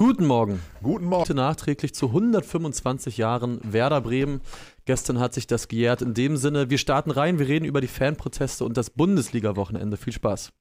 Guten 0.00 0.26
Morgen. 0.26 0.62
Guten 0.80 1.06
Morgen. 1.06 1.22
Heute 1.22 1.34
nachträglich 1.34 1.92
zu 1.92 2.06
125 2.06 3.16
Jahren 3.16 3.58
Werder 3.64 4.00
Bremen. 4.00 4.40
Gestern 4.84 5.18
hat 5.18 5.34
sich 5.34 5.48
das 5.48 5.66
gejährt. 5.66 6.02
In 6.02 6.14
dem 6.14 6.36
Sinne, 6.36 6.70
wir 6.70 6.78
starten 6.78 7.10
rein, 7.10 7.40
wir 7.40 7.48
reden 7.48 7.64
über 7.64 7.80
die 7.80 7.88
Fanproteste 7.88 8.64
und 8.64 8.76
das 8.76 8.90
Bundesliga-Wochenende. 8.90 9.96
Viel 9.96 10.12
Spaß. 10.12 10.52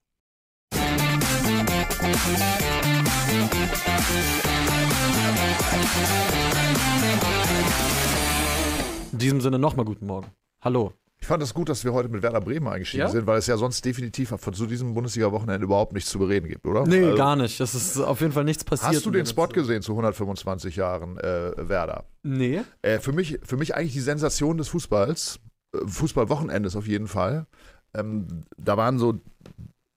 In 9.11 9.17
diesem 9.19 9.41
Sinne 9.41 9.59
nochmal 9.59 9.85
guten 9.85 10.07
Morgen. 10.07 10.31
Hallo. 10.61 10.93
Ich 11.27 11.29
fand 11.29 11.43
es 11.43 11.53
gut, 11.53 11.67
dass 11.67 11.83
wir 11.83 11.91
heute 11.91 12.07
mit 12.07 12.23
Werder 12.23 12.39
Bremen 12.39 12.69
eingestiegen 12.69 13.01
Ja? 13.01 13.09
sind, 13.09 13.27
weil 13.27 13.37
es 13.37 13.47
ja 13.47 13.57
sonst 13.57 13.83
definitiv 13.83 14.29
von 14.29 14.53
zu 14.53 14.65
diesem 14.65 14.93
Bundesliga-Wochenende 14.93 15.65
überhaupt 15.65 15.91
nichts 15.91 16.09
zu 16.09 16.19
bereden 16.19 16.47
gibt, 16.47 16.65
oder? 16.65 16.85
Nee, 16.87 17.03
Also, 17.03 17.17
gar 17.17 17.35
nicht. 17.35 17.59
Das 17.59 17.75
ist 17.75 17.97
auf 17.97 18.21
jeden 18.21 18.31
Fall 18.31 18.45
nichts 18.45 18.63
passiert. 18.63 18.95
Hast 18.95 19.05
du 19.05 19.11
den 19.11 19.25
Spot 19.25 19.47
gesehen 19.49 19.81
zu 19.81 19.91
125 19.91 20.77
Jahren 20.77 21.17
äh, 21.17 21.51
Werder? 21.57 22.05
Nee. 22.23 22.61
Äh, 22.81 22.99
für, 22.99 23.11
mich, 23.11 23.39
für 23.43 23.57
mich 23.57 23.75
eigentlich 23.75 23.91
die 23.91 23.99
Sensation 23.99 24.57
des 24.57 24.69
Fußballs, 24.69 25.41
äh, 25.75 25.79
Fußballwochenendes 25.85 26.77
auf 26.77 26.87
jeden 26.87 27.07
Fall. 27.09 27.45
Ähm, 27.93 28.45
da 28.57 28.77
waren 28.77 28.97
so 28.97 29.19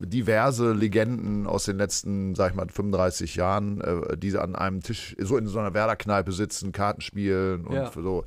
diverse 0.00 0.72
Legenden 0.72 1.46
aus 1.46 1.62
den 1.64 1.76
letzten, 1.76 2.34
sag 2.34 2.50
ich 2.50 2.56
mal, 2.56 2.66
35 2.68 3.36
Jahren, 3.36 3.80
äh, 3.82 4.16
die 4.16 4.36
an 4.36 4.56
einem 4.56 4.80
Tisch, 4.80 5.14
so 5.20 5.36
in 5.36 5.46
so 5.46 5.60
einer 5.60 5.74
Werder-Kneipe 5.74 6.32
sitzen, 6.32 6.72
Karten 6.72 7.02
spielen 7.02 7.68
und 7.68 7.76
Ja. 7.76 7.92
so. 7.94 8.24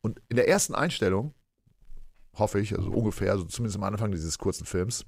Und 0.00 0.22
in 0.30 0.36
der 0.36 0.48
ersten 0.48 0.74
Einstellung, 0.74 1.34
hoffe 2.38 2.60
ich, 2.60 2.76
also 2.76 2.90
ungefähr, 2.90 3.32
also 3.32 3.44
zumindest 3.44 3.76
am 3.78 3.84
Anfang 3.84 4.10
dieses 4.12 4.38
kurzen 4.38 4.66
Films, 4.66 5.04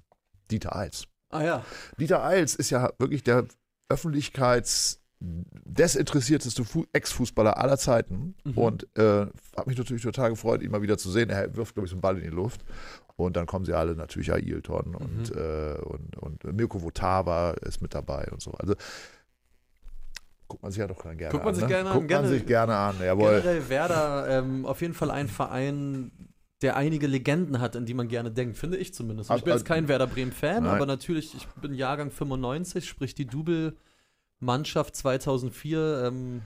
Dieter 0.50 0.74
Eils. 0.76 1.04
Ah 1.30 1.42
ja. 1.42 1.64
Dieter 1.98 2.22
Eils 2.24 2.54
ist 2.54 2.70
ja 2.70 2.90
wirklich 2.98 3.22
der 3.22 3.44
Öffentlichkeits 3.90 5.00
desinteressierteste 5.20 6.64
Fu 6.64 6.84
Ex-Fußballer 6.92 7.58
aller 7.58 7.76
Zeiten 7.76 8.34
Mhm. 8.44 8.52
und 8.58 8.86
äh, 8.96 9.26
hat 9.56 9.66
mich 9.66 9.76
natürlich 9.76 10.02
total 10.02 10.30
gefreut, 10.30 10.62
ihn 10.62 10.70
mal 10.70 10.80
wieder 10.82 10.96
zu 10.96 11.10
sehen. 11.10 11.28
Er 11.28 11.54
wirft, 11.56 11.74
glaube 11.74 11.86
ich, 11.86 11.90
so 11.90 11.96
einen 11.96 12.00
Ball 12.02 12.16
in 12.18 12.22
die 12.22 12.28
Luft 12.30 12.64
und 13.16 13.36
dann 13.36 13.46
kommen 13.46 13.64
sie 13.64 13.74
alle 13.74 13.96
natürlich, 13.96 14.32
Ailton 14.32 14.94
und, 14.94 15.30
Mhm. 15.34 15.36
äh, 15.38 15.74
und, 15.82 16.16
und 16.18 16.44
Mirko 16.54 16.80
Votava 16.82 17.50
ist 17.62 17.82
mit 17.82 17.94
dabei 17.94 18.28
und 18.30 18.40
so. 18.40 18.52
Also 18.52 18.74
guckt 20.46 20.62
man 20.62 20.70
sich 20.72 20.78
ja 20.78 20.86
doch 20.86 21.02
gerne 21.02 21.28
Guckt 21.30 21.44
man 21.44 21.48
an. 21.48 21.54
sich 21.54 21.62
ne? 21.64 21.68
gerne 21.68 21.90
an, 21.90 21.96
Guckt 21.96 22.08
gerne- 22.08 22.28
man 22.28 22.38
sich 22.38 22.46
gerne 22.46 22.76
an, 22.76 22.94
jawohl. 23.02 23.30
Generell 23.40 23.68
Werder 23.68 24.28
ähm, 24.38 24.64
auf 24.66 24.80
jeden 24.80 24.94
Fall 24.94 25.10
ein 25.10 25.28
Verein, 25.28 26.12
der 26.62 26.76
einige 26.76 27.06
Legenden 27.06 27.60
hat, 27.60 27.76
an 27.76 27.86
die 27.86 27.94
man 27.94 28.08
gerne 28.08 28.30
denkt, 28.32 28.56
finde 28.56 28.76
ich 28.78 28.92
zumindest. 28.92 29.30
Ich 29.30 29.44
bin 29.44 29.52
jetzt 29.52 29.64
kein 29.64 29.86
Werder 29.88 30.06
Bremen-Fan, 30.08 30.66
aber 30.66 30.86
natürlich, 30.86 31.34
ich 31.34 31.46
bin 31.60 31.72
Jahrgang 31.74 32.10
95, 32.10 32.88
sprich 32.88 33.14
die 33.14 33.26
Double-Mannschaft 33.26 34.96
2004 34.96 36.04
ähm, 36.06 36.42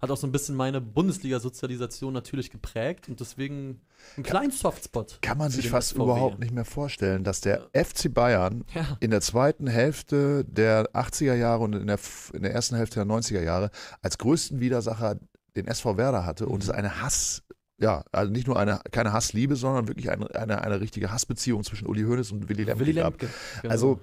hat 0.00 0.10
auch 0.10 0.16
so 0.16 0.26
ein 0.26 0.32
bisschen 0.32 0.54
meine 0.54 0.80
Bundesliga-Sozialisation 0.80 2.12
natürlich 2.12 2.50
geprägt 2.50 3.08
und 3.08 3.20
deswegen 3.20 3.80
einen 4.16 4.24
kleinen 4.24 4.50
Softspot. 4.50 5.18
Kann 5.22 5.38
man 5.38 5.50
sich 5.50 5.70
fast 5.70 5.90
SVW. 5.90 6.02
überhaupt 6.02 6.40
nicht 6.40 6.52
mehr 6.52 6.64
vorstellen, 6.66 7.24
dass 7.24 7.40
der 7.40 7.68
FC 7.72 8.12
Bayern 8.12 8.64
Ja. 8.74 8.98
in 9.00 9.10
der 9.10 9.20
zweiten 9.22 9.66
Hälfte 9.66 10.44
der 10.44 10.90
80er 10.94 11.34
Jahre 11.34 11.62
und 11.64 11.74
in 11.74 11.86
der, 11.86 11.98
in 12.34 12.42
der 12.42 12.52
ersten 12.52 12.76
Hälfte 12.76 12.96
der 12.96 13.06
90er 13.06 13.40
Jahre 13.40 13.70
als 14.02 14.18
größten 14.18 14.60
Widersacher 14.60 15.16
den 15.56 15.66
SV 15.68 15.96
Werder 15.96 16.26
hatte 16.26 16.46
und 16.48 16.62
es 16.62 16.70
eine 16.70 17.00
Hass, 17.00 17.42
ja, 17.78 18.04
also 18.12 18.32
nicht 18.32 18.46
nur 18.46 18.58
eine, 18.58 18.80
keine 18.90 19.12
Hassliebe, 19.12 19.56
sondern 19.56 19.88
wirklich 19.88 20.10
eine, 20.10 20.32
eine, 20.34 20.62
eine 20.62 20.80
richtige 20.80 21.10
Hassbeziehung 21.10 21.64
zwischen 21.64 21.86
Uli 21.86 22.02
Hoeneß 22.02 22.32
und 22.32 22.48
Willy 22.48 22.64
Lemke 22.64 22.80
Willy 22.80 22.94
gab. 22.94 23.20
Lemke. 23.20 23.34
genau. 23.62 23.72
Also, 23.72 24.00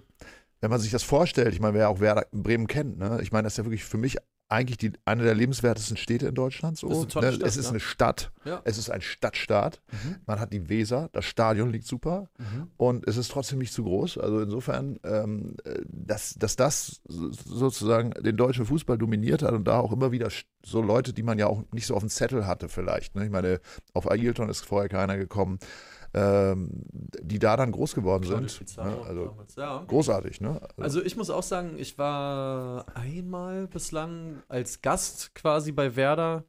wenn 0.59 0.69
man 0.69 0.79
sich 0.79 0.91
das 0.91 1.03
vorstellt, 1.03 1.53
ich 1.53 1.59
meine, 1.59 1.73
wer 1.73 1.89
auch 1.89 1.99
Werder 1.99 2.27
Bremen 2.31 2.67
kennt, 2.67 2.99
ne? 2.99 3.19
ich 3.21 3.31
meine, 3.31 3.43
das 3.43 3.53
ist 3.53 3.57
ja 3.57 3.65
wirklich 3.65 3.83
für 3.83 3.97
mich 3.97 4.17
eigentlich 4.51 4.77
die, 4.77 4.91
eine 5.05 5.23
der 5.23 5.33
lebenswertesten 5.33 5.95
Städte 5.97 6.27
in 6.27 6.35
Deutschland. 6.35 6.77
So. 6.77 6.89
Ist 6.89 7.15
ne? 7.15 7.31
Stadt, 7.31 7.41
es 7.43 7.57
ist 7.57 7.69
eine 7.69 7.79
Stadt, 7.79 8.31
Ja. 8.43 8.61
es 8.65 8.77
ist 8.77 8.89
ein 8.89 9.01
Stadtstaat. 9.01 9.81
Mhm. 9.91 10.15
Man 10.25 10.39
hat 10.39 10.51
die 10.53 10.67
Weser, 10.69 11.09
das 11.13 11.25
Stadion 11.25 11.71
liegt 11.71 11.85
super 11.87 12.27
Mhm. 12.37 12.67
und 12.77 13.07
es 13.07 13.17
ist 13.17 13.31
trotzdem 13.31 13.59
nicht 13.59 13.73
zu 13.73 13.83
groß. 13.83 14.17
Also 14.17 14.41
insofern, 14.41 14.99
ähm, 15.03 15.55
äh, 15.63 15.79
dass, 15.87 16.33
dass 16.35 16.55
das 16.55 17.01
so- 17.07 17.31
sozusagen 17.31 18.11
den 18.11 18.37
deutschen 18.37 18.65
Fußball 18.65 18.97
dominiert 18.97 19.41
hat 19.43 19.53
und 19.53 19.65
da 19.67 19.79
auch 19.79 19.91
immer 19.93 20.11
wieder 20.11 20.27
so 20.65 20.81
Leute, 20.81 21.13
die 21.13 21.23
man 21.23 21.39
ja 21.39 21.47
auch 21.47 21.63
nicht 21.71 21.87
so 21.87 21.95
auf 21.95 22.01
dem 22.03 22.09
Zettel 22.09 22.45
hatte 22.45 22.69
vielleicht. 22.69 23.15
Ne? 23.15 23.25
Ich 23.25 23.31
meine, 23.31 23.59
auf 23.93 24.09
Ailton 24.09 24.49
ist 24.49 24.65
vorher 24.65 24.89
keiner 24.89 25.17
gekommen, 25.17 25.59
ähm, 26.13 26.69
die 27.21 27.39
da 27.39 27.55
dann 27.55 27.71
groß 27.71 27.95
geworden 27.95 28.23
Claudio 28.23 28.47
sind. 28.47 28.59
Pizarro 28.59 28.89
Ne? 28.89 29.05
Also 29.07 29.25
damals, 29.25 29.55
ja. 29.55 29.83
großartig, 29.87 30.41
ne? 30.41 30.61
Also 30.77 31.01
ich 31.01 31.15
muss 31.15 31.29
auch 31.29 31.43
sagen, 31.43 31.75
ich 31.77 31.97
war 31.97 32.85
einmal 32.95 33.67
bislang 33.67 34.43
als 34.47 34.81
Gast 34.81 35.33
quasi 35.35 35.71
bei 35.71 35.95
Werder 35.95 36.43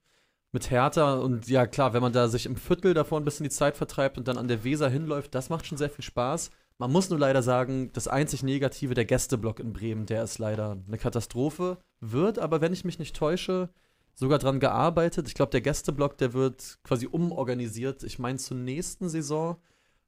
mit 0.52 0.70
Hertha 0.70 1.14
und 1.14 1.48
ja 1.48 1.66
klar, 1.66 1.94
wenn 1.94 2.02
man 2.02 2.12
da 2.12 2.28
sich 2.28 2.46
im 2.46 2.56
Viertel 2.56 2.92
davor 2.92 3.18
ein 3.20 3.24
bisschen 3.24 3.44
die 3.44 3.50
Zeit 3.50 3.76
vertreibt 3.76 4.18
und 4.18 4.28
dann 4.28 4.36
an 4.36 4.48
der 4.48 4.64
Weser 4.64 4.88
hinläuft, 4.88 5.34
das 5.34 5.48
macht 5.48 5.66
schon 5.66 5.78
sehr 5.78 5.90
viel 5.90 6.04
Spaß. 6.04 6.50
Man 6.78 6.90
muss 6.90 7.10
nur 7.10 7.18
leider 7.18 7.42
sagen, 7.42 7.90
das 7.92 8.08
einzig 8.08 8.42
Negative, 8.42 8.94
der 8.94 9.04
Gästeblock 9.04 9.60
in 9.60 9.72
Bremen, 9.72 10.06
der 10.06 10.24
ist 10.24 10.38
leider 10.38 10.78
eine 10.86 10.98
Katastrophe, 10.98 11.78
wird 12.00 12.38
aber, 12.38 12.60
wenn 12.60 12.72
ich 12.72 12.84
mich 12.84 12.98
nicht 12.98 13.14
täusche, 13.14 13.70
sogar 14.14 14.38
dran 14.38 14.60
gearbeitet. 14.60 15.28
Ich 15.28 15.34
glaube, 15.34 15.50
der 15.50 15.60
Gästeblock, 15.60 16.18
der 16.18 16.32
wird 16.32 16.78
quasi 16.84 17.06
umorganisiert. 17.06 18.02
Ich 18.02 18.18
meine 18.18 18.38
zur 18.38 18.56
nächsten 18.56 19.08
Saison, 19.08 19.56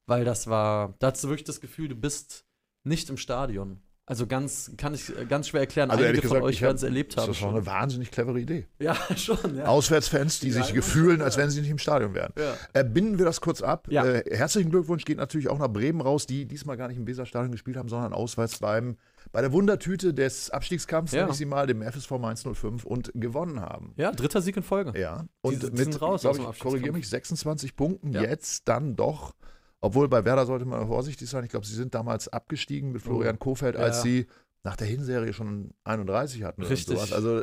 weil 0.07 0.25
das 0.25 0.47
war, 0.49 0.95
da 0.99 1.11
hast 1.11 1.25
du 1.25 1.29
wirklich 1.29 1.45
das 1.45 1.61
Gefühl, 1.61 1.89
du 1.89 1.95
bist 1.97 2.45
nicht 2.83 3.09
im 3.11 3.17
Stadion. 3.17 3.81
Also 4.07 4.27
ganz, 4.27 4.71
kann 4.77 4.93
ich 4.93 5.09
äh, 5.19 5.25
ganz 5.25 5.49
schwer 5.49 5.63
erklären. 5.63 5.91
Also 5.91 6.05
Einige 6.05 6.19
ehrlich 6.19 6.29
von 6.29 6.37
gesagt, 6.37 6.45
euch 6.45 6.61
werden 6.61 6.77
es 6.77 6.83
erlebt 6.83 7.17
haben. 7.17 7.27
Das 7.29 7.37
ist 7.37 7.43
doch 7.43 7.49
eine 7.55 7.65
wahnsinnig 7.65 8.11
clevere 8.11 8.39
Idee. 8.39 8.67
Ja, 8.79 8.95
schon, 9.17 9.57
ja. 9.57 9.65
Auswärtsfans, 9.65 10.41
die 10.41 10.51
Ja, 10.51 10.63
sich 10.63 10.75
ja. 10.75 10.83
fühlen, 10.83 11.23
als 11.23 11.39
wenn 11.39 11.49
sie 11.49 11.63
nicht 11.63 11.71
im 11.71 11.79
Stadion 11.79 12.13
wären. 12.13 12.35
ja. 12.37 12.55
Äh, 12.75 12.85
binden 12.85 13.17
wir 13.17 13.25
das 13.25 13.41
kurz 13.41 13.63
ab. 13.63 13.89
Ja. 13.91 14.05
Äh, 14.05 14.37
herzlichen 14.37 14.71
Glückwunsch 14.71 15.07
geht 15.07 15.17
natürlich 15.17 15.49
auch 15.49 15.59
nach 15.59 15.69
Bremen 15.73 16.03
raus, 16.03 16.27
die 16.27 16.45
diesmal 16.45 16.77
gar 16.77 16.89
nicht 16.89 16.99
im 16.99 17.07
Weserstadion 17.07 17.51
gespielt 17.51 17.79
haben, 17.79 17.89
sondern 17.89 18.13
auswärts 18.13 18.59
beim, 18.59 18.99
bei 19.35 19.41
der 19.41 19.51
Wundertüte 19.53 20.15
des 20.15 20.51
Abstiegskampfs, 20.51 21.13
Ja. 21.13 21.23
nenne 21.23 21.33
ich 21.33 21.39
sie 21.39 21.45
mal, 21.45 21.67
dem 21.67 21.83
FSV 21.83 22.13
Mainz 22.21 22.45
05 22.45 22.85
und 22.85 23.11
gewonnen 23.15 23.61
haben. 23.61 23.93
ja, 23.97 24.13
dritter 24.13 24.41
Sieg 24.41 24.57
in 24.57 24.63
Folge. 24.63 24.97
Ja, 24.99 25.27
und 25.43 25.55
Die- 25.55 25.59
die 25.59 25.67
mit, 25.73 25.77
sind 25.79 26.01
raus 26.01 26.21
glaub 26.21 26.39
aus 26.39 26.39
dem 26.39 26.51
ich, 26.53 26.59
korrigiere 26.61 26.93
mich, 26.93 27.09
26 27.09 27.75
Punkten 27.75 28.13
Ja. 28.13 28.23
jetzt 28.23 28.69
dann 28.69 28.95
doch. 28.95 29.35
Obwohl 29.81 30.09
bei 30.09 30.25
Werder 30.25 30.47
sollte 30.47 30.65
man 30.67 30.87
vorsichtig 30.87 31.29
sein. 31.29 31.43
Ich 31.43 31.51
glaube, 31.51 31.67
sie 31.67 31.75
sind 31.75 31.97
damals 31.97 32.29
abgestiegen 32.29 32.93
mit 32.93 33.03
Florian 33.03 33.39
Kofeld, 33.41 33.77
als 33.77 33.97
Ja. 33.99 34.03
sie 34.05 34.27
nach 34.63 34.77
der 34.77 34.87
Hinserie 34.87 35.33
schon 35.33 35.73
31 35.83 36.45
hatten. 36.45 36.63
Richtig. 36.63 36.97
sowas. 36.97 37.13
Also 37.13 37.43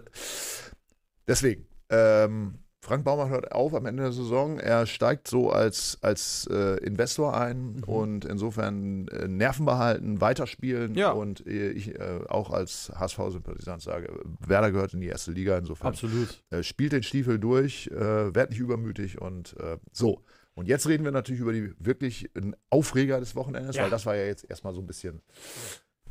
deswegen. 1.28 1.68
Ähm, 1.90 2.60
Frank 2.84 3.04
Baumann 3.06 3.30
hört 3.30 3.52
auf 3.52 3.76
am 3.76 3.86
Ende 3.86 4.02
der 4.04 4.12
Saison. 4.12 4.58
Er 4.60 4.88
steigt 4.88 5.28
so 5.28 5.52
als, 5.52 6.00
als 6.02 6.48
äh, 6.52 6.78
Investor 6.84 7.38
ein 7.40 7.76
Mhm. 7.76 7.84
und 7.84 8.26
insofern 8.26 9.08
äh, 9.10 9.28
Nerven 9.28 9.66
behalten, 9.68 10.20
weiterspielen. 10.20 10.96
Ja. 10.96 11.12
Und 11.12 11.46
äh, 11.46 11.70
ich 11.70 11.94
äh, 12.00 12.22
auch 12.28 12.50
als 12.50 12.92
HSV-Sympathisant 12.96 13.84
sage, 13.84 14.12
Werder 14.40 14.72
gehört 14.72 14.96
in 14.96 15.02
die 15.02 15.08
erste 15.08 15.32
Liga. 15.32 15.58
Insofern 15.60 15.90
Absolut. 15.90 16.44
äh, 16.50 16.64
spielt 16.64 16.92
den 16.94 17.04
Stiefel 17.04 17.38
durch, 17.38 17.88
äh, 17.94 18.34
werd 18.34 18.50
nicht 18.50 18.60
übermütig 18.60 19.22
und 19.22 19.56
äh, 19.60 19.78
so. 19.92 20.24
Und 20.56 20.68
jetzt 20.68 20.88
reden 20.88 21.04
wir 21.06 21.12
natürlich 21.12 21.42
über 21.42 21.54
die 21.54 21.74
wirklich 21.80 22.30
einen 22.36 22.56
Aufreger 22.72 23.20
des 23.20 23.36
Wochenendes, 23.36 23.76
Ja. 23.76 23.84
weil 23.84 23.90
das 23.92 24.08
war 24.08 24.16
ja 24.16 24.26
jetzt 24.26 24.50
erstmal 24.50 24.74
so 24.74 24.82
ein 24.82 24.88
bisschen 24.88 25.22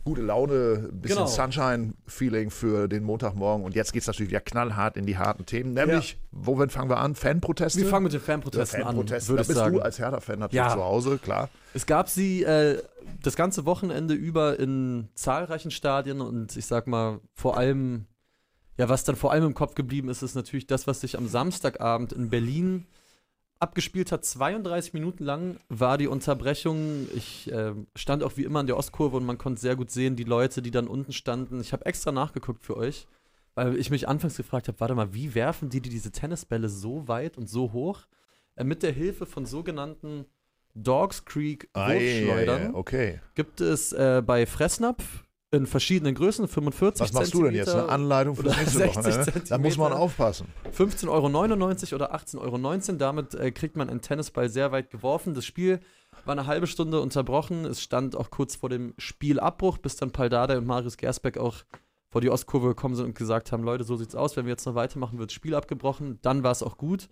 gute 0.05 0.23
Laune, 0.23 0.89
ein 0.93 1.01
bisschen 1.01 1.19
Genau. 1.19 1.27
Sunshine-Feeling 1.27 2.51
für 2.51 2.89
den 2.89 3.05
Montagmorgen. 3.05 3.65
Und 3.65 3.75
jetzt 3.75 3.93
geht 3.93 4.03
es 4.03 4.07
natürlich 4.09 4.31
wieder 4.31 4.41
knallhart 4.41 4.97
in 4.97 5.07
die 5.07 5.19
harten 5.19 5.47
Themen. 5.47 5.75
Nämlich, 5.75 6.19
womit 6.31 6.73
fangen 6.73 6.91
wir 6.91 6.99
an? 6.99 7.15
Fanproteste? 7.15 7.81
Wir 7.81 7.89
fangen 7.89 8.05
mit 8.05 8.13
den 8.13 8.21
Ja, 8.21 8.25
Fanprotesten 8.27 8.83
Fanproteste. 8.83 9.33
an, 9.33 9.37
Da 9.37 9.43
bist 9.43 9.55
sagen. 9.55 9.75
du 9.77 9.81
als 9.83 9.99
Hertha-Fan 9.99 10.39
natürlich 10.39 10.57
Ja. 10.67 10.75
zu 10.75 10.83
Hause, 10.85 11.19
klar. 11.19 11.49
Es 11.75 11.87
gab 11.87 12.09
sie 12.09 12.43
äh, 12.45 12.83
das 13.23 13.37
ganze 13.37 13.65
Wochenende 13.67 14.15
über 14.15 14.59
in 14.59 15.09
zahlreichen 15.15 15.71
Stadien 15.71 16.21
und 16.21 16.57
ich 16.57 16.67
sag 16.67 16.87
mal, 16.87 17.21
vor 17.35 17.57
allem, 17.57 18.07
ja, 18.79 18.89
was 18.89 19.05
dann 19.05 19.17
vor 19.17 19.33
allem 19.33 19.45
im 19.45 19.55
Kopf 19.55 19.75
geblieben 19.75 20.09
ist, 20.09 20.23
ist 20.23 20.35
natürlich 20.35 20.67
das, 20.67 20.87
was 20.87 21.01
sich 21.01 21.17
am 21.19 21.29
Samstagabend 21.29 22.13
in 22.13 22.31
Berlin 22.31 22.87
abgespielt 23.61 24.11
hat. 24.11 24.25
32 24.25 24.95
Minuten 24.95 25.25
lang 25.25 25.57
war 25.69 25.99
die 25.99 26.09
Unterbrechung. 26.09 27.07
Ich 27.15 27.51
äh, 27.53 27.75
stand 27.95 28.25
auch 28.25 28.37
wie 28.37 28.45
immer 28.45 28.61
an 28.61 28.67
der 28.67 28.77
Ostkurve 28.77 29.17
und 29.17 29.25
man 29.27 29.39
konnte 29.39 29.61
sehr 29.61 29.77
gut 29.77 29.91
sehen, 29.91 30.17
die 30.17 30.25
Leute, 30.25 30.63
die 30.63 30.71
dann 30.71 30.89
unten 30.89 31.13
standen. 31.13 31.61
Ich 31.61 31.73
habe 31.73 31.87
extra 31.87 32.11
nachgeguckt 32.11 32.65
für 32.65 32.77
euch, 32.77 33.07
weil 33.55 33.77
ich 33.77 33.91
mich 33.91 34.09
anfangs 34.09 34.37
gefragt 34.37 34.69
habe, 34.69 34.81
warte 34.81 34.95
mal, 34.95 35.15
wie 35.15 35.35
werfen 35.35 35.69
die 35.69 35.81
die 35.81 35.91
diese 35.91 36.11
Tennisbälle 36.11 36.69
so 36.69 37.07
weit 37.07 37.37
und 37.37 37.49
so 37.49 37.73
hoch? 37.73 38.07
Äh, 38.57 38.65
mit 38.65 38.83
der 38.83 38.93
Hilfe 38.93 39.27
von 39.27 39.47
sogenannten 39.47 40.25
Dogs 40.75 41.25
Creek 41.25 41.69
Wurfschleudern 41.75 42.75
okay. 42.75 43.21
gibt 43.35 43.61
es 43.61 43.93
äh, 43.93 44.23
bei 44.25 44.47
Fressnapf 44.47 45.25
in 45.53 45.67
verschiedenen 45.67 46.15
Größen, 46.15 46.47
45 46.47 47.03
Was 47.03 47.13
machst 47.13 47.35
du 47.35 47.43
denn 47.43 47.55
jetzt? 47.55 47.69
Eine 47.69 47.79
Zentimeter, 47.79 47.93
Anleitung 47.93 48.37
für 48.37 48.43
nächste 48.45 48.79
60 48.79 48.97
Wochenende? 48.97 49.25
Da 49.49 49.59
muss 49.59 49.77
man 49.77 49.89
Zentimeter. 49.89 49.97
aufpassen. 49.99 50.47
15,99 50.77 51.09
Euro 51.09 51.95
oder 51.97 52.15
18,19 52.15 52.39
Euro. 52.39 52.99
Damit 52.99 53.35
äh, 53.35 53.51
kriegt 53.51 53.77
man 53.77 53.91
einen 53.91 54.01
Tennisball 54.01 54.49
sehr 54.49 54.71
weit 54.71 54.91
geworfen. 54.91 55.35
Das 55.35 55.45
Spiel 55.45 55.81
war 56.25 56.33
eine 56.33 56.47
halbe 56.47 56.69
Stunde 56.69 57.01
unterbrochen. 57.01 57.65
Es 57.65 57.83
stand 57.83 58.15
auch 58.15 58.31
kurz 58.31 58.57
vor 58.57 58.69
dem 58.69 58.95
Spielabbruch, 58.99 59.79
bis 59.79 59.97
dann 59.97 60.13
Paldada 60.13 60.57
und 60.57 60.67
Marius 60.67 60.97
Gersbeck 60.97 61.37
auch 61.37 61.57
vor 62.11 62.21
die 62.21 62.31
Ostkurve 62.31 62.69
gekommen 62.69 62.95
sind 62.95 63.07
und 63.07 63.15
gesagt 63.17 63.51
haben, 63.51 63.65
Leute, 63.65 63.85
so 63.85 63.97
sieht's 63.97 64.15
aus, 64.15 64.37
wenn 64.37 64.45
wir 64.45 64.51
jetzt 64.51 64.67
noch 64.67 64.75
weitermachen, 64.75 65.19
wird 65.19 65.31
das 65.31 65.35
Spiel 65.35 65.55
abgebrochen. 65.55 66.19
Dann 66.23 66.43
war 66.45 66.53
es 66.53 66.63
auch 66.63 66.77
gut. 66.77 67.09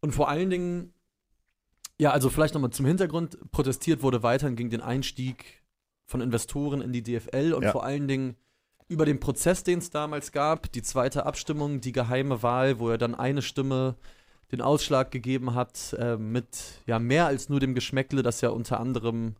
Und 0.00 0.12
vor 0.12 0.28
allen 0.28 0.50
Dingen, 0.50 0.94
ja, 1.98 2.10
also 2.10 2.28
vielleicht 2.28 2.54
nochmal 2.54 2.70
zum 2.70 2.86
Hintergrund, 2.86 3.38
protestiert 3.50 4.02
wurde 4.02 4.22
weiterhin 4.22 4.56
gegen 4.56 4.70
den 4.70 4.80
Einstieg 4.80 5.57
von 6.08 6.20
Investoren 6.20 6.80
in 6.80 6.92
die 6.92 7.02
DFL 7.02 7.52
und 7.52 7.62
Ja. 7.62 7.70
vor 7.72 7.84
allen 7.84 8.08
Dingen 8.08 8.34
über 8.88 9.04
den 9.04 9.20
Prozess, 9.20 9.62
den 9.62 9.78
es 9.78 9.90
damals 9.90 10.32
gab, 10.32 10.72
die 10.72 10.82
zweite 10.82 11.26
Abstimmung, 11.26 11.80
die 11.82 11.92
geheime 11.92 12.42
Wahl, 12.42 12.78
wo 12.80 12.88
er 12.88 12.96
dann 12.98 13.14
eine 13.14 13.42
Stimme 13.42 13.96
den 14.50 14.62
Ausschlag 14.62 15.10
gegeben 15.10 15.54
hat, 15.54 15.94
äh, 15.98 16.16
mit 16.16 16.82
ja 16.86 16.98
mehr 16.98 17.26
als 17.26 17.50
nur 17.50 17.60
dem 17.60 17.74
Geschmäckle, 17.74 18.22
dass 18.22 18.40
ja 18.40 18.48
unter 18.48 18.80
anderem 18.80 19.34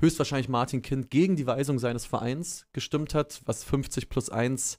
höchstwahrscheinlich 0.00 0.48
Martin 0.48 0.82
Kind 0.82 1.08
gegen 1.10 1.36
die 1.36 1.46
Weisung 1.46 1.78
seines 1.78 2.04
Vereins 2.04 2.66
gestimmt 2.72 3.14
hat, 3.14 3.42
was 3.44 3.62
50 3.62 4.08
plus 4.08 4.28
1 4.28 4.78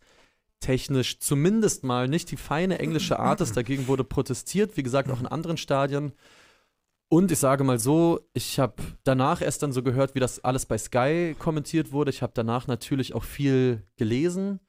technisch 0.59 1.19
zumindest 1.19 1.83
mal 1.85 2.07
nicht 2.09 2.29
die 2.31 2.37
feine 2.37 2.79
englische 2.79 3.17
Art 3.17 3.39
ist. 3.39 3.55
Dagegen 3.55 3.87
wurde 3.87 4.03
protestiert, 4.03 4.75
wie 4.75 4.83
gesagt, 4.83 5.09
auch 5.09 5.19
in 5.21 5.27
anderen 5.27 5.57
Stadien. 5.57 6.11
Und 7.13 7.29
ich 7.29 7.39
sage 7.39 7.65
mal 7.65 7.77
so, 7.77 8.21
ich 8.31 8.57
habe 8.57 8.81
danach 9.03 9.41
erst 9.41 9.61
dann 9.63 9.73
so 9.73 9.83
gehört, 9.83 10.15
wie 10.15 10.21
das 10.21 10.45
alles 10.45 10.65
bei 10.65 10.77
Sky 10.77 11.35
kommentiert 11.37 11.91
wurde. 11.91 12.09
Ich 12.09 12.21
habe 12.21 12.31
danach 12.33 12.67
natürlich 12.67 13.13
auch 13.13 13.25
viel 13.25 13.85
gelesen. 13.97 14.61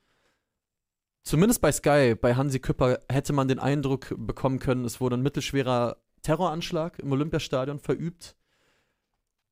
Zumindest 1.22 1.60
bei 1.60 1.70
Sky, 1.70 2.16
bei 2.20 2.34
Hansi 2.34 2.58
Küpper, 2.58 2.98
hätte 3.08 3.32
man 3.32 3.46
den 3.46 3.60
Eindruck 3.60 4.12
bekommen 4.18 4.58
können, 4.58 4.84
es 4.84 5.00
wurde 5.00 5.16
ein 5.16 5.22
mittelschwerer 5.22 5.98
Terroranschlag 6.22 6.98
im 6.98 7.12
Olympiastadion 7.12 7.78
verübt. 7.78 8.34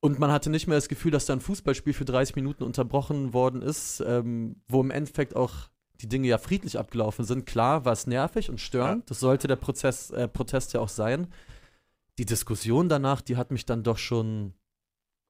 Und 0.00 0.18
man 0.18 0.32
hatte 0.32 0.50
nicht 0.50 0.66
mehr 0.66 0.76
das 0.76 0.88
Gefühl, 0.88 1.12
dass 1.12 1.26
da 1.26 1.34
ein 1.34 1.40
Fußballspiel 1.40 1.92
für 1.92 2.04
30 2.04 2.34
Minuten 2.34 2.64
unterbrochen 2.64 3.32
worden 3.32 3.62
ist, 3.62 4.02
ähm, 4.04 4.56
wo 4.66 4.80
im 4.80 4.90
Endeffekt 4.90 5.36
auch 5.36 5.54
die 6.00 6.08
Dinge 6.08 6.26
ja 6.26 6.38
friedlich 6.38 6.76
abgelaufen 6.76 7.24
sind. 7.24 7.46
Klar 7.46 7.84
war 7.84 7.92
es 7.92 8.08
nervig 8.08 8.50
und 8.50 8.60
störend, 8.60 9.02
Ja. 9.02 9.06
das 9.10 9.20
sollte 9.20 9.46
der 9.46 9.54
Prozess, 9.56 10.10
äh, 10.10 10.26
Protest 10.26 10.72
ja 10.72 10.80
auch 10.80 10.88
sein. 10.88 11.28
Die 12.20 12.26
Diskussion 12.26 12.90
danach, 12.90 13.22
die 13.22 13.38
hat 13.38 13.50
mich 13.50 13.64
dann 13.64 13.82
doch 13.82 13.96
schon 13.96 14.52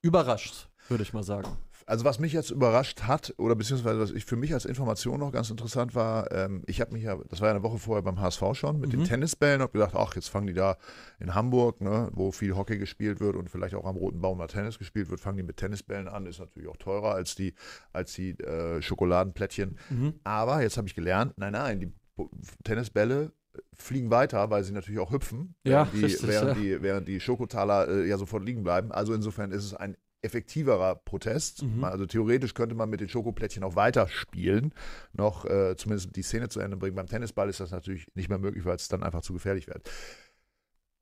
überrascht, 0.02 0.70
würde 0.88 1.04
ich 1.04 1.12
mal 1.12 1.22
sagen. 1.22 1.48
Also 1.86 2.04
was 2.04 2.18
mich 2.18 2.32
jetzt 2.32 2.50
überrascht 2.50 3.04
hat, 3.04 3.32
oder 3.38 3.54
beziehungsweise 3.54 4.00
was 4.00 4.10
ich 4.10 4.24
für 4.24 4.34
mich 4.34 4.52
als 4.52 4.64
Information 4.64 5.20
noch 5.20 5.30
ganz 5.30 5.50
interessant 5.50 5.94
war, 5.94 6.32
ähm, 6.32 6.64
ich 6.66 6.80
habe 6.80 6.92
mich 6.92 7.04
ja, 7.04 7.16
das 7.28 7.40
war 7.40 7.46
ja 7.46 7.54
eine 7.54 7.62
Woche 7.62 7.78
vorher 7.78 8.02
beim 8.02 8.18
HSV 8.20 8.42
schon, 8.54 8.80
mit 8.80 8.92
den 8.92 9.00
Mhm. 9.00 9.04
Tennisbällen, 9.04 9.62
habe 9.62 9.70
gedacht, 9.70 9.94
ach, 9.94 10.16
jetzt 10.16 10.30
fangen 10.30 10.48
die 10.48 10.52
da 10.52 10.78
in 11.20 11.32
Hamburg, 11.36 11.80
ne, 11.80 12.10
wo 12.12 12.32
viel 12.32 12.56
Hockey 12.56 12.76
gespielt 12.76 13.20
wird 13.20 13.36
und 13.36 13.48
vielleicht 13.50 13.76
auch 13.76 13.84
am 13.84 13.94
Roten 13.94 14.20
Baum 14.20 14.38
mal 14.38 14.48
Tennis 14.48 14.76
gespielt 14.76 15.10
wird, 15.10 15.20
fangen 15.20 15.36
die 15.36 15.44
mit 15.44 15.58
Tennisbällen 15.58 16.08
an, 16.08 16.26
ist 16.26 16.40
natürlich 16.40 16.68
auch 16.68 16.76
teurer 16.76 17.14
als 17.14 17.36
die, 17.36 17.54
als 17.92 18.14
die 18.14 18.30
äh, 18.40 18.82
Schokoladenplättchen. 18.82 19.78
Mhm. 19.90 20.14
Aber 20.24 20.62
jetzt 20.62 20.76
habe 20.76 20.88
ich 20.88 20.96
gelernt, 20.96 21.34
nein, 21.36 21.52
nein, 21.52 21.78
die 21.78 21.92
Tennisbälle 22.64 23.32
fliegen 23.72 24.10
weiter, 24.10 24.50
weil 24.50 24.64
sie 24.64 24.72
natürlich 24.72 25.00
auch 25.00 25.12
hüpfen, 25.12 25.54
Ja, 25.64 25.70
während, 25.72 25.94
die, 25.94 26.04
richtig, 26.04 26.28
während, 26.28 26.48
ja. 26.48 26.54
die, 26.54 26.82
während 26.82 27.08
die 27.08 27.20
Schokotaler 27.20 27.88
äh, 27.88 28.08
ja 28.08 28.18
sofort 28.18 28.44
liegen 28.44 28.62
bleiben. 28.62 28.92
Also 28.92 29.14
insofern 29.14 29.50
ist 29.50 29.64
es 29.64 29.74
ein 29.74 29.96
effektiverer 30.22 30.96
Protest. 30.96 31.62
Mhm. 31.62 31.84
Also 31.84 32.06
theoretisch 32.06 32.54
könnte 32.54 32.74
man 32.74 32.90
mit 32.90 33.00
den 33.00 33.08
Schokoplättchen 33.08 33.62
auch 33.62 33.76
weiter 33.76 34.08
spielen, 34.08 34.74
noch 35.12 35.44
äh, 35.44 35.76
zumindest 35.76 36.14
die 36.14 36.22
Szene 36.22 36.48
zu 36.48 36.60
Ende 36.60 36.76
bringen. 36.76 36.94
Beim 36.94 37.06
Tennisball 37.06 37.48
ist 37.48 37.60
das 37.60 37.70
natürlich 37.70 38.06
nicht 38.14 38.28
mehr 38.28 38.38
möglich, 38.38 38.64
weil 38.64 38.76
es 38.76 38.88
dann 38.88 39.02
einfach 39.02 39.22
zu 39.22 39.32
gefährlich 39.32 39.66
wird. 39.66 39.90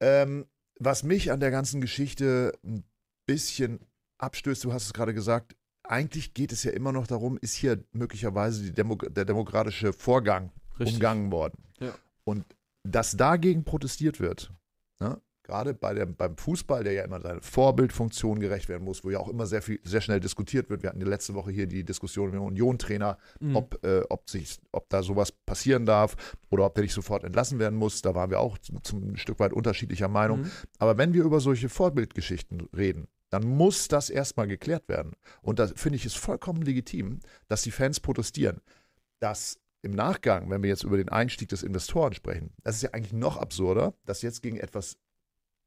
Ähm, 0.00 0.46
was 0.78 1.02
mich 1.02 1.32
an 1.32 1.40
der 1.40 1.50
ganzen 1.50 1.80
Geschichte 1.80 2.52
ein 2.64 2.84
bisschen 3.26 3.80
abstößt, 4.18 4.64
du 4.64 4.72
hast 4.72 4.86
es 4.86 4.92
gerade 4.92 5.14
gesagt, 5.14 5.56
eigentlich 5.82 6.34
geht 6.34 6.52
es 6.52 6.64
ja 6.64 6.70
immer 6.70 6.92
noch 6.92 7.06
darum, 7.06 7.38
ist 7.38 7.54
hier 7.54 7.82
möglicherweise 7.92 8.72
Demo 8.72 8.94
der 8.96 9.24
demokratische 9.24 9.92
Vorgang 9.92 10.52
Richtig. 10.78 10.96
umgangen 10.96 11.32
worden. 11.32 11.64
Ja. 11.80 11.94
Und 12.28 12.44
dass 12.82 13.16
dagegen 13.16 13.64
protestiert 13.64 14.20
wird, 14.20 14.52
ne? 15.00 15.20
gerade 15.44 15.72
bei 15.72 15.94
der, 15.94 16.04
beim 16.04 16.36
Fußball, 16.36 16.84
der 16.84 16.92
ja 16.92 17.04
immer 17.04 17.22
seiner 17.22 17.40
Vorbildfunktion 17.40 18.38
gerecht 18.38 18.68
werden 18.68 18.84
muss, 18.84 19.02
wo 19.02 19.08
ja 19.08 19.18
auch 19.18 19.30
immer 19.30 19.46
sehr 19.46 19.62
viel, 19.62 19.80
sehr 19.82 20.02
schnell 20.02 20.20
diskutiert 20.20 20.68
wird. 20.68 20.82
Wir 20.82 20.90
hatten 20.90 21.00
die 21.00 21.06
letzte 21.06 21.32
Woche 21.32 21.50
hier 21.50 21.66
die 21.66 21.84
Diskussion 21.84 22.26
mit 22.26 22.34
dem 22.34 22.42
Union-Trainer, 22.42 23.16
Mhm. 23.40 23.56
ob, 23.56 23.82
äh, 23.82 24.02
ob, 24.10 24.28
sich, 24.28 24.58
ob 24.72 24.90
da 24.90 25.02
sowas 25.02 25.32
passieren 25.32 25.86
darf 25.86 26.16
oder 26.50 26.66
ob 26.66 26.74
der 26.74 26.82
nicht 26.82 26.92
sofort 26.92 27.24
entlassen 27.24 27.58
werden 27.58 27.78
muss. 27.78 28.02
Da 28.02 28.14
waren 28.14 28.28
wir 28.28 28.40
auch 28.40 28.58
zum, 28.58 28.84
zum 28.84 29.16
Stück 29.16 29.40
weit 29.40 29.54
unterschiedlicher 29.54 30.08
Meinung. 30.08 30.42
Mhm. 30.42 30.50
Aber 30.78 30.98
wenn 30.98 31.14
wir 31.14 31.24
über 31.24 31.40
solche 31.40 31.70
Vorbildgeschichten 31.70 32.68
reden, 32.76 33.08
dann 33.30 33.46
muss 33.46 33.88
das 33.88 34.10
erstmal 34.10 34.48
geklärt 34.48 34.86
werden. 34.88 35.12
Und 35.40 35.58
da 35.58 35.66
finde 35.68 35.96
ich 35.96 36.04
es 36.04 36.14
vollkommen 36.14 36.60
legitim, 36.60 37.20
dass 37.48 37.62
die 37.62 37.70
Fans 37.70 38.00
protestieren. 38.00 38.60
Dass 39.18 39.58
im 39.82 39.92
Nachgang, 39.92 40.50
wenn 40.50 40.62
wir 40.62 40.68
jetzt 40.70 40.84
über 40.84 40.96
den 40.96 41.08
Einstieg 41.08 41.48
des 41.48 41.62
Investoren 41.62 42.12
sprechen, 42.12 42.50
das 42.64 42.76
ist 42.76 42.82
ja 42.82 42.90
eigentlich 42.92 43.12
noch 43.12 43.36
absurder, 43.36 43.94
dass 44.04 44.22
jetzt 44.22 44.42
gegen 44.42 44.56
etwas 44.58 44.96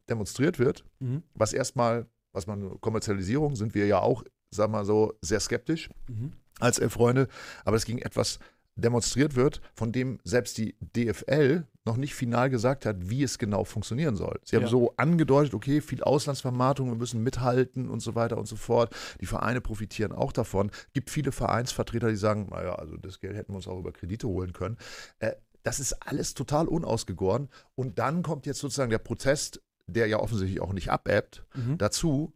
demonstriert 0.09 0.59
wird, 0.59 0.83
Mhm. 0.99 1.23
was 1.33 1.53
erstmal, 1.53 2.07
was 2.33 2.47
man 2.47 2.79
Kommerzialisierung 2.81 3.55
sind 3.55 3.73
wir 3.73 3.85
ja 3.87 3.99
auch, 3.99 4.23
sagen 4.51 4.73
wir 4.73 4.79
mal 4.79 4.85
so, 4.85 5.13
sehr 5.21 5.39
skeptisch 5.39 5.89
Mhm. 6.09 6.33
als 6.59 6.79
Freunde, 6.89 7.27
aber 7.65 7.77
es 7.77 7.85
gegen 7.85 7.99
etwas 7.99 8.39
demonstriert 8.75 9.35
wird, 9.35 9.61
von 9.73 9.91
dem 9.91 10.19
selbst 10.23 10.57
die 10.57 10.75
DFL 10.95 11.65
noch 11.85 11.97
nicht 11.97 12.13
final 12.13 12.49
gesagt 12.49 12.85
hat, 12.85 13.09
wie 13.09 13.23
es 13.23 13.37
genau 13.39 13.63
funktionieren 13.63 14.15
soll. 14.15 14.39
Sie 14.43 14.55
haben 14.55 14.63
Ja. 14.63 14.69
so 14.69 14.93
angedeutet, 14.97 15.53
okay, 15.53 15.81
viel 15.81 16.03
Auslandsvermarktung, 16.03 16.89
wir 16.89 16.95
müssen 16.95 17.23
mithalten 17.23 17.89
und 17.89 18.01
so 18.01 18.13
weiter 18.15 18.37
und 18.37 18.47
so 18.47 18.55
fort. 18.55 18.95
Die 19.19 19.25
Vereine 19.25 19.61
profitieren 19.61 20.11
auch 20.11 20.31
davon. 20.31 20.69
Gibt 20.93 21.09
viele 21.09 21.31
Vereinsvertreter, 21.31 22.09
die 22.09 22.15
sagen, 22.17 22.49
naja, 22.51 22.75
also 22.75 22.97
das 22.97 23.19
Geld 23.19 23.35
hätten 23.35 23.51
wir 23.53 23.57
uns 23.57 23.67
auch 23.67 23.79
über 23.79 23.91
Kredite 23.91 24.27
holen 24.27 24.53
können. 24.53 24.77
Äh, 25.19 25.33
das 25.63 25.79
ist 25.79 25.93
alles 26.07 26.33
total 26.33 26.67
unausgegoren. 26.67 27.49
Und 27.75 27.99
dann 27.99 28.21
kommt 28.23 28.45
jetzt 28.45 28.59
sozusagen 28.59 28.89
der 28.91 28.97
Protest, 28.99 29.61
der 29.87 30.07
ja 30.07 30.17
offensichtlich 30.19 30.61
auch 30.61 30.73
nicht 30.73 30.91
abebbt, 30.91 31.43
Mhm. 31.55 31.77
dazu, 31.77 32.33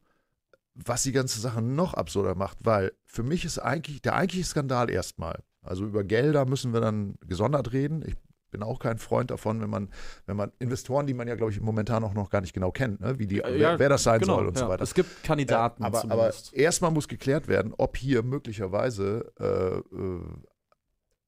was 0.73 1.03
die 1.03 1.11
ganze 1.11 1.39
Sache 1.39 1.61
noch 1.61 1.93
absurder 1.93 2.35
macht, 2.35 2.57
weil 2.61 2.91
für 3.05 3.23
mich 3.23 3.45
ist 3.45 3.59
eigentlich 3.59 4.01
der 4.01 4.15
eigentliche 4.15 4.43
Skandal 4.45 4.89
erstmal. 4.89 5.41
Also 5.65 5.85
über 5.85 6.03
Gelder 6.03 6.45
müssen 6.45 6.73
wir 6.73 6.81
dann 6.81 7.15
gesondert 7.27 7.73
reden. 7.73 8.03
Ich 8.05 8.15
bin 8.51 8.63
auch 8.63 8.79
kein 8.79 8.97
Freund 8.97 9.31
davon, 9.31 9.61
wenn 9.61 9.69
man, 9.69 9.89
wenn 10.25 10.37
man 10.37 10.51
Investoren, 10.59 11.07
die 11.07 11.13
man 11.13 11.27
ja, 11.27 11.35
glaube 11.35 11.51
ich, 11.51 11.59
momentan 11.59 12.03
auch 12.03 12.13
noch 12.13 12.29
gar 12.29 12.41
nicht 12.41 12.53
genau 12.53 12.71
kennt, 12.71 13.01
ne? 13.01 13.19
wie 13.19 13.27
die, 13.27 13.39
Äh, 13.39 13.43
wer, 13.45 13.57
ja, 13.57 13.79
wer 13.79 13.89
das 13.89 14.03
sein 14.03 14.21
genau, 14.21 14.35
soll 14.35 14.47
und 14.47 14.57
so 14.57 14.65
ja. 14.65 14.69
weiter. 14.69 14.83
Es 14.83 14.93
gibt 14.93 15.23
Kandidaten 15.23 15.83
Äh, 15.83 15.87
aber, 15.87 16.03
aber 16.09 16.31
erstmal 16.53 16.91
muss 16.91 17.07
geklärt 17.07 17.47
werden, 17.47 17.73
ob 17.77 17.97
hier 17.97 18.23
möglicherweise 18.23 19.33
äh, 19.39 19.95
äh, 19.95 20.21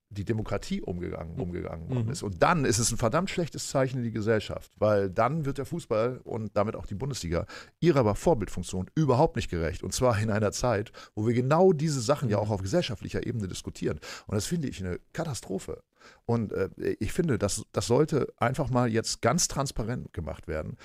die 0.09 0.24
Demokratie 0.24 0.81
umgegangen, 0.81 1.38
umgegangen 1.39 1.89
worden 1.89 2.06
Mhm. 2.06 2.12
ist. 2.12 2.24
Und 2.24 2.42
dann 2.42 2.63
ist 2.63 2.80
es 2.80 2.92
ein 2.92 2.98
verdammt 2.98 3.30
schlechtes 3.30 3.68
Zeichen 3.68 3.97
in 3.97 4.04
die 4.06 4.11
Gesellschaft, 4.11 4.71
weil 4.78 5.09
dann 5.09 5.44
wird 5.45 5.57
der 5.57 5.66
Fußball 5.66 6.21
und 6.23 6.56
damit 6.56 6.76
auch 6.78 6.85
die 6.85 6.95
Bundesliga 6.95 7.45
ihrer 7.81 8.16
Vorbildfunktion 8.16 8.90
überhaupt 8.95 9.35
nicht 9.35 9.49
gerecht. 9.49 9.83
Und 9.83 9.94
zwar 9.94 10.18
in 10.19 10.30
einer 10.31 10.52
Zeit, 10.54 10.92
wo 11.14 11.28
wir 11.28 11.33
genau 11.33 11.73
diese 11.73 11.99
Sachen 11.99 12.30
ja 12.30 12.37
Mhm. 12.37 12.44
auch 12.44 12.49
auf 12.52 12.61
gesellschaftlicher 12.61 13.26
Ebene 13.28 13.47
diskutieren. 13.49 13.99
Und 14.28 14.35
das 14.35 14.45
finde 14.45 14.69
ich 14.69 14.83
eine 14.83 14.99
Katastrophe. 15.11 15.83
Und 16.26 16.54
äh, 16.54 16.69
ich 16.99 17.11
finde, 17.11 17.37
das, 17.37 17.66
das 17.73 17.87
sollte 17.87 18.33
einfach 18.37 18.69
mal 18.69 18.90
jetzt 18.90 19.21
ganz 19.21 19.49
transparent 19.49 20.14
gemacht 20.14 20.47
werden. 20.47 20.78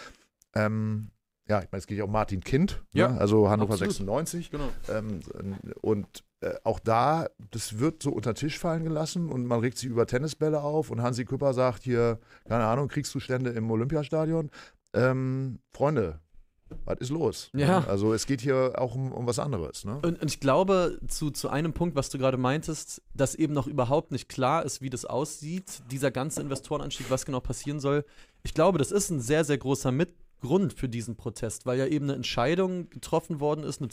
Ähm, 0.54 1.10
ja, 1.48 1.60
ich 1.60 1.70
meine, 1.70 1.78
es 1.80 1.86
geht 1.86 1.98
ja 1.98 2.04
um 2.04 2.12
Martin 2.12 2.40
Kind, 2.40 2.82
Ja, 2.92 3.08
ne? 3.08 3.20
also 3.20 3.48
Hannover 3.48 3.74
absolut. 3.74 3.92
96. 3.94 4.50
genau. 4.50 4.68
Ähm, 4.88 5.20
und 5.80 6.24
äh, 6.42 6.54
auch 6.64 6.80
da, 6.80 7.28
das 7.52 7.78
wird 7.78 8.02
so 8.02 8.10
unter 8.10 8.32
den 8.32 8.36
Tisch 8.36 8.58
fallen 8.58 8.82
gelassen 8.82 9.28
und 9.28 9.46
man 9.46 9.60
regt 9.60 9.78
sich 9.78 9.88
über 9.88 10.06
Tennisbälle 10.06 10.60
auf 10.60 10.90
und 10.90 11.00
Hansi 11.00 11.24
Küpper 11.24 11.54
sagt 11.54 11.84
hier, 11.84 12.18
keine 12.48 12.64
Ahnung, 12.64 12.88
Kriegszustände 12.88 13.50
im 13.50 13.70
Olympiastadion. 13.70 14.50
Ähm, 14.92 15.60
Freunde, 15.72 16.18
was 16.84 16.98
ist 16.98 17.10
los? 17.10 17.50
Ja. 17.54 17.84
Also 17.86 18.12
es 18.12 18.26
geht 18.26 18.40
hier 18.40 18.72
auch 18.76 18.94
um, 18.94 19.12
um 19.12 19.26
was 19.26 19.38
anderes. 19.38 19.84
Ne? 19.84 20.00
Und, 20.02 20.20
und 20.20 20.30
ich 20.30 20.40
glaube, 20.40 20.98
zu, 21.06 21.30
zu 21.30 21.48
einem 21.48 21.72
Punkt, 21.72 21.94
was 21.94 22.10
du 22.10 22.18
gerade 22.18 22.38
meintest, 22.38 23.02
dass 23.14 23.34
eben 23.34 23.52
noch 23.54 23.68
überhaupt 23.68 24.10
nicht 24.10 24.28
klar 24.28 24.64
ist, 24.64 24.80
wie 24.82 24.90
das 24.90 25.04
aussieht, 25.04 25.82
dieser 25.90 26.10
ganze 26.10 26.40
Investorenanstieg, 26.40 27.06
was 27.08 27.24
genau 27.24 27.40
passieren 27.40 27.78
soll. 27.78 28.04
Ich 28.42 28.54
glaube, 28.54 28.78
das 28.78 28.90
ist 28.90 29.10
ein 29.10 29.20
sehr, 29.20 29.44
sehr 29.44 29.58
großer 29.58 29.92
Mitgrund 29.92 30.72
für 30.72 30.88
diesen 30.88 31.14
Protest, 31.14 31.66
weil 31.66 31.78
ja 31.78 31.86
eben 31.86 32.06
eine 32.06 32.14
Entscheidung 32.14 32.90
getroffen 32.90 33.38
worden 33.38 33.62
ist, 33.62 33.80
eine 33.80 33.90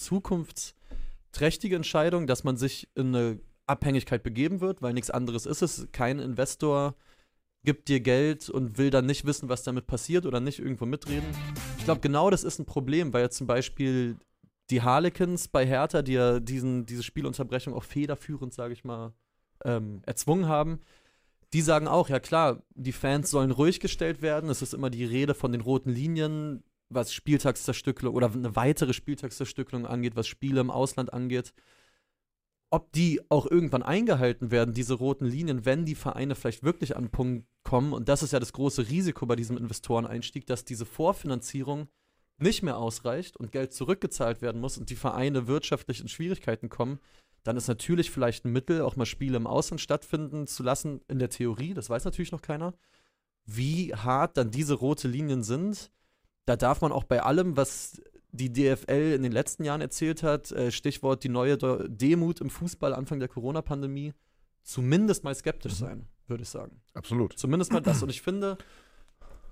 zukunftsträchtige 1.29 1.75
Entscheidung, 1.75 2.27
dass 2.27 2.43
man 2.43 2.57
sich 2.57 2.89
in 2.95 3.15
eine 3.15 3.39
Abhängigkeit 3.67 4.23
begeben 4.23 4.61
wird, 4.61 4.81
weil 4.81 4.93
nichts 4.93 5.09
anderes 5.11 5.45
ist 5.45 5.61
es. 5.61 5.87
Kein 5.91 6.19
Investor 6.19 6.95
gibt 7.63 7.87
dir 7.87 7.99
Geld 7.99 8.49
und 8.49 8.77
will 8.77 8.89
dann 8.89 9.05
nicht 9.05 9.25
wissen, 9.25 9.49
was 9.49 9.63
damit 9.63 9.85
passiert 9.85 10.25
oder 10.25 10.39
nicht 10.39 10.59
irgendwo 10.59 10.85
mitreden. 10.85 11.27
Ich 11.77 11.85
glaube, 11.85 12.01
genau 12.01 12.29
das 12.29 12.43
ist 12.43 12.59
ein 12.59 12.65
Problem, 12.65 13.13
weil 13.13 13.23
ja 13.23 13.29
zum 13.29 13.47
Beispiel 13.47 14.17
die 14.69 14.81
Harlequins 14.81 15.47
bei 15.47 15.65
Hertha, 15.65 16.01
die 16.01 16.13
ja 16.13 16.39
diesen, 16.39 16.85
diese 16.85 17.03
Spielunterbrechung 17.03 17.73
auch 17.73 17.83
federführend, 17.83 18.53
sage 18.53 18.73
ich 18.73 18.83
mal, 18.83 19.13
ähm, 19.65 20.01
erzwungen 20.05 20.47
haben, 20.47 20.79
die 21.53 21.61
sagen 21.61 21.87
auch, 21.87 22.09
ja 22.09 22.19
klar, 22.19 22.61
die 22.75 22.91
Fans 22.91 23.29
sollen 23.31 23.51
ruhig 23.51 23.79
gestellt 23.79 24.21
werden. 24.21 24.49
Es 24.49 24.61
ist 24.61 24.73
immer 24.73 24.89
die 24.89 25.03
Rede 25.03 25.33
von 25.33 25.51
den 25.51 25.61
roten 25.61 25.89
Linien, 25.89 26.63
was 26.89 27.13
Spieltagszerstückelung 27.13 28.15
oder 28.15 28.33
eine 28.33 28.55
weitere 28.55 28.93
Spieltagszerstückelung 28.93 29.85
angeht, 29.85 30.15
was 30.15 30.27
Spiele 30.27 30.61
im 30.61 30.71
Ausland 30.71 31.13
angeht. 31.13 31.53
ob 32.71 32.91
die 32.91 33.19
auch 33.29 33.47
irgendwann 33.49 33.83
eingehalten 33.83 34.51
werden, 34.51 34.73
diese 34.73 34.93
roten 34.93 35.25
Linien, 35.25 35.65
wenn 35.65 35.85
die 35.85 35.95
Vereine 35.95 36.35
vielleicht 36.35 36.63
wirklich 36.63 36.95
an 36.95 37.05
einen 37.05 37.11
Punkt 37.11 37.47
kommen. 37.63 37.93
Und 37.93 38.09
das 38.09 38.21
ist 38.21 38.31
ja 38.31 38.39
das 38.39 38.53
große 38.53 38.89
Risiko 38.89 39.25
bei 39.25 39.35
diesem 39.35 39.57
Investoreneinstieg, 39.57 40.45
dass 40.45 40.65
diese 40.65 40.85
Vorfinanzierung 40.85 41.87
nicht 42.37 42.61
mehr 42.63 42.77
ausreicht 42.77 43.37
und 43.37 43.51
Geld 43.51 43.73
zurückgezahlt 43.73 44.41
werden 44.41 44.61
muss 44.61 44.77
und 44.77 44.89
die 44.89 44.95
Vereine 44.95 45.47
wirtschaftlich 45.47 45.99
in 45.99 46.07
Schwierigkeiten 46.07 46.69
kommen, 46.69 46.99
dann 47.43 47.57
ist 47.57 47.67
natürlich 47.67 48.11
vielleicht 48.11 48.45
ein 48.45 48.51
Mittel, 48.51 48.81
auch 48.81 48.95
mal 48.95 49.05
Spiele 49.05 49.37
im 49.37 49.47
Ausland 49.47 49.81
stattfinden 49.81 50.45
zu 50.45 50.61
lassen, 50.63 51.01
in 51.07 51.19
der 51.19 51.29
Theorie, 51.29 51.73
das 51.73 51.89
weiß 51.89 52.05
natürlich 52.05 52.31
noch 52.31 52.41
keiner. 52.41 52.73
Wie 53.45 53.93
hart 53.95 54.37
dann 54.37 54.51
diese 54.51 54.75
rote 54.75 55.07
Linien 55.07 55.43
sind, 55.43 55.91
da 56.45 56.55
darf 56.55 56.81
man 56.81 56.91
auch 56.91 57.03
bei 57.03 57.21
allem, 57.21 57.57
was 57.57 58.01
die 58.31 58.51
DFL 58.51 59.13
in 59.15 59.23
den 59.23 59.31
letzten 59.31 59.63
Jahren 59.63 59.81
erzählt 59.81 60.23
hat, 60.23 60.51
äh, 60.51 60.71
Stichwort 60.71 61.23
die 61.23 61.29
neue 61.29 61.57
Demut 61.57 62.41
im 62.41 62.49
Fußball 62.49 62.93
Anfang 62.93 63.19
der 63.19 63.27
Corona-Pandemie, 63.27 64.13
zumindest 64.63 65.23
mal 65.23 65.33
skeptisch 65.33 65.73
mhm. 65.73 65.85
sein, 65.85 66.07
würde 66.27 66.43
ich 66.43 66.49
sagen. 66.49 66.81
Absolut. 66.93 67.37
Zumindest 67.37 67.71
mal 67.71 67.81
das. 67.81 68.03
Und 68.03 68.09
ich 68.09 68.21
finde, 68.21 68.57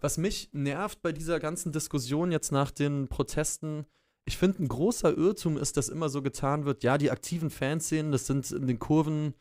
was 0.02 0.18
mich 0.18 0.50
nervt 0.54 1.02
bei 1.02 1.12
dieser 1.12 1.40
ganzen 1.40 1.72
Diskussion 1.72 2.32
jetzt 2.32 2.52
nach 2.52 2.72
den 2.72 3.08
Protesten, 3.08 3.86
ich 4.26 4.38
finde, 4.38 4.64
ein 4.64 4.68
großer 4.68 5.18
Irrtum 5.18 5.58
ist, 5.58 5.78
dass 5.78 5.90
immer 5.90 6.10
so 6.10 6.22
getan 6.22 6.66
wird, 6.66 6.84
ja, 6.84 6.98
die 6.98 7.12
aktiven 7.12 7.50
Fanszenen, 7.50 8.12
das 8.12 8.28
sind 8.28 8.52
in 8.52 8.68
den 8.68 8.78
Kurven, 8.78 9.34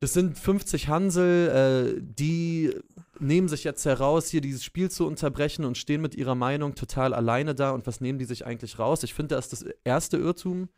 das 0.00 0.12
sind 0.12 0.38
50 0.38 0.88
Hansel, 0.88 1.96
äh, 1.96 2.00
die 2.02 2.74
nehmen 3.20 3.48
sich 3.48 3.64
jetzt 3.64 3.84
heraus, 3.84 4.28
hier 4.28 4.40
dieses 4.40 4.64
Spiel 4.64 4.90
zu 4.90 5.06
unterbrechen 5.06 5.64
und 5.64 5.78
stehen 5.78 6.00
mit 6.00 6.14
ihrer 6.14 6.34
Meinung 6.34 6.74
total 6.74 7.14
alleine 7.14 7.54
da. 7.54 7.70
Und 7.70 7.86
was 7.86 8.00
nehmen 8.00 8.18
die 8.18 8.24
sich 8.24 8.46
eigentlich 8.46 8.78
raus? 8.78 9.02
Ich 9.02 9.14
finde, 9.14 9.34
das 9.34 9.52
ist 9.52 9.64
das 9.64 9.74
erste 9.84 10.16
Irrtum. 10.16 10.68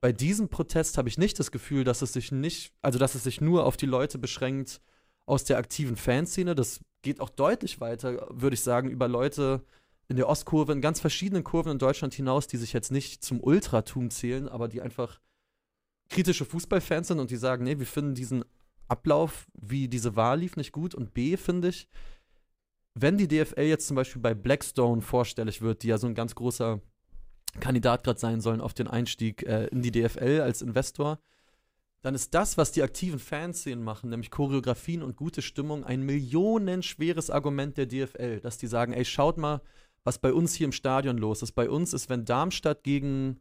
Bei 0.00 0.12
diesem 0.12 0.48
Protest 0.48 0.98
habe 0.98 1.08
ich 1.08 1.18
nicht 1.18 1.38
das 1.38 1.50
Gefühl, 1.50 1.84
dass 1.84 2.02
es 2.02 2.12
sich 2.12 2.30
nicht, 2.30 2.72
also 2.82 2.98
dass 2.98 3.14
es 3.14 3.24
sich 3.24 3.40
nur 3.40 3.66
auf 3.66 3.76
die 3.76 3.86
Leute 3.86 4.18
beschränkt 4.18 4.80
aus 5.26 5.44
der 5.44 5.58
aktiven 5.58 5.96
Fanszene. 5.96 6.54
Das 6.54 6.80
geht 7.02 7.20
auch 7.20 7.30
deutlich 7.30 7.80
weiter, 7.80 8.28
würde 8.30 8.54
ich 8.54 8.62
sagen, 8.62 8.90
über 8.90 9.08
Leute 9.08 9.64
in 10.08 10.16
der 10.16 10.28
Ostkurve, 10.28 10.72
in 10.72 10.80
ganz 10.80 11.00
verschiedenen 11.00 11.44
Kurven 11.44 11.72
in 11.72 11.78
Deutschland 11.78 12.14
hinaus, 12.14 12.46
die 12.46 12.56
sich 12.56 12.72
jetzt 12.72 12.90
nicht 12.90 13.22
zum 13.22 13.40
Ultratum 13.42 14.10
zählen, 14.10 14.48
aber 14.48 14.68
die 14.68 14.80
einfach 14.80 15.20
kritische 16.08 16.44
Fußballfans 16.44 17.08
sind 17.08 17.18
und 17.18 17.30
die 17.30 17.36
sagen, 17.36 17.64
nee, 17.64 17.78
wir 17.78 17.86
finden 17.86 18.14
diesen 18.14 18.44
Ablauf, 18.88 19.46
wie 19.54 19.88
diese 19.88 20.16
Wahl 20.16 20.40
lief, 20.40 20.56
nicht 20.56 20.72
gut. 20.72 20.94
Und 20.94 21.14
B, 21.14 21.36
finde 21.36 21.68
ich, 21.68 21.88
wenn 22.94 23.16
die 23.16 23.28
DFL 23.28 23.62
jetzt 23.62 23.86
zum 23.86 23.96
Beispiel 23.96 24.20
bei 24.20 24.34
Blackstone 24.34 25.02
vorstellig 25.02 25.62
wird, 25.62 25.82
die 25.82 25.88
ja 25.88 25.98
so 25.98 26.06
ein 26.06 26.14
ganz 26.14 26.34
großer 26.34 26.80
Kandidat 27.60 28.04
gerade 28.04 28.18
sein 28.18 28.40
sollen 28.40 28.60
auf 28.60 28.74
den 28.74 28.88
Einstieg 28.88 29.42
äh, 29.44 29.66
in 29.66 29.82
die 29.82 29.92
DFL 29.92 30.40
als 30.40 30.62
Investor, 30.62 31.18
dann 32.02 32.14
ist 32.14 32.34
das, 32.34 32.56
was 32.56 32.72
die 32.72 32.82
aktiven 32.82 33.18
Fanszenen 33.18 33.82
machen, 33.82 34.10
nämlich 34.10 34.30
Choreografien 34.30 35.02
und 35.02 35.16
gute 35.16 35.42
Stimmung, 35.42 35.84
ein 35.84 36.02
millionenschweres 36.02 37.30
Argument 37.30 37.76
der 37.76 37.86
DFL, 37.86 38.40
dass 38.40 38.58
die 38.58 38.68
sagen, 38.68 38.92
ey, 38.92 39.04
schaut 39.04 39.36
mal, 39.36 39.60
was 40.04 40.18
bei 40.18 40.32
uns 40.32 40.54
hier 40.54 40.66
im 40.66 40.72
Stadion 40.72 41.18
los 41.18 41.42
ist. 41.42 41.52
Bei 41.52 41.68
uns 41.68 41.92
ist, 41.92 42.08
wenn 42.08 42.24
Darmstadt 42.24 42.84
gegen, 42.84 43.40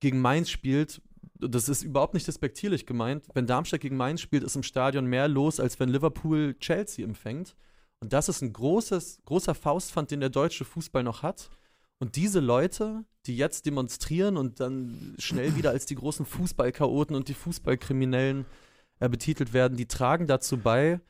gegen 0.00 0.20
Mainz 0.20 0.50
spielt, 0.50 1.00
das 1.38 1.68
ist 1.68 1.82
überhaupt 1.82 2.14
nicht 2.14 2.26
despektierlich 2.26 2.86
gemeint, 2.86 3.24
wenn 3.34 3.46
Darmstadt 3.46 3.80
gegen 3.80 3.96
Mainz 3.96 4.20
spielt, 4.20 4.42
ist 4.42 4.56
im 4.56 4.62
Stadion 4.62 5.06
mehr 5.06 5.28
los, 5.28 5.60
als 5.60 5.78
wenn 5.80 5.88
Liverpool 5.88 6.54
Chelsea 6.58 7.04
empfängt. 7.04 7.56
Und 8.00 8.12
das 8.12 8.28
ist 8.28 8.42
ein 8.42 8.52
großes, 8.52 9.22
großer 9.24 9.54
Faustpfand, 9.54 10.10
den 10.10 10.20
der 10.20 10.30
deutsche 10.30 10.64
Fußball 10.64 11.02
noch 11.02 11.22
hat. 11.22 11.50
Und 11.98 12.16
diese 12.16 12.40
Leute, 12.40 13.04
die 13.26 13.36
jetzt 13.36 13.66
demonstrieren 13.66 14.36
und 14.36 14.58
dann 14.58 15.14
schnell 15.18 15.54
wieder 15.56 15.70
als 15.70 15.86
die 15.86 15.94
großen 15.94 16.26
Fußballchaoten 16.26 17.14
und 17.14 17.28
die 17.28 17.34
Fußballkriminellen 17.34 18.44
äh, 18.98 19.08
betitelt 19.08 19.52
werden, 19.52 19.76
die 19.76 19.86
tragen 19.86 20.26
dazu 20.26 20.58
bei, 20.58 21.00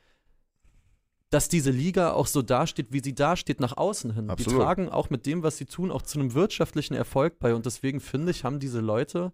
dass 1.31 1.49
diese 1.49 1.71
Liga 1.71 2.11
auch 2.11 2.27
so 2.27 2.43
dasteht, 2.43 2.91
wie 2.91 3.01
sie 3.03 3.15
dasteht, 3.15 3.59
nach 3.59 3.75
außen 3.75 4.13
hin. 4.13 4.29
Absolut. 4.29 4.59
Die 4.59 4.63
tragen 4.63 4.89
auch 4.89 5.09
mit 5.09 5.25
dem, 5.25 5.41
was 5.41 5.57
sie 5.57 5.65
tun, 5.65 5.89
auch 5.89 6.03
zu 6.03 6.19
einem 6.19 6.35
wirtschaftlichen 6.35 6.93
Erfolg 6.93 7.39
bei. 7.39 7.55
Und 7.55 7.65
deswegen 7.65 7.99
finde 7.99 8.29
ich, 8.29 8.43
haben 8.43 8.59
diese 8.59 8.81
Leute 8.81 9.33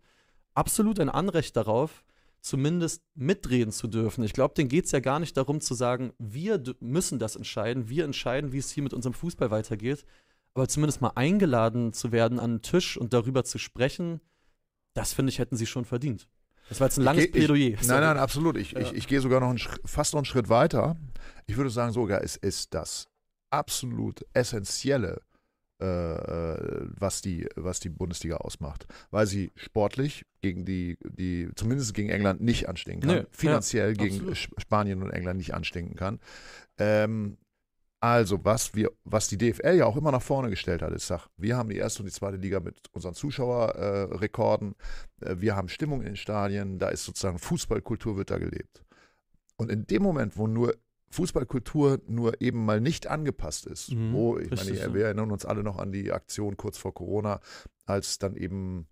absolut 0.53 0.99
ein 0.99 1.09
Anrecht 1.09 1.55
darauf, 1.55 2.03
zumindest 2.41 3.03
mitreden 3.15 3.71
zu 3.71 3.87
dürfen. 3.87 4.23
Ich 4.23 4.33
glaube, 4.33 4.53
denen 4.53 4.69
geht 4.69 4.85
es 4.85 4.91
ja 4.91 4.99
gar 4.99 5.19
nicht 5.19 5.35
darum 5.35 5.61
zu 5.61 5.73
sagen, 5.73 6.13
wir 6.17 6.61
müssen 6.79 7.19
das 7.19 7.35
entscheiden, 7.35 7.89
wir 7.89 8.05
entscheiden, 8.05 8.51
wie 8.51 8.57
es 8.57 8.71
hier 8.71 8.83
mit 8.83 8.93
unserem 8.93 9.13
Fußball 9.13 9.51
weitergeht. 9.51 10.05
Aber 10.53 10.67
zumindest 10.67 11.01
mal 11.01 11.11
eingeladen 11.15 11.93
zu 11.93 12.11
werden 12.11 12.39
an 12.39 12.51
einen 12.51 12.61
Tisch 12.61 12.97
und 12.97 13.13
darüber 13.13 13.43
zu 13.43 13.57
sprechen, 13.57 14.19
das 14.93 15.13
finde 15.13 15.31
ich, 15.31 15.39
hätten 15.39 15.57
sie 15.57 15.67
schon 15.67 15.85
verdient. 15.85 16.27
Das 16.69 16.79
war 16.79 16.87
jetzt 16.87 16.97
ein 16.97 17.03
langes 17.03 17.25
ich, 17.25 17.31
Plädoyer. 17.31 17.79
Ich, 17.79 17.87
nein, 17.87 18.01
nein, 18.01 18.17
absolut. 18.17 18.57
Ich, 18.57 18.71
ja. 18.71 18.79
ich, 18.79 18.93
ich 18.93 19.07
gehe 19.07 19.21
sogar 19.21 19.39
noch 19.39 19.49
einen, 19.49 19.59
fast 19.85 20.13
noch 20.13 20.19
einen 20.19 20.25
Schritt 20.25 20.49
weiter. 20.49 20.95
Ich 21.47 21.57
würde 21.57 21.69
sagen, 21.69 21.93
sogar 21.93 22.23
es 22.23 22.35
ist 22.35 22.73
das 22.73 23.07
absolut 23.49 24.23
essentielle 24.33 25.21
was, 25.79 27.21
die, 27.21 27.47
was 27.55 27.79
die 27.79 27.89
Bundesliga 27.89 28.37
ausmacht. 28.37 28.85
Weil 29.11 29.27
sie 29.27 29.51
sportlich 29.55 30.25
gegen 30.41 30.65
die, 30.65 30.97
die 31.03 31.49
zumindest 31.55 31.93
gegen 31.93 32.09
England 32.09 32.41
nicht 32.41 32.67
anstinken 32.67 33.07
kann. 33.07 33.19
Nee, 33.19 33.27
finanziell 33.31 33.89
ja, 33.89 33.93
gegen 33.93 34.29
absolut. 34.29 34.37
Spanien 34.57 35.03
und 35.03 35.11
England 35.11 35.37
nicht 35.37 35.53
anstinken 35.53 35.95
kann. 35.95 36.19
Ähm, 36.77 37.37
also, 38.01 38.45
was 38.45 38.75
wir, 38.75 38.91
was 39.03 39.27
die 39.27 39.37
DFL 39.37 39.75
ja 39.75 39.85
auch 39.85 39.97
immer 39.97 40.11
nach 40.11 40.21
vorne 40.21 40.49
gestellt 40.49 40.81
hat, 40.81 40.93
ist, 40.93 41.07
sag, 41.07 41.27
wir 41.35 41.57
haben 41.57 41.69
die 41.69 41.75
erste 41.75 42.01
und 42.01 42.05
die 42.05 42.13
zweite 42.13 42.37
Liga 42.37 42.61
mit 42.61 42.77
unseren 42.93 43.13
Zuschauerrekorden, 43.13 44.75
äh, 45.21 45.35
wir 45.39 45.57
haben 45.57 45.67
Stimmung 45.67 45.99
in 46.01 46.07
den 46.07 46.15
Stadien, 46.15 46.79
da 46.79 46.89
ist 46.89 47.03
sozusagen 47.03 47.39
Fußballkultur 47.39 48.15
wird 48.15 48.31
da 48.31 48.37
gelebt. 48.37 48.83
Und 49.57 49.69
in 49.69 49.85
dem 49.85 50.01
Moment, 50.01 50.37
wo 50.37 50.47
nur 50.47 50.75
Fußballkultur 51.09 52.01
nur 52.07 52.41
eben 52.41 52.63
mal 52.65 52.79
nicht 52.81 53.07
angepasst 53.07 53.65
ist. 53.65 53.91
Mhm, 53.91 54.15
oh, 54.15 54.37
ich 54.37 54.49
meine, 54.49 54.75
so. 54.75 54.93
wir 54.93 55.05
erinnern 55.05 55.31
uns 55.31 55.45
alle 55.45 55.63
noch 55.63 55.77
an 55.77 55.91
die 55.91 56.11
Aktion 56.11 56.57
kurz 56.57 56.77
vor 56.77 56.93
Corona, 56.93 57.39
als 57.85 58.19
dann 58.19 58.35
eben 58.35 58.87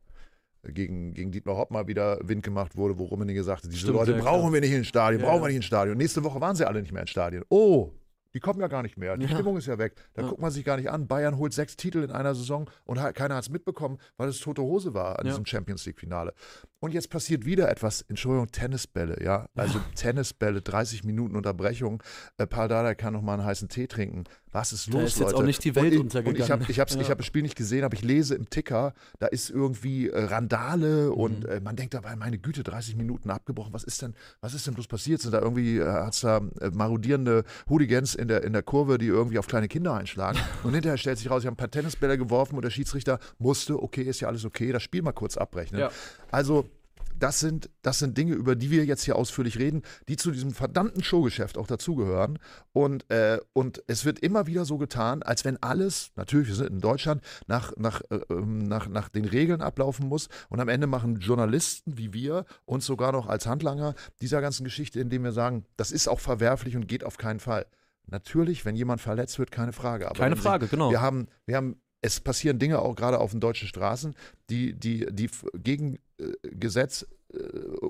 gegen, 0.63 1.13
gegen 1.13 1.31
Dietmar 1.31 1.57
Hopp 1.57 1.71
mal 1.71 1.87
wieder 1.87 2.19
Wind 2.23 2.43
gemacht 2.43 2.75
wurde, 2.75 2.97
wo 2.97 3.05
Rummenigge 3.05 3.43
sagte, 3.43 3.67
diese 3.67 3.81
Stimmt, 3.81 3.95
Leute 3.95 4.11
ja, 4.13 4.17
brauchen 4.17 4.41
klar. 4.41 4.53
wir 4.53 4.61
nicht 4.61 4.73
in 4.73 4.85
Stadion, 4.85 5.21
ja, 5.21 5.27
brauchen 5.27 5.41
wir 5.41 5.47
nicht 5.47 5.57
in 5.57 5.61
Stadion. 5.61 5.97
Nächste 5.97 6.23
Woche 6.23 6.41
waren 6.41 6.55
sie 6.55 6.65
alle 6.67 6.81
nicht 6.81 6.91
mehr 6.91 7.01
in 7.01 7.07
Stadion. 7.07 7.43
Oh, 7.49 7.91
die 8.33 8.39
kommen 8.39 8.59
ja 8.59 8.67
gar 8.67 8.83
nicht 8.83 8.97
mehr. 8.97 9.17
Die 9.17 9.25
ja. 9.25 9.31
Stimmung 9.31 9.57
ist 9.57 9.65
ja 9.65 9.77
weg. 9.77 9.95
Da 10.13 10.21
ja. 10.21 10.27
guckt 10.27 10.41
man 10.41 10.51
sich 10.51 10.63
gar 10.63 10.77
nicht 10.77 10.91
an. 10.91 11.07
Bayern 11.07 11.37
holt 11.37 11.53
sechs 11.53 11.75
Titel 11.75 12.03
in 12.03 12.11
einer 12.11 12.35
Saison 12.35 12.69
und 12.85 12.97
keiner 13.15 13.35
hat 13.35 13.43
es 13.43 13.49
mitbekommen, 13.49 13.97
weil 14.17 14.29
es 14.29 14.39
tote 14.39 14.61
Hose 14.61 14.93
war 14.93 15.19
an 15.19 15.25
ja. 15.25 15.31
diesem 15.31 15.45
Champions 15.45 15.85
League-Finale. 15.85 16.33
Und 16.79 16.93
jetzt 16.93 17.09
passiert 17.09 17.45
wieder 17.45 17.69
etwas. 17.69 18.01
Entschuldigung, 18.01 18.51
Tennisbälle, 18.51 19.23
ja. 19.23 19.47
Also 19.55 19.79
Tennisbälle, 19.95 20.61
30 20.61 21.03
Minuten 21.03 21.35
Unterbrechung. 21.35 22.03
Äh, 22.37 22.45
Paul 22.45 22.67
Dardai 22.67 22.93
kann 22.93 23.13
noch 23.13 23.23
mal 23.23 23.33
einen 23.33 23.45
heißen 23.45 23.67
Tee 23.67 23.87
trinken. 23.87 24.25
Was 24.51 24.73
ist 24.73 24.87
los, 24.87 24.93
da 24.93 25.05
ist 25.05 25.19
jetzt 25.19 25.31
Leute? 25.31 25.37
auch 25.37 25.43
nicht 25.43 25.63
die 25.63 25.75
Welt 25.75 25.85
und 25.85 25.93
ich, 25.93 25.99
untergegangen. 25.99 26.35
Und 26.35 26.43
ich 26.43 26.51
habe 26.51 26.71
ich 26.71 26.79
hab's, 26.79 26.93
ja. 26.93 27.01
ich 27.01 27.09
hab 27.09 27.17
das 27.17 27.25
Spiel 27.25 27.41
nicht 27.41 27.55
gesehen, 27.55 27.83
aber 27.83 27.95
ich 27.95 28.03
lese 28.03 28.35
im 28.35 28.49
Ticker, 28.49 28.93
da 29.19 29.27
ist 29.27 29.49
irgendwie 29.49 30.09
äh, 30.09 30.23
Randale 30.25 31.07
mhm. 31.07 31.13
und 31.13 31.45
äh, 31.45 31.61
man 31.61 31.75
denkt 31.75 31.95
dabei, 31.95 32.15
meine 32.15 32.37
Güte, 32.37 32.63
30 32.63 32.95
Minuten 32.95 33.31
abgebrochen. 33.31 33.73
Was 33.73 33.83
ist 33.83 34.01
denn, 34.03 34.13
was 34.41 34.53
ist 34.53 34.67
denn 34.67 34.75
bloß 34.75 34.87
passiert? 34.87 35.21
Sind 35.21 35.33
da 35.33 35.41
irgendwie, 35.41 35.77
äh, 35.77 35.85
hat 35.85 36.13
es 36.13 36.21
da 36.21 36.41
äh, 36.61 36.69
marodierende 36.71 37.43
Hooligans 37.69 38.13
in 38.13 38.27
der, 38.27 38.43
in 38.43 38.53
der 38.53 38.63
Kurve, 38.63 38.99
die 38.99 39.07
irgendwie 39.07 39.39
auf 39.39 39.47
kleine 39.47 39.67
Kinder 39.67 39.95
einschlagen? 39.95 40.39
und 40.63 40.73
hinterher 40.73 40.97
stellt 40.97 41.17
sich 41.17 41.29
raus, 41.29 41.41
sie 41.41 41.47
haben 41.47 41.55
ein 41.55 41.57
paar 41.57 41.71
Tennisbälle 41.71 42.17
geworfen 42.17 42.55
und 42.55 42.63
der 42.63 42.71
Schiedsrichter 42.71 43.19
musste, 43.39 43.81
okay, 43.81 44.03
ist 44.03 44.21
ja 44.21 44.27
alles 44.27 44.45
okay, 44.45 44.71
das 44.71 44.83
Spiel 44.83 45.01
mal 45.01 45.11
kurz 45.11 45.37
abbrechen. 45.37 45.79
Ja. 45.79 45.91
Also 46.31 46.69
das 47.19 47.39
sind, 47.39 47.69
das 47.81 47.99
sind 47.99 48.17
Dinge, 48.17 48.33
über 48.33 48.55
die 48.55 48.71
wir 48.71 48.85
jetzt 48.85 49.03
hier 49.03 49.15
ausführlich 49.15 49.57
reden, 49.57 49.81
die 50.07 50.17
zu 50.17 50.31
diesem 50.31 50.51
verdammten 50.51 51.03
Showgeschäft 51.03 51.57
auch 51.57 51.67
dazugehören. 51.67 52.39
Und, 52.73 53.09
äh, 53.09 53.39
und 53.53 53.83
es 53.87 54.05
wird 54.05 54.19
immer 54.19 54.47
wieder 54.47 54.65
so 54.65 54.77
getan, 54.77 55.23
als 55.23 55.45
wenn 55.45 55.61
alles, 55.61 56.11
natürlich, 56.15 56.47
wir 56.47 56.55
sind 56.55 56.69
in 56.69 56.79
Deutschland, 56.79 57.21
nach, 57.47 57.73
nach, 57.77 58.01
äh, 58.09 58.19
ähm, 58.29 58.59
nach, 58.59 58.87
nach 58.87 59.09
den 59.09 59.25
Regeln 59.25 59.61
ablaufen 59.61 60.07
muss. 60.07 60.29
Und 60.49 60.59
am 60.59 60.69
Ende 60.69 60.87
machen 60.87 61.19
Journalisten 61.19 61.97
wie 61.97 62.13
wir 62.13 62.45
uns 62.65 62.85
sogar 62.85 63.11
noch 63.11 63.27
als 63.27 63.47
Handlanger 63.47 63.95
dieser 64.21 64.41
ganzen 64.41 64.63
Geschichte, 64.63 64.99
indem 64.99 65.23
wir 65.23 65.31
sagen, 65.31 65.65
das 65.75 65.91
ist 65.91 66.07
auch 66.07 66.19
verwerflich 66.19 66.75
und 66.75 66.87
geht 66.87 67.03
auf 67.03 67.17
keinen 67.17 67.39
Fall. 67.39 67.65
Natürlich, 68.09 68.63
wenn 68.63 68.75
jemand 68.75 69.01
verletzt 69.01 69.37
wird, 69.37 69.51
keine 69.51 69.73
Frage. 69.73 70.07
Aber 70.07 70.17
keine 70.17 70.37
Frage, 70.37 70.65
sich, 70.65 70.71
genau. 70.71 70.91
Wir 70.91 71.01
haben, 71.01 71.27
wir 71.45 71.57
haben 71.57 71.81
es 72.01 72.19
passieren 72.19 72.59
Dinge 72.59 72.79
auch 72.79 72.95
gerade 72.95 73.19
auf 73.19 73.31
den 73.31 73.39
deutschen 73.39 73.67
Straßen, 73.67 74.15
die, 74.49 74.73
die, 74.73 75.07
die 75.11 75.29
gegen 75.55 75.97
äh, 76.19 76.31
Gesetz 76.43 77.05
äh, 77.33 77.37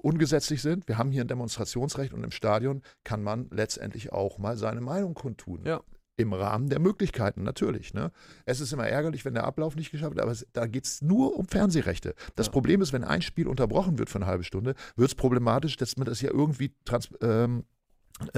ungesetzlich 0.01 0.61
sind. 0.61 0.87
Wir 0.87 0.97
haben 0.97 1.11
hier 1.11 1.23
ein 1.23 1.27
Demonstrationsrecht 1.27 2.13
und 2.13 2.23
im 2.23 2.31
Stadion 2.31 2.81
kann 3.03 3.23
man 3.23 3.47
letztendlich 3.51 4.11
auch 4.11 4.37
mal 4.37 4.57
seine 4.57 4.81
Meinung 4.81 5.13
kundtun. 5.13 5.61
Ja. 5.65 5.81
Im 6.19 6.33
Rahmen 6.33 6.69
der 6.69 6.79
Möglichkeiten, 6.79 7.43
natürlich. 7.43 7.93
Ne? 7.93 8.11
Es 8.45 8.59
ist 8.59 8.73
immer 8.73 8.87
ärgerlich, 8.87 9.23
wenn 9.23 9.35
der 9.35 9.43
Ablauf 9.43 9.75
nicht 9.75 9.91
geschafft 9.91 10.15
wird, 10.15 10.23
aber 10.23 10.31
es, 10.31 10.47
da 10.51 10.65
geht 10.65 10.85
es 10.85 11.03
nur 11.03 11.37
um 11.37 11.47
Fernsehrechte. 11.47 12.15
Das 12.35 12.47
ja. 12.47 12.51
Problem 12.51 12.81
ist, 12.81 12.91
wenn 12.91 13.03
ein 13.03 13.21
Spiel 13.21 13.47
unterbrochen 13.47 13.99
wird 13.99 14.09
für 14.09 14.17
eine 14.17 14.25
halbe 14.25 14.43
Stunde, 14.43 14.73
wird 14.95 15.09
es 15.09 15.15
problematisch, 15.15 15.75
dass 15.75 15.95
man 15.95 16.07
das 16.07 16.21
ja 16.21 16.31
irgendwie 16.31 16.73
trans 16.85 17.09
ähm, 17.21 17.59
äh, 17.59 17.76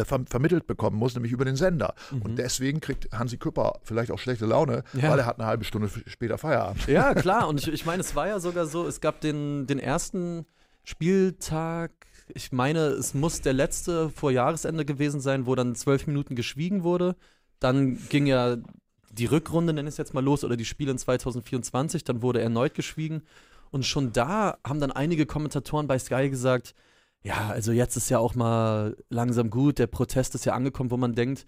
ver 0.04 0.22
vermittelt 0.28 0.68
bekommen 0.68 0.98
muss, 0.98 1.14
nämlich 1.16 1.32
über 1.32 1.46
den 1.46 1.56
Sender. 1.56 1.94
Mhm. 2.12 2.22
Und 2.22 2.36
deswegen 2.38 2.80
kriegt 2.80 3.12
Hansi 3.12 3.38
Küpper 3.38 3.80
vielleicht 3.84 4.12
auch 4.12 4.20
schlechte 4.20 4.46
Laune, 4.46 4.84
ja. 4.94 5.10
weil 5.10 5.20
er 5.20 5.26
hat 5.26 5.40
eine 5.40 5.48
halbe 5.48 5.64
Stunde 5.64 5.90
später 6.08 6.38
Feierabend. 6.38 6.88
Ja, 6.88 7.14
klar. 7.16 7.48
Und 7.48 7.60
ich, 7.60 7.68
ich 7.68 7.86
meine, 7.86 8.02
es 8.02 8.16
war 8.16 8.28
ja 8.28 8.40
sogar 8.40 8.66
so, 8.66 8.88
es 8.88 9.02
gab 9.02 9.22
den, 9.22 9.68
den 9.68 9.80
ersten 9.80 10.46
Spieltag, 10.84 11.92
ich 12.34 12.52
meine, 12.52 12.80
es 12.88 13.14
muss 13.14 13.42
der 13.42 13.54
letzte 13.54 14.10
vor 14.10 14.32
Jahresende 14.32 14.86
gewesen 14.86 15.20
sein, 15.20 15.46
wo 15.46 15.56
dann 15.56 15.76
zwölf 15.76 16.08
Minuten 16.08 16.36
geschwiegen 16.36 16.84
wurde. 16.84 17.16
Dann 17.60 17.98
ging 18.10 18.28
ja 18.28 18.58
die 19.12 19.26
Rückrunde, 19.26 19.74
nenne 19.74 19.90
ich 19.90 19.94
es 19.94 19.98
jetzt 19.98 20.14
mal 20.14 20.24
los, 20.24 20.44
oder 20.44 20.56
die 20.56 20.66
Spiele 20.66 20.92
in 20.92 20.98
2024, 20.98 22.04
dann 22.04 22.22
wurde 22.22 22.42
erneut 22.42 22.76
geschwiegen. 22.76 23.24
Und 23.72 23.86
schon 23.86 24.14
da 24.14 24.58
haben 24.66 24.80
dann 24.80 24.92
einige 24.92 25.26
Kommentatoren 25.26 25.88
bei 25.88 26.00
Sky 26.00 26.30
gesagt, 26.30 26.74
ja, 27.24 27.50
also 27.50 27.72
jetzt 27.72 27.96
ist 27.98 28.10
ja 28.10 28.20
auch 28.20 28.36
mal 28.36 28.96
langsam 29.10 29.50
gut, 29.50 29.80
der 29.80 29.88
Protest 29.88 30.36
ist 30.36 30.46
ja 30.46 30.54
angekommen, 30.54 30.92
wo 30.92 30.98
man 30.98 31.14
denkt, 31.16 31.46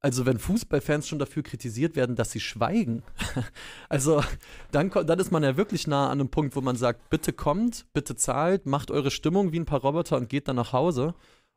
also 0.00 0.26
wenn 0.26 0.38
Fußballfans 0.38 1.08
schon 1.08 1.18
dafür 1.18 1.42
kritisiert 1.42 1.96
werden, 1.96 2.14
dass 2.14 2.30
sie 2.30 2.38
schweigen, 2.40 3.02
also 3.88 4.22
dann, 4.70 4.90
dann 4.90 5.18
ist 5.18 5.32
man 5.32 5.42
ja 5.42 5.56
wirklich 5.56 5.86
nah 5.88 6.06
an 6.06 6.20
einem 6.20 6.28
Punkt, 6.30 6.54
wo 6.54 6.60
man 6.60 6.76
sagt, 6.76 7.10
bitte 7.10 7.32
kommt, 7.32 7.86
bitte 7.92 8.14
zahlt, 8.14 8.64
macht 8.66 8.90
eure 8.92 9.10
Stimmung 9.10 9.52
wie 9.52 9.58
ein 9.58 9.64
paar 9.66 9.80
Roboter 9.80 10.16
und 10.16 10.28
geht 10.28 10.46
dann 10.46 10.56
nach 10.56 10.72
Hause. 10.72 11.14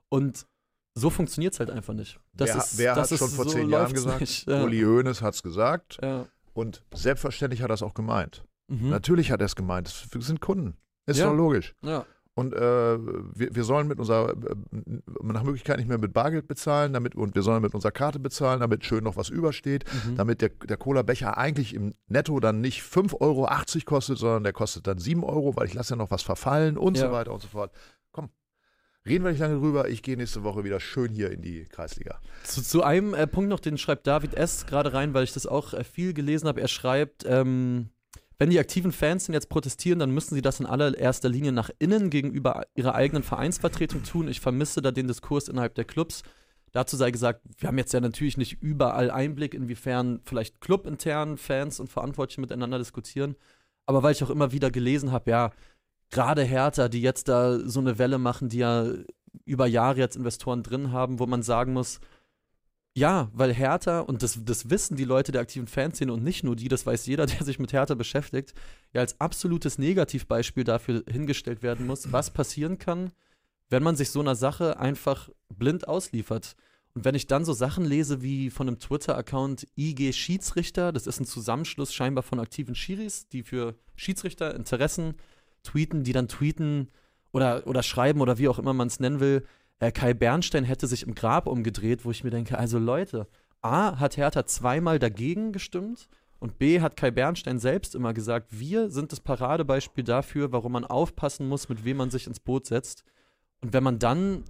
Und 0.10 0.48
so 0.96 1.10
funktioniert 1.10 1.54
es 1.54 1.60
halt 1.60 1.70
einfach 1.70 1.94
nicht. 1.94 2.20
Das 2.34 2.50
wer 2.50 2.58
ist, 2.58 2.78
wer 2.80 2.96
hat 2.96 3.08
schon 3.10 3.28
ist, 3.28 3.36
vor 3.36 3.46
so 3.46 3.52
zehn 3.52 3.70
Jahren 3.70 3.94
gesagt? 3.94 4.20
nicht. 4.22 4.48
Ja. 4.48 4.64
Uli 4.64 4.82
Hoeneß 4.82 5.22
hat 5.22 5.36
es 5.36 5.44
gesagt 5.44 6.00
Ja. 6.02 6.26
und 6.54 6.84
selbstverständlich 6.94 7.62
hat 7.62 7.70
er 7.70 7.76
es 7.76 7.84
auch 7.84 7.94
gemeint. 7.94 8.44
Mhm. 8.68 8.90
Natürlich 8.90 9.32
hat 9.32 9.40
er 9.40 9.46
es 9.46 9.56
gemeint. 9.56 9.88
Das 9.88 10.26
sind 10.26 10.42
Kunden. 10.42 10.76
Ist 11.06 11.20
Ja. 11.20 11.28
doch 11.28 11.36
logisch. 11.36 11.76
ja. 11.84 12.06
Und 12.34 12.54
äh, 12.54 12.60
wir, 12.98 13.54
wir 13.56 13.64
sollen 13.66 13.88
mit 13.90 14.00
unserer, 14.00 14.32
äh, 14.32 14.36
nach 15.22 15.44
Möglichkeit 15.44 15.78
nicht 15.80 15.90
mehr 15.90 15.98
mit 15.98 16.14
Bargeld 16.14 16.48
bezahlen, 16.48 16.94
damit, 16.94 17.14
und 17.14 17.36
wir 17.36 17.42
sollen 17.42 17.62
mit 17.62 17.74
unserer 17.76 17.92
Karte 17.92 18.20
bezahlen, 18.20 18.62
damit 18.62 18.86
schön 18.86 19.04
noch 19.04 19.18
was 19.18 19.28
übersteht, 19.30 19.84
Mhm. 20.06 20.16
damit 20.16 20.42
der, 20.42 20.50
der 20.50 20.78
Cola-Becher 20.78 21.38
eigentlich 21.38 21.74
im 21.74 21.94
Netto 22.08 22.40
dann 22.40 22.62
nicht 22.62 22.82
5,80 22.84 23.20
Euro 23.20 23.48
kostet, 23.86 24.18
sondern 24.18 24.44
der 24.44 24.54
kostet 24.54 24.88
dann 24.88 24.98
7 24.98 25.24
Euro, 25.26 25.56
weil 25.58 25.68
ich 25.68 25.74
lasse 25.74 25.92
ja 25.94 25.98
noch 25.98 26.10
was 26.10 26.24
verfallen 26.24 26.78
und 26.78 26.98
Ja. 26.98 27.08
so 27.08 27.12
weiter 27.12 27.34
und 27.34 27.42
so 27.42 27.50
fort. 27.50 27.74
Komm, 28.14 28.30
reden 29.06 29.26
wir 29.26 29.32
nicht 29.32 29.42
lange 29.42 29.60
drüber. 29.60 29.90
Ich 29.90 30.02
gehe 30.02 30.16
nächste 30.16 30.44
Woche 30.44 30.64
wieder 30.64 30.80
schön 30.80 31.12
hier 31.12 31.32
in 31.32 31.42
die 31.42 31.66
Kreisliga. 31.66 32.22
Zu, 32.46 32.62
zu 32.64 32.82
einem 32.82 33.14
äh, 33.14 33.28
Punkt 33.28 33.50
noch, 33.50 33.60
den 33.60 33.78
schreibt 33.78 34.08
David 34.08 34.36
S. 34.36 34.66
gerade 34.68 34.94
rein, 34.94 35.14
weil 35.14 35.26
ich 35.26 35.34
das 35.34 35.48
auch 35.48 35.74
äh, 35.74 35.84
viel 35.84 36.14
gelesen 36.14 36.48
habe. 36.48 36.62
Er 36.62 36.70
schreibt, 36.70 37.26
ähm, 37.28 37.90
wenn 38.42 38.50
die 38.50 38.58
aktiven 38.58 38.92
Fans 38.92 39.28
denn 39.28 39.36
jetzt 39.36 39.50
protestieren, 39.50 40.00
dann 40.00 40.10
müssen 40.10 40.34
sie 40.34 40.42
das 40.42 40.60
in 40.60 40.66
allererster 40.66 41.30
Linie 41.30 41.52
nach 41.52 41.70
innen 41.78 42.10
gegenüber 42.10 42.64
ihrer 42.74 42.96
eigenen 42.96 43.22
Vereinsvertretung 43.22 44.02
tun. 44.02 44.28
Ich 44.28 44.42
vermisse 44.42 44.82
da 44.82 44.90
den 44.90 45.08
Diskurs 45.08 45.48
innerhalb 45.48 45.76
der 45.76 45.86
Clubs. 45.86 46.24
Dazu 46.72 46.98
sei 46.98 47.12
gesagt, 47.12 47.42
wir 47.60 47.68
haben 47.68 47.78
jetzt 47.78 47.94
ja 47.94 48.00
natürlich 48.00 48.38
nicht 48.38 48.60
überall 48.60 49.12
Einblick, 49.12 49.54
inwiefern 49.54 50.22
vielleicht 50.24 50.60
clubintern 50.60 51.38
Fans 51.38 51.80
und 51.80 51.92
Verantwortliche 51.92 52.42
miteinander 52.42 52.80
diskutieren. 52.80 53.36
Aber 53.86 54.02
weil 54.02 54.14
ich 54.14 54.24
auch 54.24 54.32
immer 54.32 54.52
wieder 54.52 54.72
gelesen 54.72 55.12
habe, 55.12 55.30
ja, 55.30 55.52
gerade 56.10 56.42
Hertha, 56.42 56.88
die 56.88 57.04
jetzt 57.04 57.28
da 57.28 57.60
so 57.60 57.80
eine 57.80 58.00
Welle 58.00 58.18
machen, 58.18 58.50
die 58.50 58.58
ja 58.58 58.88
über 59.46 59.68
Jahre 59.68 60.00
jetzt 60.00 60.16
Investoren 60.16 60.64
drin 60.64 60.92
haben, 60.92 61.20
wo 61.20 61.28
man 61.28 61.44
sagen 61.44 61.74
muss, 61.74 62.00
ja, 62.94 63.30
weil 63.34 63.54
Hertha, 63.54 64.02
und 64.02 64.22
das, 64.22 64.40
das 64.44 64.70
wissen 64.70 64.98
die 64.98 65.06
Leute 65.06 65.32
der 65.32 65.42
aktiven 65.42 65.68
Fanszene 65.68 66.12
und 66.12 66.24
nicht 66.24 66.44
nur 66.44 66.56
die, 66.58 66.68
das 66.68 66.86
weiß 66.86 67.06
jeder, 67.06 67.26
der 67.28 67.44
sich 67.44 67.60
mit 67.60 67.74
Hertha 67.74 67.96
beschäftigt, 67.96 68.54
ja 68.94 69.02
als 69.02 69.20
absolutes 69.22 69.78
Negativbeispiel 69.78 70.64
dafür 70.64 71.04
hingestellt 71.10 71.64
werden 71.64 71.88
muss, 71.88 72.12
was 72.12 72.32
passieren 72.32 72.78
kann, 72.78 73.12
wenn 73.70 73.84
man 73.84 73.96
sich 73.96 74.10
so 74.10 74.20
einer 74.20 74.36
Sache 74.36 74.80
einfach 74.80 75.30
blind 75.50 75.88
ausliefert. 75.88 76.56
Und 76.94 77.06
wenn 77.06 77.16
ich 77.16 77.28
dann 77.28 77.46
so 77.46 77.54
Sachen 77.54 77.86
lese 77.86 78.22
wie 78.22 78.50
von 78.50 78.68
einem 78.68 78.80
Twitter-Account 78.80 79.66
IG 79.78 80.12
Schiedsrichter, 80.12 80.92
das 80.92 81.08
ist 81.08 81.22
ein 81.22 81.26
Zusammenschluss 81.26 81.94
scheinbar 81.94 82.24
von 82.24 82.42
aktiven 82.42 82.76
Schiris, 82.76 83.30
die 83.30 83.44
für 83.44 83.76
Schiedsrichter 83.96 84.54
Interessen 84.54 85.16
tweeten, 85.64 86.04
die 86.04 86.12
dann 86.12 86.28
tweeten 86.28 86.90
oder, 87.32 87.66
oder 87.66 87.84
schreiben 87.84 88.20
oder 88.20 88.38
wie 88.38 88.50
auch 88.50 88.60
immer 88.60 88.74
man 88.74 88.88
es 88.88 89.00
nennen 89.00 89.22
will, 89.22 89.46
äh, 89.82 89.92
Kai 89.92 90.14
Bernstein 90.14 90.64
hätte 90.64 90.88
sich 90.88 91.04
im 91.04 91.16
Grab 91.16 91.48
umgedreht, 91.48 92.06
wo 92.06 92.12
ich 92.12 92.24
mir 92.24 92.30
denke, 92.30 92.58
also 92.58 92.78
Leute, 92.78 93.28
A, 93.62 94.00
hat 94.00 94.16
Hertha 94.16 94.46
zweimal 94.46 95.00
dagegen 95.00 95.52
gestimmt 95.52 96.08
und 96.40 96.60
B, 96.60 96.82
hat 96.82 96.96
Kai 96.96 97.12
Bernstein 97.12 97.60
selbst 97.60 97.96
immer 97.96 98.14
gesagt, 98.14 98.48
wir 98.52 98.92
sind 98.92 99.12
das 99.12 99.20
Paradebeispiel 99.20 100.04
dafür, 100.04 100.52
warum 100.52 100.74
man 100.74 100.86
aufpassen 100.86 101.48
muss, 101.48 101.68
mit 101.68 101.84
wem 101.84 101.98
man 101.98 102.12
sich 102.12 102.28
ins 102.28 102.40
Boot 102.40 102.68
setzt. 102.68 103.04
Und 103.62 103.74
wenn 103.74 103.84
man 103.84 103.98
dann 103.98 104.44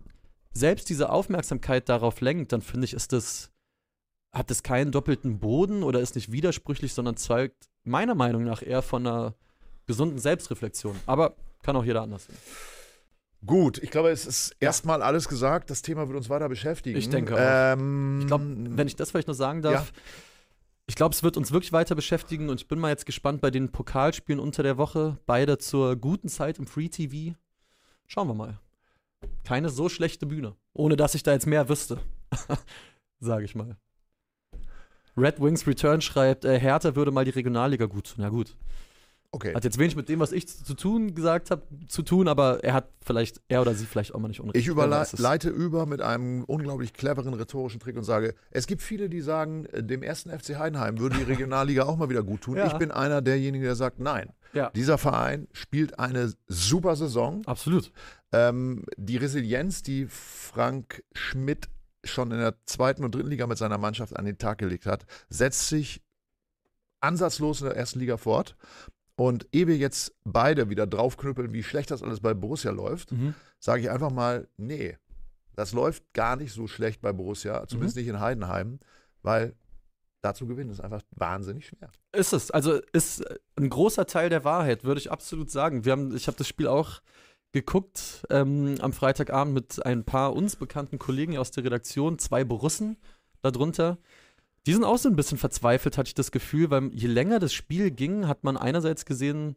selbst 0.54 0.89
diese 0.89 1.10
Aufmerksamkeit 1.10 1.88
darauf 1.88 2.20
lenkt, 2.20 2.52
dann 2.52 2.62
finde 2.62 2.86
ich, 2.86 2.94
ist 2.94 3.13
das, 3.13 3.52
hat 4.34 4.50
das 4.50 4.63
keinen 4.63 4.91
doppelten 4.91 5.39
Boden 5.39 5.84
oder 5.84 6.02
ist 6.02 6.15
nicht 6.15 6.34
widersprüchlich, 6.34 6.94
sondern 6.94 7.15
zeugt 7.15 7.70
meiner 7.84 8.15
Meinung 8.15 8.44
nach 8.44 8.62
eher 8.62 8.82
von 8.82 9.08
einer 9.08 9.34
gesunden 9.88 10.20
Selbstreflexion. 10.20 10.98
Aber 11.06 11.36
kann 11.63 11.78
auch 11.78 11.86
jeder 11.86 12.02
anders 12.02 12.26
sehen. 12.26 12.38
Gut, 13.45 13.80
ich 13.80 13.89
glaube, 13.89 14.10
es 14.10 14.25
ist 14.25 14.56
erstmal 14.60 15.01
alles 15.01 15.27
gesagt. 15.27 15.69
Das 15.69 15.82
Thema 15.82 16.08
wird 16.08 16.17
uns 16.17 16.30
weiter 16.30 16.47
beschäftigen. 16.47 16.97
Ich 16.97 17.10
denke 17.10 17.34
auch. 17.36 17.39
Ähm, 17.39 18.19
Ich 18.21 18.27
glaube, 18.27 18.45
wenn 18.47 18.88
ich 18.88 18.95
das 18.95 19.12
vielleicht 19.12 19.27
noch 19.27 19.34
sagen 19.34 19.62
darf, 19.62 19.91
ich 20.88 20.95
glaube, 20.95 21.15
es 21.15 21.23
wird 21.23 21.38
uns 21.38 21.51
wirklich 21.51 21.71
weiter 21.73 21.95
beschäftigen 21.95 22.49
und 22.49 22.62
ich 22.62 22.67
bin 22.67 22.77
mal 22.77 22.89
jetzt 22.89 23.06
gespannt 23.06 23.41
bei 23.41 23.49
den 23.49 23.71
Pokalspielen 23.71 24.39
unter 24.39 24.62
der 24.62 24.77
Woche. 24.77 25.17
Beide 25.25 25.58
zur 25.58 25.95
guten 25.95 26.27
Zeit 26.27 26.60
im 26.60 26.67
Free 26.67 26.89
TV. 26.89 27.36
Schauen 28.08 28.27
wir 28.27 28.34
mal. 28.34 28.60
Keine 29.43 29.69
so 29.69 29.89
schlechte 29.89 30.25
Bühne. 30.25 30.56
Ohne 30.73 30.95
dass 30.95 31.15
ich 31.15 31.23
da 31.23 31.32
jetzt 31.32 31.47
mehr 31.47 31.69
wüsste. 31.69 31.99
Sage 33.19 33.45
ich 33.45 33.56
mal. 33.56 33.77
Red 35.17 35.41
Wings 35.41 35.65
Return 35.67 36.01
schreibt, 36.01 36.45
äh, 36.45 36.60
Hertha 36.60 36.95
würde 36.95 37.12
mal 37.12 37.25
die 37.25 37.32
Regionalliga 37.32 37.86
gut 37.86 38.13
tun. 38.15 38.23
Ja, 38.23 38.30
gut. 38.30 38.56
Okay. 39.34 39.54
Hat 39.56 39.63
jetzt 39.63 39.78
wenig 39.78 39.96
mit 39.96 40.10
dem, 40.10 40.20
was 40.20 40.34
ich 40.34 40.46
zu 40.48 40.74
tun 40.74 41.15
gesagt 41.15 41.52
habe, 41.52 41.63
zu 41.88 42.02
tun, 42.02 42.28
aber 42.28 42.63
er 42.65 42.74
hat 42.74 42.89
vielleicht, 43.02 43.41
er 43.48 43.62
oder 43.62 43.74
sie 43.74 43.86
vielleicht 43.86 44.13
auch 44.13 44.20
mal 44.20 44.28
nicht 44.28 44.41
unrecht. 44.41 44.58
Ich 44.58 44.67
überleite 44.67 45.50
über 45.50 45.86
mit 45.86 46.02
einem 46.02 46.44
unglaublich 46.44 46.91
cleveren 46.91 47.34
rhetorischen 47.34 47.80
Trick 47.80 47.96
und 47.96 48.04
sage, 48.04 48.36
es 48.50 48.67
gibt 48.67 48.82
viele, 48.82 49.08
die 49.10 49.22
sagen, 49.22 49.65
äh, 49.67 49.84
dem 49.84 50.04
ersten 50.04 50.38
FC 50.38 50.58
Heidenheim 50.60 51.00
würde 51.00 51.15
die 51.17 51.24
Regionalliga 51.24 51.84
auch 51.84 51.96
mal 51.96 52.10
wieder 52.10 52.24
gut 52.24 52.41
tun. 52.41 52.52
Ja. 52.62 52.67
Ich 52.67 52.74
bin 52.74 52.91
einer 52.91 53.22
derjenigen, 53.22 53.63
der 53.63 53.76
sagt, 53.76 54.00
nein. 54.00 54.34
Ja, 54.54 54.70
Dieser 54.72 54.98
Verein 54.98 55.48
spielt 55.54 55.98
eine 55.98 56.34
super 56.48 56.98
Saison. 56.98 57.41
absolut. 57.46 57.91
Ähm, 58.34 58.84
die 58.98 59.15
Resilienz, 59.17 59.82
die 59.82 60.06
Frank 60.08 61.04
Schmidt 61.13 61.70
schon 62.04 62.32
in 62.32 62.38
der 62.39 62.56
zweiten 62.65 63.04
und 63.06 63.15
dritten 63.15 63.30
Liga 63.30 63.48
mit 63.48 63.58
seiner 63.58 63.78
Mannschaft 63.78 64.17
an 64.17 64.26
den 64.26 64.38
Tag 64.38 64.58
gelegt 64.58 64.86
hat, 64.86 65.06
setzt 65.30 65.70
sich 65.70 66.02
ansatzlos 67.00 67.62
in 67.62 67.67
der 67.67 67.78
ersten 67.78 68.00
Liga 68.00 68.17
fort. 68.17 68.56
Und 69.15 69.47
ehe 69.52 69.67
wir 69.67 69.78
jetzt 69.78 70.13
beide 70.24 70.69
wieder 70.69 70.88
draufknüppeln, 70.88 71.54
wie 71.54 71.63
schlecht 71.63 71.91
das 71.91 72.02
alles 72.02 72.19
bei 72.21 72.34
Borussia 72.34 72.71
läuft, 72.71 73.12
Mhm. 73.12 73.36
sage 73.60 73.82
ich 73.82 73.89
einfach 73.89 74.12
mal, 74.12 74.47
nee, 74.58 74.97
das 75.56 75.74
läuft 75.74 76.04
gar 76.13 76.36
nicht 76.38 76.54
so 76.54 76.65
schlecht 76.67 77.02
bei 77.02 77.12
Borussia, 77.13 77.67
zumindest 77.67 77.97
nicht 77.97 78.08
in 78.08 78.19
Heidenheim, 78.19 78.80
weil 79.21 79.54
da 80.21 80.34
zu 80.34 80.47
gewinnen 80.47 80.69
ist 80.71 80.80
einfach 80.80 81.02
wahnsinnig 81.12 81.67
schwer. 81.67 81.91
Ist 82.13 82.32
es. 82.34 82.52
Also 82.52 82.80
ist 82.93 83.24
ein 83.58 83.69
großer 83.69 84.06
Teil 84.06 84.30
der 84.30 84.43
Wahrheit, 84.43 84.84
würde 84.84 85.00
ich 85.00 85.12
absolut 85.12 85.50
sagen. 85.52 85.84
Wir 85.84 85.91
haben, 85.93 86.15
ich 86.15 86.28
habe 86.28 86.38
das 86.38 86.47
Spiel 86.47 86.67
auch 86.67 87.02
geguckt 87.52 88.26
ähm, 88.30 88.76
am 88.80 88.93
Freitagabend 88.93 89.54
mit 89.54 89.86
ein 89.86 90.04
paar 90.06 90.34
uns 90.34 90.56
bekannten 90.56 91.00
Kollegen 91.00 91.38
aus 91.38 91.52
der 91.52 91.63
Redaktion, 91.65 92.17
zwei 92.17 92.43
Borussen 92.43 92.97
darunter. 93.41 93.97
Die 94.67 94.74
sind 94.74 94.84
auch 94.84 94.97
so 94.97 95.10
ein 95.10 95.15
bisschen 95.15 95.38
verzweifelt, 95.38 95.97
hatte 95.97 96.10
ich 96.10 96.13
das 96.13 96.32
Gefühl, 96.32 96.69
weil 96.69 96.91
je 96.93 97.08
länger 97.08 97.39
das 97.39 97.54
Spiel 97.54 97.89
ging, 97.89 98.28
hat 98.28 98.43
man 98.43 98.58
einerseits 98.58 99.06
gesehen, 99.06 99.56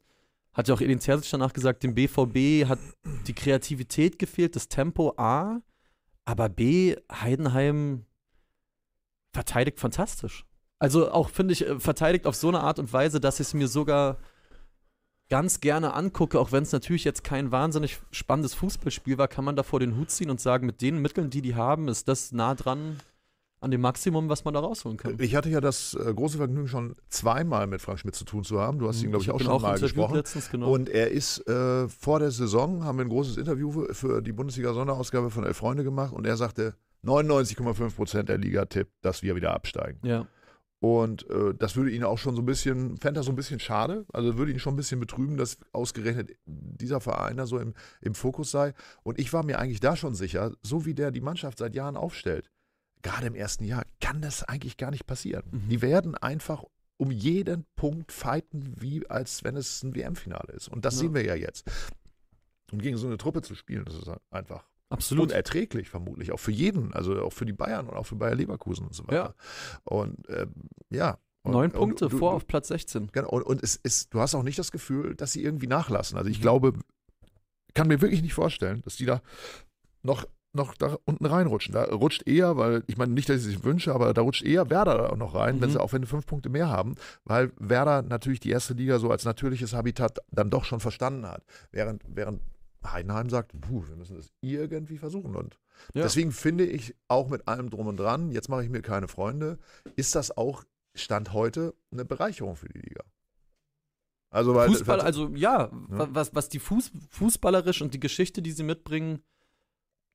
hat 0.55 0.69
ja 0.69 0.75
auch 0.75 0.81
Edin 0.81 1.01
Terzic 1.01 1.31
danach 1.31 1.53
gesagt, 1.53 1.83
dem 1.83 1.95
BVB 1.95 2.67
hat 2.69 2.79
die 3.27 3.35
Kreativität 3.35 4.19
gefehlt, 4.19 4.57
das 4.57 4.69
Tempo 4.69 5.15
A, 5.19 5.61
aber 6.25 6.49
B, 6.49 6.97
Heidenheim 7.13 8.07
verteidigt 9.33 9.79
fantastisch. 9.79 10.47
Also 10.79 11.11
auch, 11.11 11.29
finde 11.29 11.53
ich, 11.53 11.67
äh, 11.67 11.79
verteidigt 11.79 12.27
auf 12.27 12.37
so 12.37 12.49
eine 12.49 12.61
Art 12.61 12.79
und 12.79 12.93
Weise, 12.93 13.21
dass 13.21 13.41
ich 13.41 13.49
es 13.49 13.55
mir 13.55 13.69
sogar 13.69 14.19
ganz 15.29 15.61
gerne 15.61 15.95
angucke, 15.95 16.39
auch 16.39 16.53
wenn 16.53 16.63
es 16.63 16.73
natürlich 16.73 17.05
jetzt 17.05 17.25
kein 17.25 17.51
wahnsinnig 17.51 17.99
spannendes 18.11 18.55
Fußballspiel 18.55 19.19
war, 19.19 19.29
kann 19.29 19.45
man 19.45 19.57
davor 19.57 19.81
den 19.81 19.97
Hut 19.97 20.11
ziehen 20.11 20.31
und 20.31 20.41
sagen, 20.41 20.67
mit 20.67 20.81
den 20.81 20.99
Mitteln, 20.99 21.31
die 21.31 21.43
die 21.43 21.55
haben, 21.55 21.89
ist 21.89 22.09
das 22.09 22.33
nah 22.33 22.55
dran 22.55 23.01
an 23.65 23.71
dem 23.71 23.81
Maximum, 23.81 24.29
was 24.29 24.45
man 24.45 24.55
da 24.55 24.61
rausholen 24.61 24.99
kann. 24.99 25.17
Ich 25.19 25.35
hatte 25.35 25.49
ja 25.49 25.61
das 25.61 25.95
äh, 25.95 26.13
große 26.13 26.37
Vergnügen, 26.37 26.69
schon 26.69 26.95
zweimal 27.09 27.67
mit 27.67 27.81
Frank 27.81 27.99
Schmidt 27.99 28.15
zu 28.15 28.25
tun 28.25 28.45
zu 28.45 28.61
haben. 28.61 28.79
Du 28.79 28.87
hast 28.87 29.03
ihn, 29.03 29.11
glaube 29.11 29.25
ich, 29.25 29.31
auch 29.31 29.39
bin 29.39 29.47
schon 29.47 29.63
mal 29.63 29.69
interviewt 29.71 29.95
gesprochen. 29.95 30.15
letztens, 30.17 30.51
genau. 30.51 30.71
Und 30.71 30.89
er 30.89 31.11
ist 31.11 31.49
äh, 31.49 31.89
vor 31.89 32.21
der 32.21 32.31
Saison, 32.31 32.85
haben 32.85 32.99
wir 32.99 33.05
ein 33.05 33.09
großes 33.09 33.39
Interview 33.39 33.73
für, 33.73 33.95
für 33.95 34.23
die 34.23 34.33
Bundesliga-Sonderausgabe 34.33 35.31
von 35.31 35.45
Elf 35.45 35.57
Freunde 35.57 35.83
gemacht 35.83 36.13
und 36.13 36.27
er 36.27 36.37
sagte, 36.37 36.75
99,5 37.05 37.97
Prozent 37.97 38.29
der 38.29 38.39
Liga 38.39 38.67
tippt, 38.67 38.93
dass 39.03 39.23
wir 39.23 39.35
wieder 39.35 39.55
absteigen. 39.55 39.99
ja. 40.07 40.27
Und 40.85 41.31
äh, 41.31 41.55
das 41.59 41.77
würde 41.77 41.91
ihn 41.93 42.05
auch 42.05 42.19
schon 42.19 42.37
so 42.37 42.43
ein 42.43 42.45
bisschen, 42.45 42.99
fände 42.99 43.21
er 43.21 43.25
so 43.25 43.33
ein 43.33 43.37
bisschen 43.37 43.59
schade, 43.59 44.05
also 44.13 44.37
würde 44.37 44.53
ihn 44.53 44.59
schon 44.59 44.75
ein 44.75 44.77
bisschen 44.77 45.01
betrüben, 45.01 45.39
dass 45.39 45.57
ausgerechnet 45.73 46.37
dieser 46.45 47.01
Verein 47.01 47.39
da 47.39 47.47
so 47.47 47.59
im, 47.59 47.73
im 48.03 48.15
Fokus 48.15 48.51
sei. 48.51 48.75
Und 49.03 49.19
ich 49.19 49.33
war 49.33 49.47
mir 49.47 49.59
eigentlich 49.59 49.81
da 49.81 49.97
schon 49.97 50.15
sicher, 50.15 50.53
so 50.61 50.85
wie 50.85 50.93
der 50.93 51.11
die 51.11 51.23
Mannschaft 51.23 51.57
seit 51.57 51.75
Jahren 51.75 51.97
aufstellt, 51.97 52.51
gerade 53.05 53.29
im 53.29 53.37
ersten 53.37 53.63
Jahr, 53.65 53.85
kann 54.01 54.21
das 54.21 54.43
eigentlich 54.43 54.77
gar 54.77 54.91
nicht 54.91 55.07
passieren. 55.07 55.45
Mhm. 55.53 55.69
Die 55.69 55.81
werden 55.83 56.15
einfach 56.17 56.65
um 56.97 57.11
jeden 57.13 57.65
Punkt 57.77 58.11
fighten, 58.11 58.75
wie 58.81 59.09
als 59.09 59.45
wenn 59.45 59.57
es 59.57 59.83
ein 59.85 59.95
WM-Finale 59.95 60.53
ist. 60.55 60.67
Und 60.69 60.85
das 60.85 60.95
Ja. 60.95 61.01
sehen 61.01 61.15
wir 61.15 61.25
ja 61.25 61.35
jetzt. 61.37 61.71
Und 62.73 62.83
gegen 62.83 62.97
so 62.97 63.07
eine 63.07 63.19
Truppe 63.19 63.43
zu 63.43 63.55
spielen, 63.55 63.85
das 63.85 63.95
ist 63.95 64.11
einfach 64.31 64.67
Absolut. 64.89 65.31
unerträglich, 65.31 65.89
vermutlich. 65.91 66.33
Auch 66.33 66.39
für 66.41 66.51
jeden, 66.53 66.93
also 66.95 67.21
auch 67.23 67.33
für 67.33 67.47
die 67.47 67.53
Bayern 67.53 67.89
und 67.89 67.97
auch 67.97 68.07
für 68.07 68.17
Bayer 68.17 68.35
Leverkusen 68.35 68.87
und 68.87 68.95
so 68.95 69.07
weiter. 69.07 69.35
Und 69.85 70.29
ähm, 70.29 70.55
ja. 70.91 71.19
Und, 71.43 71.53
Neun 71.53 71.71
und 71.73 71.77
Punkte 71.79 72.09
du- 72.09 72.17
vor 72.19 72.31
du- 72.31 72.37
auf 72.37 72.47
Platz 72.47 72.69
16. 72.69 73.09
Genau, 73.13 73.29
und, 73.29 73.43
und 73.43 73.63
es 73.63 73.77
ist, 73.77 74.15
du 74.15 74.21
hast 74.21 74.35
auch 74.35 74.43
nicht 74.43 74.59
das 74.59 74.73
Gefühl, 74.73 75.15
dass 75.15 75.33
sie 75.33 75.43
irgendwie 75.45 75.67
nachlassen. 75.67 76.15
Mhm. 76.15 76.19
Also 76.19 76.31
ich 76.31 76.41
glaube, 76.41 76.73
kann 77.75 77.89
mir 77.89 78.01
wirklich 78.01 78.23
nicht 78.23 78.35
vorstellen, 78.35 78.81
dass 78.83 78.97
die 78.97 79.05
da 79.05 79.21
noch, 80.03 80.27
noch 80.55 80.75
da 80.75 80.97
unten 81.05 81.27
reinrutschen. 81.27 81.73
Da 81.75 81.85
rutscht 81.85 82.27
eher, 82.27 82.57
weil, 82.57 82.85
ich 82.87 82.97
meine 82.97 83.13
nicht, 83.13 83.29
dass 83.29 83.37
ich 83.41 83.43
es 83.43 83.49
sich 83.53 83.65
wünsche, 83.65 83.95
aber 83.95 84.15
da 84.15 84.23
rutscht 84.23 84.43
eher 84.45 84.71
Werder 84.71 84.97
da 84.99 85.09
auch 85.11 85.17
noch 85.17 85.35
rein, 85.35 85.61
wenn 85.61 85.69
Mhm. 85.71 85.73
sie 85.75 85.81
auch 85.81 85.93
wenn 85.93 86.03
sie 86.03 86.09
fünf 86.09 86.27
Punkte 86.27 86.49
mehr 86.49 86.69
haben, 86.69 86.95
weil 87.25 87.53
Werder 87.59 88.03
natürlich 88.03 88.41
die 88.41 88.51
erste 88.51 88.75
Liga 88.75 88.99
so 88.99 89.11
als 89.11 89.25
natürliches 89.25 89.73
Habitat 89.75 90.19
dann 90.31 90.51
doch 90.51 90.65
schon 90.65 90.81
verstanden 90.81 91.27
hat. 91.27 91.43
Während, 91.71 92.03
während 92.07 92.41
Heidenheim 92.87 93.31
sagt, 93.31 93.53
puh, 93.61 93.87
wir 93.89 93.97
müssen 93.97 94.17
das 94.17 94.31
irgendwie 94.43 94.99
versuchen. 94.99 95.35
Und 95.37 95.59
Ja. 95.95 96.03
deswegen 96.03 96.33
finde 96.33 96.65
ich 96.67 96.95
auch 97.09 97.29
mit 97.29 97.49
allem 97.49 97.71
drum 97.71 97.87
und 97.89 97.97
dran, 97.99 98.31
jetzt 98.31 98.49
mache 98.49 98.63
ich 98.63 98.71
mir 98.71 98.83
keine 98.83 99.09
Freunde, 99.09 99.59
ist 99.97 100.15
das 100.15 100.37
auch 100.37 100.65
Stand 100.95 101.33
heute 101.33 101.75
eine 101.91 102.05
Bereicherung 102.05 102.55
für 102.57 102.69
die 102.69 102.79
Liga. 102.79 103.03
Also, 104.31 104.55
weil 104.55 104.69
Fußball, 104.69 105.01
also 105.01 105.29
ja, 105.35 105.69
wa- 105.73 106.09
was, 106.11 106.35
was 106.35 106.49
die 106.49 106.59
Fuß, 106.59 106.91
fußballerisch 107.11 107.83
und 107.83 107.95
die 107.95 108.01
Geschichte, 108.01 108.43
die 108.43 108.51
sie 108.53 108.65
mitbringen, 108.65 109.21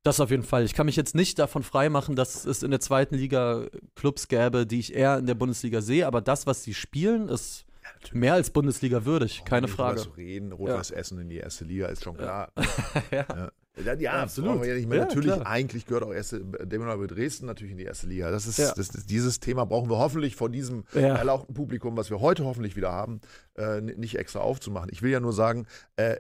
das 0.04 0.20
auf 0.20 0.32
jeden 0.32 0.44
Fall. 0.44 0.64
Ich 0.64 0.74
kann 0.74 0.86
mich 0.86 0.96
jetzt 0.96 1.16
nicht 1.16 1.40
davon 1.40 1.64
freimachen, 1.64 2.16
dass 2.16 2.46
es 2.46 2.64
in 2.64 2.72
der 2.72 2.80
zweiten 2.80 3.16
Liga 3.16 3.68
Clubs 3.96 4.28
gäbe, 4.28 4.66
die 4.66 4.80
ich 4.80 4.94
eher 4.94 5.18
in 5.18 5.26
der 5.26 5.36
Bundesliga 5.36 5.82
sehe, 5.82 6.08
aber 6.08 6.22
das, 6.22 6.48
was 6.48 6.64
sie 6.64 6.74
spielen, 6.74 7.28
ist 7.30 7.66
mehr 8.14 8.34
als 8.36 8.50
Bundesliga 8.52 9.04
würdig, 9.06 9.44
keine 9.46 9.68
Brauchen 9.68 9.72
wir 9.72 9.76
Frage. 9.84 10.02
Zu 10.02 10.10
reden, 10.12 10.52
Rot-Weiß 10.52 10.92
Essen 10.92 11.20
in 11.20 11.30
die 11.30 11.38
erste 11.38 11.66
Liga 11.66 11.88
ist 11.88 12.04
schon 12.04 12.16
klar. 12.18 12.52
ja. 13.12 13.26
Ja, 13.36 13.94
ja, 13.94 13.94
ja 14.00 14.12
absolut. 14.24 14.66
Ja, 14.66 14.74
nicht 14.76 14.88
mehr. 14.88 15.00
Ja, 15.00 15.06
natürlich, 15.06 15.34
klar. 15.34 15.48
eigentlich 15.48 15.86
gehört 15.86 16.04
auch 16.04 16.14
erste, 16.14 16.40
Dynamo 16.40 17.06
Dresden 17.08 17.46
natürlich 17.46 17.72
in 17.72 17.78
die 17.78 17.84
erste 17.86 18.08
Liga. 18.08 18.32
Das 18.32 18.46
ist, 18.48 18.58
Ja. 18.58 18.74
das, 18.76 18.90
das, 18.90 19.06
dieses 19.06 19.40
Thema 19.40 19.66
brauchen 19.66 19.90
wir 19.90 19.98
hoffentlich 19.98 20.36
vor 20.36 20.50
diesem 20.50 20.84
Ja. 20.94 21.16
erlauchten 21.16 21.54
Publikum, 21.54 21.98
was 21.98 22.10
wir 22.10 22.20
heute 22.20 22.46
hoffentlich 22.46 22.76
wieder 22.76 22.92
haben, 22.92 23.22
äh, 23.58 23.82
nicht 23.82 24.18
extra 24.18 24.40
aufzumachen. 24.40 24.90
Ich 24.92 25.02
will 25.02 25.12
ja 25.12 25.20
nur 25.20 25.34
sagen, 25.34 25.66
äh, 25.98 26.18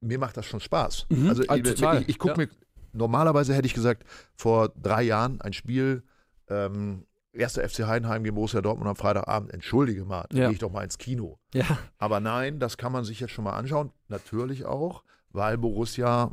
mir 0.00 0.18
macht 0.18 0.36
das 0.36 0.46
schon 0.46 0.60
Spaß. 0.60 1.06
Mhm, 1.08 1.28
Also 1.28 1.42
ah, 1.48 1.56
ich, 1.56 1.66
ich, 1.66 2.08
ich 2.08 2.18
gucke 2.18 2.42
ja. 2.42 2.46
mir, 2.46 2.48
normalerweise 2.98 3.54
hätte 3.54 3.66
ich 3.66 3.74
gesagt, 3.74 4.04
vor 4.36 4.68
drei 4.76 5.02
Jahren 5.02 5.40
ein 5.40 5.52
Spiel, 5.54 6.02
ähm, 6.48 7.06
erster 7.32 7.62
FC 7.68 7.86
Heidenheim 7.86 8.24
gegen 8.24 8.34
Borussia 8.34 8.60
Dortmund 8.60 8.88
am 8.88 8.96
Freitagabend, 8.96 9.52
entschuldige 9.52 10.04
mal, 10.04 10.26
Ja. 10.32 10.46
gehe 10.46 10.52
ich 10.54 10.58
doch 10.58 10.70
mal 10.72 10.82
ins 10.84 10.98
Kino. 10.98 11.38
ja, 11.54 11.64
Aber 11.98 12.20
nein, 12.20 12.58
das 12.58 12.76
kann 12.76 12.92
man 12.92 13.04
sich 13.04 13.20
jetzt 13.20 13.30
schon 13.32 13.44
mal 13.44 13.52
anschauen. 13.56 13.92
Natürlich 14.08 14.64
auch, 14.66 15.04
weil 15.30 15.56
Borussia 15.58 16.30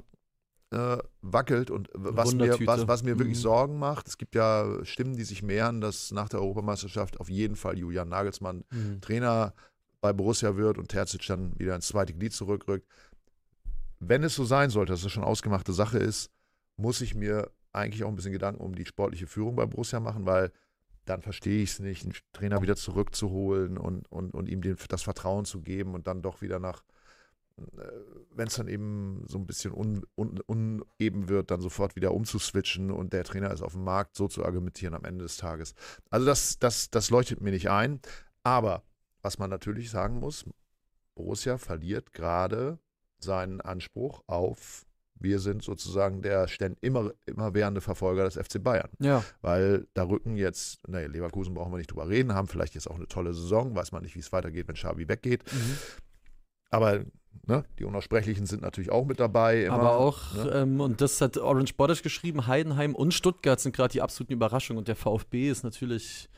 äh, 0.72 0.98
wackelt 1.22 1.70
und 1.70 1.90
was 1.94 2.34
mir, 2.34 2.58
was, 2.66 2.88
was 2.88 3.04
mir 3.04 3.18
wirklich 3.20 3.38
Mhm. 3.38 3.42
Sorgen 3.42 3.80
macht, 3.80 4.08
es 4.08 4.18
gibt 4.18 4.34
ja 4.36 4.84
Stimmen, 4.84 5.16
die 5.16 5.24
sich 5.24 5.44
mehren, 5.44 5.80
dass 5.80 6.12
nach 6.12 6.28
der 6.28 6.42
Europameisterschaft 6.42 7.20
auf 7.20 7.30
jeden 7.30 7.56
Fall 7.56 7.78
Julian 7.78 8.10
Nagelsmann 8.10 8.66
Mhm. 8.72 9.00
Trainer 9.00 9.54
bei 10.02 10.12
Borussia 10.12 10.58
wird 10.58 10.78
und 10.78 10.88
Terzic 10.90 11.26
dann 11.28 11.58
wieder 11.60 11.76
ins 11.76 11.88
zweite 11.88 12.14
Glied 12.14 12.34
zurückrückt. 12.34 12.88
Wenn 14.00 14.24
es 14.24 14.36
so 14.36 14.44
sein 14.44 14.70
sollte, 14.70 14.92
dass 14.94 15.04
es 15.04 15.12
schon 15.12 15.24
ausgemachte 15.24 15.72
Sache 15.72 15.98
ist, 16.00 16.30
muss 16.78 17.02
ich 17.02 17.16
mir 17.16 17.52
eigentlich 17.72 18.04
auch 18.04 18.10
ein 18.10 18.16
bisschen 18.16 18.32
Gedanken 18.32 18.62
um 18.62 18.76
die 18.76 18.86
sportliche 18.86 19.28
Führung 19.28 19.56
bei 19.56 19.66
Borussia 19.66 20.00
machen, 20.00 20.26
weil 20.26 20.52
dann 21.06 21.22
verstehe 21.22 21.62
ich 21.62 21.72
es 21.72 21.80
nicht, 21.80 22.04
einen 22.04 22.16
Trainer 22.34 22.62
wieder 22.62 22.76
zurückzuholen 22.76 23.78
und, 23.78 24.12
und, 24.12 24.34
und 24.34 24.50
ihm 24.50 24.62
den, 24.62 24.78
das 24.90 25.04
Vertrauen 25.04 25.46
zu 25.46 25.62
geben 25.62 25.94
und 25.94 26.08
dann 26.08 26.22
doch 26.22 26.42
wieder 26.42 26.60
nach, 26.60 26.84
wenn 28.32 28.48
es 28.48 28.56
dann 28.56 28.68
eben 28.68 29.24
so 29.28 29.38
ein 29.38 29.46
bisschen 29.46 29.72
un, 29.72 30.04
un, 30.18 30.40
uneben 30.42 31.30
wird, 31.30 31.52
dann 31.52 31.62
sofort 31.62 31.96
wieder 31.96 32.14
umzuswitchen 32.14 32.92
und 32.92 33.14
der 33.14 33.24
Trainer 33.24 33.52
ist 33.52 33.62
auf 33.62 33.74
dem 33.74 33.84
Markt, 33.84 34.16
so 34.16 34.28
zu 34.28 34.44
argumentieren 34.44 34.96
am 34.96 35.06
Ende 35.06 35.24
des 35.24 35.38
Tages. 35.38 35.76
Also 36.10 36.26
das, 36.26 36.60
das, 36.60 36.90
das 36.90 37.10
leuchtet 37.12 37.42
mir 37.42 37.52
nicht 37.52 37.70
ein. 37.70 38.00
Aber 38.44 38.84
was 39.22 39.38
man 39.38 39.50
natürlich 39.50 39.90
sagen 39.90 40.20
muss, 40.20 40.46
Borussia 41.14 41.58
verliert 41.58 42.14
gerade 42.14 42.80
seinen 43.20 43.62
Anspruch 43.62 44.24
auf, 44.28 44.86
wir 45.18 45.40
sind 45.40 45.64
sozusagen 45.64 46.22
der 46.22 46.48
ständ, 46.48 46.78
immer, 46.82 47.12
immerwährende 47.26 47.82
Verfolger 47.82 48.26
des 48.26 48.36
FC 48.36 48.62
Bayern. 48.62 48.90
ja. 49.00 49.24
Weil 49.42 49.88
da 49.94 50.04
rücken 50.04 50.36
jetzt, 50.38 50.88
naja, 50.88 51.08
Leverkusen 51.08 51.54
brauchen 51.54 51.72
wir 51.72 51.78
nicht 51.78 51.92
drüber 51.92 52.10
reden, 52.10 52.34
haben 52.34 52.48
vielleicht 52.48 52.76
jetzt 52.76 52.90
auch 52.90 52.96
eine 52.96 53.08
tolle 53.08 53.34
Saison, 53.34 53.76
weiß 53.76 53.92
man 53.92 54.04
nicht, 54.04 54.16
wie 54.16 54.20
es 54.20 54.32
weitergeht, 54.32 54.68
wenn 54.68 54.76
Xavi 54.76 55.08
weggeht. 55.08 55.44
Mhm. 55.52 55.78
Aber 56.70 57.06
ne, 57.48 57.64
die 57.80 57.86
Unaussprechlichen 57.86 58.46
sind 58.46 58.62
natürlich 58.62 58.92
auch 58.92 59.06
mit 59.06 59.20
dabei. 59.20 59.66
Immer, 59.66 59.76
Aber 59.76 59.98
auch, 59.98 60.34
ne? 60.36 60.52
ähm, 60.54 60.82
und 60.82 61.02
das 61.02 61.22
hat 61.22 61.38
Orange 61.38 61.74
Bodish 61.76 62.02
geschrieben, 62.02 62.48
Heidenheim 62.48 62.96
und 62.96 63.14
Stuttgart 63.14 63.60
sind 63.60 63.76
gerade 63.76 63.94
die 63.94 64.02
absoluten 64.02 64.34
Überraschungen 64.34 64.80
und 64.80 64.88
der 64.88 64.96
VfB 64.96 65.50
ist 65.50 65.64
natürlich, 65.64 66.30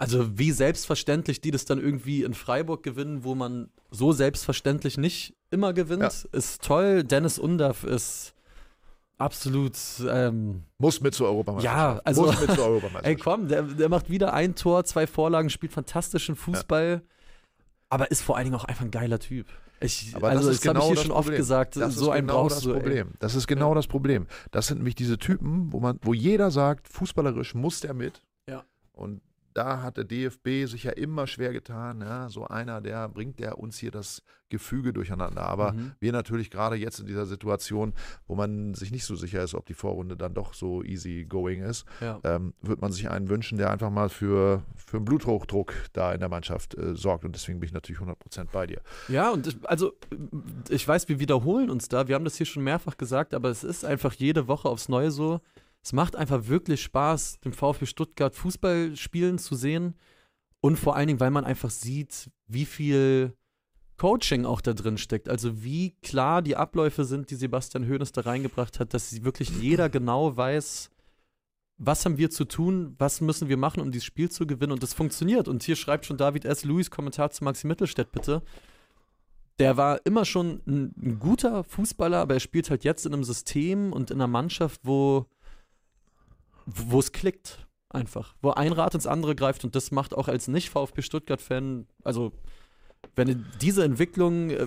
also 0.00 0.38
wie 0.38 0.50
selbstverständlich 0.52 1.40
die 1.40 1.50
das 1.50 1.64
dann 1.66 1.78
irgendwie 1.78 2.22
in 2.22 2.34
Freiburg 2.34 2.82
gewinnen, 2.82 3.22
wo 3.24 3.34
man 3.34 3.68
so 3.90 4.12
selbstverständlich 4.12 4.96
nicht 4.98 5.34
immer 5.50 5.72
gewinnt, 5.72 6.02
ist 6.32 6.62
toll. 6.62 7.04
Dennis 7.04 7.38
Undaff 7.38 7.84
ist 7.84 8.34
absolut, 9.18 9.74
ähm, 10.08 10.62
Muss 10.78 11.00
mit 11.00 11.14
zur 11.14 11.28
Europameisterschaft. 11.28 11.96
Ja, 11.96 12.00
also- 12.04 12.22
Muss 12.22 12.40
mit 12.40 12.50
zur 12.52 12.58
ey 12.64 12.70
Europameisterschaft. 12.70 13.20
komm, 13.22 13.48
der, 13.48 13.62
der 13.62 13.88
macht 13.88 14.08
wieder 14.10 14.32
ein 14.32 14.54
Tor, 14.54 14.84
zwei 14.84 15.06
Vorlagen, 15.06 15.50
spielt 15.50 15.72
fantastischen 15.72 16.36
Fußball, 16.36 17.02
aber 17.88 18.10
ist 18.10 18.22
vor 18.22 18.36
allen 18.36 18.44
Dingen 18.46 18.56
auch 18.56 18.64
einfach 18.64 18.84
ein 18.84 18.90
geiler 18.90 19.18
Typ. 19.18 19.46
Ich, 19.82 20.14
Aber 20.14 20.28
also 20.28 20.48
das 20.48 20.56
das, 20.58 20.64
ist 20.64 20.68
habe 20.68 20.74
genau 20.78 20.80
ich 20.80 20.86
hier 20.88 20.94
das 20.96 21.02
schon 21.04 21.12
oft 21.12 21.22
Problem. 21.26 21.36
gesagt, 21.38 21.76
Das 21.76 21.94
so 21.94 22.04
ist 22.06 22.10
einen 22.10 22.26
genau 22.26 22.42
brauchst 22.42 22.56
das 22.58 22.62
du. 22.64 22.70
ey. 22.72 22.76
Problem. 22.80 23.08
Das 23.18 23.34
ist 23.34 23.46
genau 23.46 23.74
das 23.74 23.86
Problem. 23.86 24.26
Das 24.50 24.66
sind 24.66 24.76
nämlich 24.78 24.94
diese 24.94 25.16
Typen, 25.18 25.72
wo 25.72 25.80
man, 25.80 25.98
wo 26.02 26.12
jeder 26.12 26.50
sagt, 26.50 26.86
fußballerisch 26.88 27.54
muss 27.54 27.80
der 27.80 27.94
mit. 27.94 28.20
Ja. 28.46 28.64
Und 28.92 29.22
da 29.54 29.82
hat 29.82 29.96
der 29.96 30.04
DFB 30.04 30.66
sich 30.66 30.84
ja 30.84 30.92
immer 30.92 31.26
schwer 31.26 31.52
getan. 31.52 32.00
Ja, 32.00 32.28
so 32.28 32.46
einer, 32.46 32.80
der 32.80 33.08
bringt 33.08 33.38
der 33.40 33.58
uns 33.58 33.78
hier 33.78 33.90
das 33.90 34.22
Gefüge 34.48 34.92
durcheinander. 34.92 35.42
Aber 35.42 35.72
Mhm. 35.72 35.92
wir 36.00 36.10
natürlich 36.12 36.50
gerade 36.50 36.74
jetzt 36.76 36.98
in 36.98 37.06
dieser 37.06 37.24
Situation, 37.26 37.94
wo 38.26 38.34
man 38.34 38.74
sich 38.74 38.90
nicht 38.90 39.04
so 39.04 39.14
sicher 39.14 39.42
ist, 39.44 39.54
ob 39.54 39.64
die 39.66 39.74
Vorrunde 39.74 40.16
dann 40.16 40.34
doch 40.34 40.54
so 40.54 40.82
easy 40.82 41.24
going 41.28 41.62
ist, 41.62 41.84
Ja. 42.00 42.18
ähm, 42.24 42.52
wird 42.60 42.80
man 42.80 42.90
sich 42.90 43.08
einen 43.10 43.28
wünschen, 43.28 43.58
der 43.58 43.70
einfach 43.70 43.90
mal 43.90 44.08
für, 44.08 44.62
für 44.74 44.96
einen 44.96 45.04
Bluthochdruck 45.04 45.72
da 45.92 46.12
in 46.12 46.18
der 46.20 46.28
Mannschaft 46.28 46.74
äh, 46.76 46.96
sorgt. 46.96 47.24
Und 47.24 47.34
deswegen 47.36 47.60
bin 47.60 47.68
ich 47.68 47.72
natürlich 47.72 48.00
100% 48.00 48.48
bei 48.52 48.66
dir. 48.66 48.80
Ja, 49.08 49.30
und 49.30 49.46
ich, 49.46 49.56
also 49.64 49.92
ich 50.68 50.86
weiß, 50.86 51.08
wir 51.08 51.20
wiederholen 51.20 51.70
uns 51.70 51.88
da. 51.88 52.08
Wir 52.08 52.16
haben 52.16 52.24
das 52.24 52.36
hier 52.36 52.46
schon 52.46 52.64
mehrfach 52.64 52.96
gesagt, 52.96 53.34
aber 53.34 53.50
es 53.50 53.62
ist 53.62 53.84
einfach 53.84 54.14
jede 54.14 54.48
Woche 54.48 54.68
aufs 54.68 54.88
Neue 54.88 55.10
so. 55.12 55.40
Es 55.82 55.92
macht 55.92 56.16
einfach 56.16 56.46
wirklich 56.46 56.82
Spaß, 56.82 57.40
dem 57.40 57.52
VfB 57.52 57.86
Stuttgart 57.86 58.34
Fußball 58.34 58.96
spielen 58.96 59.38
zu 59.38 59.54
sehen. 59.54 59.94
Und 60.60 60.78
vor 60.78 60.94
allen 60.94 61.06
Dingen, 61.06 61.20
weil 61.20 61.30
man 61.30 61.44
einfach 61.44 61.70
sieht, 61.70 62.30
wie 62.46 62.66
viel 62.66 63.34
Coaching 63.96 64.46
auch 64.46 64.60
da 64.60 64.72
drin 64.72 64.98
steckt. 64.98 65.28
Also 65.28 65.62
wie 65.62 65.94
klar 66.02 66.42
die 66.42 66.56
Abläufe 66.56 67.04
sind, 67.04 67.30
die 67.30 67.34
Sebastian 67.34 67.86
Hoeneß 67.86 68.12
da 68.12 68.22
reingebracht 68.22 68.80
hat, 68.80 68.94
dass 68.94 69.24
wirklich 69.24 69.50
jeder 69.60 69.88
genau 69.88 70.36
weiß, 70.36 70.90
was 71.76 72.04
haben 72.04 72.18
wir 72.18 72.30
zu 72.30 72.44
tun, 72.44 72.94
was 72.98 73.22
müssen 73.22 73.48
wir 73.48 73.56
machen, 73.56 73.80
um 73.80 73.90
dieses 73.90 74.04
Spiel 74.04 74.30
zu 74.30 74.46
gewinnen. 74.46 74.72
Und 74.72 74.82
das 74.82 74.92
funktioniert. 74.92 75.48
Und 75.48 75.62
hier 75.62 75.76
schreibt 75.76 76.04
schon 76.04 76.18
David 76.18 76.44
S. 76.44 76.64
Lewis, 76.64 76.90
Kommentar 76.90 77.30
zu 77.30 77.42
Maxi 77.44 77.66
Mittelstädt, 77.66 78.12
bitte. 78.12 78.42
Der 79.58 79.76
war 79.76 80.00
immer 80.04 80.24
schon 80.26 80.62
ein, 80.66 80.94
ein 81.00 81.18
guter 81.18 81.64
Fußballer, 81.64 82.18
aber 82.18 82.34
er 82.34 82.40
spielt 82.40 82.70
halt 82.70 82.84
jetzt 82.84 83.04
in 83.04 83.14
einem 83.14 83.24
System 83.24 83.92
und 83.92 84.10
in 84.10 84.16
einer 84.16 84.28
Mannschaft, 84.28 84.80
wo, 84.82 85.26
wo 86.66 86.98
es 86.98 87.12
klickt. 87.12 87.66
Einfach. 87.88 88.36
Wo 88.40 88.50
ein 88.50 88.72
Rad 88.72 88.94
ins 88.94 89.08
andere 89.08 89.34
greift 89.34 89.64
und 89.64 89.74
das 89.74 89.90
macht 89.90 90.14
auch 90.14 90.28
als 90.28 90.46
Nicht-VfB 90.46 91.02
Stuttgart-Fan, 91.02 91.86
also 92.04 92.32
wenn 93.16 93.46
diese 93.60 93.82
Entwicklung, 93.82 94.50
äh, 94.50 94.66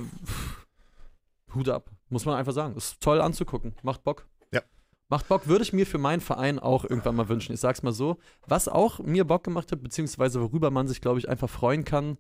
Hut 1.54 1.70
ab, 1.70 1.90
muss 2.10 2.26
man 2.26 2.36
einfach 2.36 2.54
sagen. 2.54 2.76
Ist 2.76 3.00
toll 3.02 3.22
anzugucken, 3.22 3.76
macht 3.82 4.04
Bock. 4.04 4.28
Ja. 4.52 4.62
Macht 5.10 5.28
Bock, 5.28 5.48
würde 5.48 5.64
ich 5.64 5.74
mir 5.74 5.86
für 5.86 5.98
meinen 5.98 6.22
Verein 6.22 6.60
auch 6.60 6.84
irgendwann 6.84 7.16
mal 7.16 7.30
wünschen. 7.30 7.54
Ich 7.54 7.60
sag's 7.60 7.84
mal 7.84 7.94
so. 7.94 8.18
Was 8.48 8.68
auch 8.68 9.00
mir 9.00 9.26
Bock 9.26 9.44
gemacht 9.44 9.72
hat, 9.72 9.82
beziehungsweise 9.82 10.42
worüber 10.42 10.72
man 10.72 10.88
sich, 10.88 11.02
glaube 11.02 11.20
ich, 11.20 11.30
einfach 11.30 11.50
freuen 11.50 11.86
kann, 11.86 12.18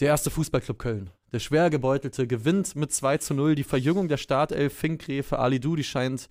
der 0.00 0.08
erste 0.08 0.30
Fußballclub 0.30 0.78
Köln. 0.78 1.10
Der 1.32 1.38
schwer 1.38 1.70
gebeutelte 1.70 2.26
gewinnt 2.26 2.76
mit 2.76 2.92
2 2.92 3.18
zu 3.18 3.34
0. 3.34 3.54
Die 3.54 3.64
Verjüngung 3.64 4.08
der 4.08 4.18
Startelf, 4.18 4.74
Finkgräfe, 4.74 5.38
Ali 5.38 5.60
Du, 5.60 5.76
die 5.76 5.84
scheint 5.84 6.28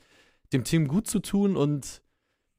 dem 0.53 0.63
Team 0.63 0.87
gut 0.87 1.07
zu 1.07 1.19
tun 1.19 1.57
und 1.57 2.01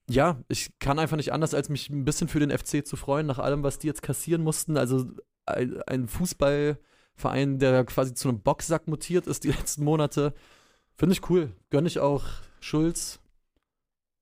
ja, 0.08 0.40
ich 0.48 0.70
kann 0.78 0.98
einfach 0.98 1.16
nicht 1.16 1.32
anders, 1.32 1.54
als 1.54 1.68
mich 1.68 1.90
ein 1.90 2.04
bisschen 2.04 2.28
für 2.28 2.40
den 2.40 2.56
FC 2.56 2.86
zu 2.86 2.96
freuen, 2.96 3.26
nach 3.26 3.38
allem, 3.38 3.62
was 3.62 3.78
die 3.78 3.86
jetzt 3.86 4.02
kassieren 4.02 4.42
mussten. 4.42 4.76
Also 4.76 5.06
ein, 5.46 5.82
ein 5.82 6.08
Fußballverein, 6.08 7.58
der 7.58 7.84
quasi 7.84 8.14
zu 8.14 8.28
einem 8.28 8.40
Boxsack 8.40 8.86
mutiert 8.86 9.26
ist 9.26 9.44
die 9.44 9.50
letzten 9.52 9.84
Monate. 9.84 10.34
Finde 10.94 11.14
ich 11.14 11.28
cool. 11.30 11.52
Gönne 11.70 11.88
ich 11.88 11.98
auch 11.98 12.24
Schulz. 12.60 13.20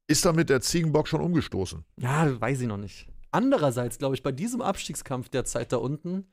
Ist 0.07 0.25
damit 0.25 0.51
der 0.51 0.61
Ziegenbock 0.61 1.09
schon 1.09 1.20
umgestoßen? 1.20 1.85
Ja, 1.99 2.40
weiß 2.40 2.61
ich 2.61 2.68
noch 2.68 2.77
nicht. 2.77 3.07
Andererseits 3.31 3.99
glaube 3.99 4.14
ich, 4.14 4.23
bei 4.23 4.33
diesem 4.33 4.62
Abstiegskampf 4.62 5.29
derzeit 5.29 5.73
da 5.73 5.79
unten 5.79 6.27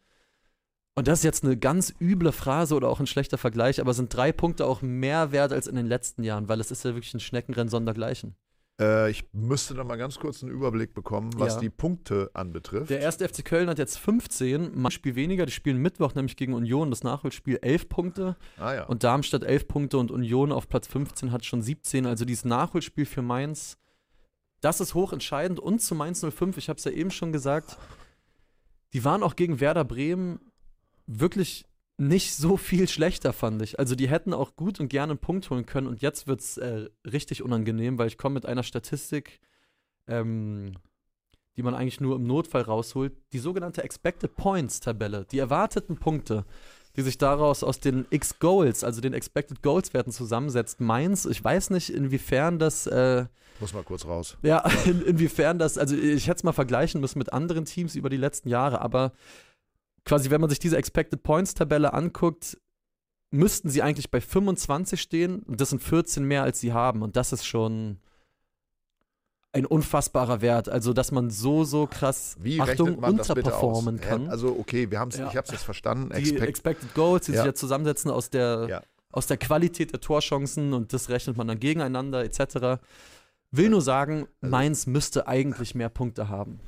und 0.96 1.08
das 1.08 1.20
ist 1.20 1.24
jetzt 1.24 1.44
eine 1.44 1.58
ganz 1.58 1.94
üble 2.02 2.32
Phrase 2.32 2.76
oder 2.76 2.90
auch 2.90 3.00
ein 3.00 3.08
schlechter 3.08 3.38
Vergleich, 3.38 3.80
aber 3.80 3.94
sind 3.94 4.14
drei 4.14 4.32
Punkte 4.32 4.66
auch 4.66 4.82
mehr 4.82 5.32
wert 5.32 5.54
als 5.54 5.68
in 5.68 5.76
den 5.76 5.86
letzten 5.86 6.24
Jahren, 6.24 6.50
weil 6.50 6.60
es 6.60 6.70
ist 6.70 6.84
ja 6.84 6.94
wirklich 6.94 7.14
ein 7.14 7.22
Schneckenrennen 7.22 7.70
sondergleichen. 7.70 8.36
Äh, 8.80 9.12
ich 9.12 9.26
müsste 9.34 9.74
da 9.74 9.84
mal 9.84 9.98
ganz 9.98 10.20
kurz 10.20 10.42
einen 10.44 10.52
Überblick 10.52 10.94
bekommen, 10.94 11.32
was 11.38 11.56
Ja. 11.56 11.60
die 11.62 11.70
Punkte 11.70 12.32
anbetrifft. 12.34 12.90
Der 12.90 13.00
erste 13.00 13.28
FC 13.28 13.44
Köln 13.44 13.70
hat 13.70 13.78
jetzt 13.80 13.98
15, 13.98 14.84
ein 14.86 14.92
Spiel 14.92 15.16
weniger, 15.16 15.46
die 15.46 15.52
spielen 15.52 15.78
Mittwoch 15.78 16.16
nämlich 16.16 16.36
gegen 16.36 16.54
Union, 16.54 16.90
das 16.90 17.04
Nachholspiel 17.04 17.60
11 17.62 17.90
Punkte 17.90 18.38
ah 18.58 18.74
ja. 18.74 18.84
und 18.86 19.04
Darmstadt 19.04 19.44
11 19.44 19.68
Punkte 19.68 19.98
und 19.98 20.12
Union 20.12 20.52
auf 20.52 20.68
Platz 20.68 20.88
15 20.88 21.32
hat 21.32 21.46
schon 21.46 21.62
17, 21.62 22.06
also 22.06 22.26
dieses 22.26 22.46
Nachholspiel 22.46 23.06
für 23.06 23.22
Mainz, 23.22 23.78
das 24.62 24.80
ist 24.80 24.94
hochentscheidend 24.94 25.60
und 25.60 25.82
zu 25.82 25.96
Mainz 25.96 26.26
05, 26.26 26.58
ich 26.58 26.70
habe 26.70 26.78
es 26.78 26.84
ja 26.86 26.92
eben 26.92 27.12
schon 27.12 27.32
gesagt, 27.32 27.78
die 28.94 29.04
waren 29.04 29.24
auch 29.24 29.36
gegen 29.36 29.60
Werder 29.60 29.86
Bremen 29.86 30.40
wirklich 31.08 31.66
nicht 31.98 32.36
so 32.36 32.58
viel 32.58 32.88
schlechter, 32.88 33.34
fand 33.34 33.62
ich. 33.62 33.80
Also 33.80 33.96
die 33.96 34.10
hätten 34.10 34.34
auch 34.34 34.56
gut 34.56 34.80
und 34.80 34.90
gerne 34.90 35.12
einen 35.12 35.20
Punkt 35.20 35.50
holen 35.50 35.66
können 35.66 35.88
und 35.88 36.02
jetzt 36.02 36.28
wird 36.28 36.42
es 36.42 36.58
äh, 36.58 36.90
richtig 37.06 37.44
unangenehm, 37.44 37.98
weil 37.98 38.08
ich 38.08 38.18
komme 38.18 38.36
mit 38.36 38.46
einer 38.46 38.64
Statistik, 38.64 39.40
ähm, 40.08 40.74
die 41.58 41.64
man 41.64 41.76
eigentlich 41.76 42.00
nur 42.00 42.16
im 42.16 42.26
Notfall 42.26 42.64
rausholt, 42.64 43.14
die 43.34 43.40
sogenannte 43.40 43.84
Expected 43.84 44.36
Points 44.36 44.80
Tabelle, 44.80 45.26
die 45.32 45.40
erwarteten 45.40 45.98
Punkte, 45.98 46.46
die 46.96 47.02
sich 47.02 47.18
daraus 47.18 47.64
aus 47.64 47.80
den 47.80 48.06
X-Goals, 48.10 48.84
also 48.84 49.02
den 49.02 49.14
Expected 49.14 49.62
Goals 49.62 49.94
Werten 49.94 50.12
zusammensetzt. 50.12 50.82
Mainz, 50.82 51.26
ich 51.26 51.44
weiß 51.44 51.70
nicht, 51.70 51.90
inwiefern 51.90 52.60
das 52.60 52.88
äh, 52.88 53.26
Muss 53.60 53.74
mal 53.74 53.84
kurz 53.84 54.06
raus. 54.06 54.38
ja, 54.42 54.60
in, 54.86 55.02
inwiefern 55.02 55.60
das, 55.60 55.78
also 55.78 55.96
ich 55.96 56.28
hätte 56.28 56.38
es 56.38 56.44
mal 56.44 56.52
vergleichen 56.52 57.00
müssen 57.00 57.20
mit 57.20 57.32
anderen 57.32 57.66
Teams 57.66 57.96
über 57.96 58.10
die 58.10 58.18
letzten 58.18 58.50
Jahre, 58.50 58.82
aber 58.82 59.14
quasi, 60.06 60.30
wenn 60.30 60.42
man 60.42 60.50
sich 60.50 60.60
diese 60.60 60.78
Expected 60.78 61.24
Points 61.24 61.54
Tabelle 61.54 61.94
anguckt, 61.94 62.58
müssten 63.32 63.70
sie 63.70 63.82
eigentlich 63.82 64.12
bei 64.12 64.20
25 64.20 65.00
stehen 65.02 65.40
und 65.44 65.62
das 65.62 65.70
sind 65.70 65.82
14 65.82 66.24
mehr, 66.26 66.44
als 66.44 66.60
sie 66.60 66.74
haben 66.74 67.02
und 67.02 67.16
das 67.16 67.32
ist 67.32 67.46
schon 67.46 67.98
ein 69.54 69.66
unfassbarer 69.66 70.42
Wert, 70.42 70.70
also 70.70 70.94
dass 70.94 71.12
man 71.12 71.30
so, 71.30 71.66
so 71.66 71.86
krass, 71.86 72.38
Wie 72.40 72.62
Achtung, 72.62 72.96
unterperformen 73.00 74.00
kann. 74.00 74.30
Also 74.30 74.56
okay, 74.58 74.90
wir 74.90 75.00
haben's, 75.00 75.18
Ja. 75.18 75.28
ich 75.28 75.36
habe 75.36 75.46
es 75.46 75.52
jetzt 75.52 75.64
verstanden. 75.64 76.10
die 76.10 76.16
Expect, 76.16 76.48
Expected 76.50 76.94
Goals, 76.94 77.26
die 77.26 77.34
Ja. 77.34 77.40
sich 77.40 77.46
ja 77.48 77.54
zusammensetzen 77.54 78.12
aus 78.12 78.30
der, 78.30 78.68
Ja. 78.70 78.82
aus 79.12 79.28
der 79.28 79.36
Qualität 79.38 79.92
der 79.92 80.00
Torchancen 80.00 80.74
und 80.74 80.94
das 80.94 81.10
rechnet 81.10 81.36
man 81.36 81.48
dann 81.50 81.60
gegeneinander 81.60 82.24
etc. 82.24 82.80
Will 83.52 83.70
nur 83.70 83.82
sagen, 83.82 84.28
Also- 84.42 84.52
Mainz 84.52 84.88
müsste 84.88 85.28
eigentlich 85.28 85.76
mehr 85.76 85.90
Punkte 85.90 86.30
haben. 86.30 86.62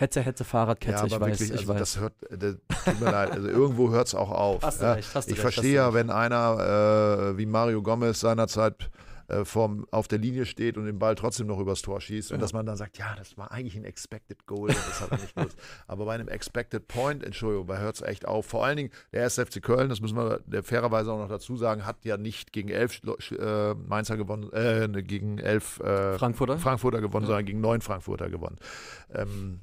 Hätte, 0.00 0.22
hätte 0.22 0.44
Fahrradkette, 0.44 0.96
ja, 0.96 1.04
ich 1.04 1.12
weiß, 1.12 1.20
wirklich, 1.40 1.50
ich 1.50 1.58
also 1.58 1.68
weiß. 1.74 1.78
das 1.78 2.00
hört, 2.00 2.14
das, 2.30 2.56
tut 2.86 3.00
mir 3.00 3.10
leid, 3.10 3.32
also 3.32 3.48
irgendwo 3.48 3.90
hört 3.90 4.06
es 4.06 4.14
auch 4.14 4.30
auf. 4.30 4.62
Hast 4.62 4.80
du 4.80 4.86
ja. 4.86 4.92
recht, 4.94 5.14
hast 5.14 5.28
du 5.28 5.32
Ich 5.32 5.36
recht, 5.36 5.42
verstehe 5.54 5.74
ja, 5.74 5.92
wenn 5.92 6.08
einer 6.08 7.32
äh, 7.32 7.36
wie 7.36 7.44
Mario 7.44 7.82
Gomez 7.82 8.18
seinerzeit 8.18 8.88
äh, 9.28 9.44
vorm, 9.44 9.86
auf 9.90 10.08
der 10.08 10.18
Linie 10.18 10.46
steht 10.46 10.78
und 10.78 10.86
den 10.86 10.98
Ball 10.98 11.16
trotzdem 11.16 11.48
noch 11.48 11.58
übers 11.58 11.82
Tor 11.82 12.00
schießt 12.00 12.30
und 12.32 12.38
Ja. 12.38 12.40
dass 12.40 12.54
man 12.54 12.64
dann 12.64 12.78
sagt, 12.78 12.96
ja, 12.96 13.14
das 13.14 13.36
war 13.36 13.52
eigentlich 13.52 13.76
ein 13.76 13.84
Expected 13.84 14.46
Goal, 14.46 14.68
das 14.68 15.02
hat 15.02 15.10
er 15.12 15.18
nicht 15.18 15.34
genutzt. 15.34 15.58
Aber 15.86 16.06
bei 16.06 16.14
einem 16.14 16.28
Expected 16.28 16.88
Point, 16.88 17.22
Entschuldigung, 17.22 17.66
da 17.66 17.76
hört 17.76 17.96
es 17.96 18.00
echt 18.00 18.26
auf. 18.26 18.46
Vor 18.46 18.64
allen 18.64 18.78
Dingen 18.78 18.90
der 19.12 19.24
1. 19.24 19.34
FC 19.34 19.62
Köln, 19.62 19.90
das 19.90 20.00
müssen 20.00 20.16
wir 20.16 20.40
der 20.46 20.62
fairerweise 20.62 21.12
auch 21.12 21.18
noch 21.18 21.28
dazu 21.28 21.58
sagen, 21.58 21.84
hat 21.84 22.06
ja 22.06 22.16
nicht 22.16 22.54
gegen 22.54 22.70
elf 22.70 23.02
äh, 23.38 23.74
Mainzer 23.74 24.16
gewonnen, 24.16 24.50
äh, 24.54 24.88
ne, 24.88 25.02
gegen 25.02 25.36
elf 25.38 25.78
äh, 25.80 26.16
Frankfurter? 26.16 26.58
Frankfurter 26.58 27.02
gewonnen, 27.02 27.24
Ja. 27.24 27.28
sondern 27.28 27.44
gegen 27.44 27.60
neun 27.60 27.82
Frankfurter 27.82 28.30
gewonnen. 28.30 28.56
Ähm, 29.14 29.60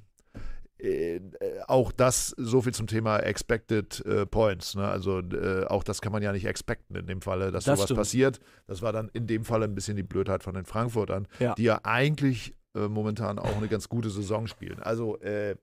äh, 0.80 1.20
auch 1.68 1.92
das, 1.92 2.30
so 2.38 2.62
viel 2.62 2.74
zum 2.74 2.88
Thema 2.88 3.18
Expected 3.20 4.06
äh, 4.06 4.26
Points. 4.26 4.76
Ne? 4.76 4.88
Also 4.88 5.20
äh, 5.20 5.66
auch 5.66 5.84
das 5.84 6.02
kann 6.02 6.12
man 6.12 6.22
ja 6.24 6.32
nicht 6.32 6.46
expecten 6.46 6.96
in 6.96 7.08
dem 7.08 7.22
Falle, 7.22 7.52
dass 7.52 7.63
Das 7.66 7.78
sowas 7.78 7.88
stimmt. 7.88 7.98
passiert. 8.00 8.40
Das 8.68 8.82
war 8.82 8.94
dann 8.94 9.10
in 9.13 9.28
dem 9.28 9.44
Falle 9.46 9.66
ein 9.66 9.76
bisschen 9.76 9.96
die 9.98 10.04
Blödheit 10.04 10.44
von 10.44 10.54
den 10.54 10.66
Frankfurtern, 10.66 11.28
Ja. 11.40 11.56
die 11.56 11.63
ja 11.63 11.80
eigentlich 11.84 12.54
äh, 12.76 12.88
momentan 12.88 13.40
auch 13.40 13.58
eine 13.58 13.68
ganz 13.68 13.90
gute 13.90 14.10
Saison 14.10 14.48
spielen. 14.48 14.80
Also 14.80 15.18
äh, 15.22 15.56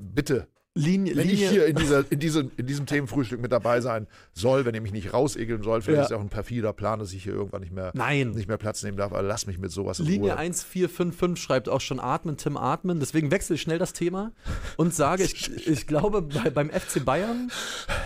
bitte, 0.00 0.46
Linie, 0.78 1.16
wenn 1.16 1.26
Linie, 1.28 1.44
ich 1.44 1.50
hier 1.50 1.66
in, 1.66 1.76
dieser, 1.76 2.04
in, 2.10 2.18
diesem, 2.18 2.50
in 2.56 2.66
diesem 2.66 2.86
Themenfrühstück 2.86 3.40
mit 3.40 3.52
dabei 3.52 3.80
sein 3.80 4.06
soll, 4.32 4.64
wenn 4.64 4.74
ihr 4.74 4.80
mich 4.80 4.92
nicht 4.92 5.12
rausegeln 5.12 5.62
soll, 5.62 5.82
vielleicht 5.82 5.96
Ja. 5.98 6.04
ist 6.04 6.10
ja 6.10 6.16
auch 6.16 6.20
ein 6.22 6.28
perfider 6.28 6.72
Plan, 6.72 6.98
dass 6.98 7.12
ich 7.12 7.24
hier 7.24 7.32
irgendwann 7.34 7.60
nicht 7.62 7.72
mehr, 7.72 7.90
Nein. 7.94 8.30
nicht 8.30 8.48
mehr 8.48 8.56
Platz 8.58 8.82
nehmen 8.82 8.96
darf, 8.96 9.12
aber 9.12 9.22
lass 9.22 9.46
mich 9.46 9.58
mit 9.58 9.70
sowas 9.70 9.98
in 10.00 10.06
Linie 10.06 10.32
Ruhe. 10.32 10.38
1455 10.38 11.42
schreibt 11.42 11.68
auch 11.68 11.80
schon 11.80 12.00
Atmen, 12.00 12.36
Tim 12.36 12.56
Atmen. 12.56 13.00
Deswegen 13.00 13.30
wechsle 13.30 13.56
ich 13.56 13.62
schnell 13.62 13.78
das 13.78 13.92
Thema 13.92 14.32
und 14.76 14.94
sage, 14.94 15.24
ich, 15.24 15.66
ich 15.66 15.86
glaube, 15.86 16.22
bei, 16.22 16.50
beim 16.50 16.70
FC 16.70 17.04
Bayern, 17.04 17.50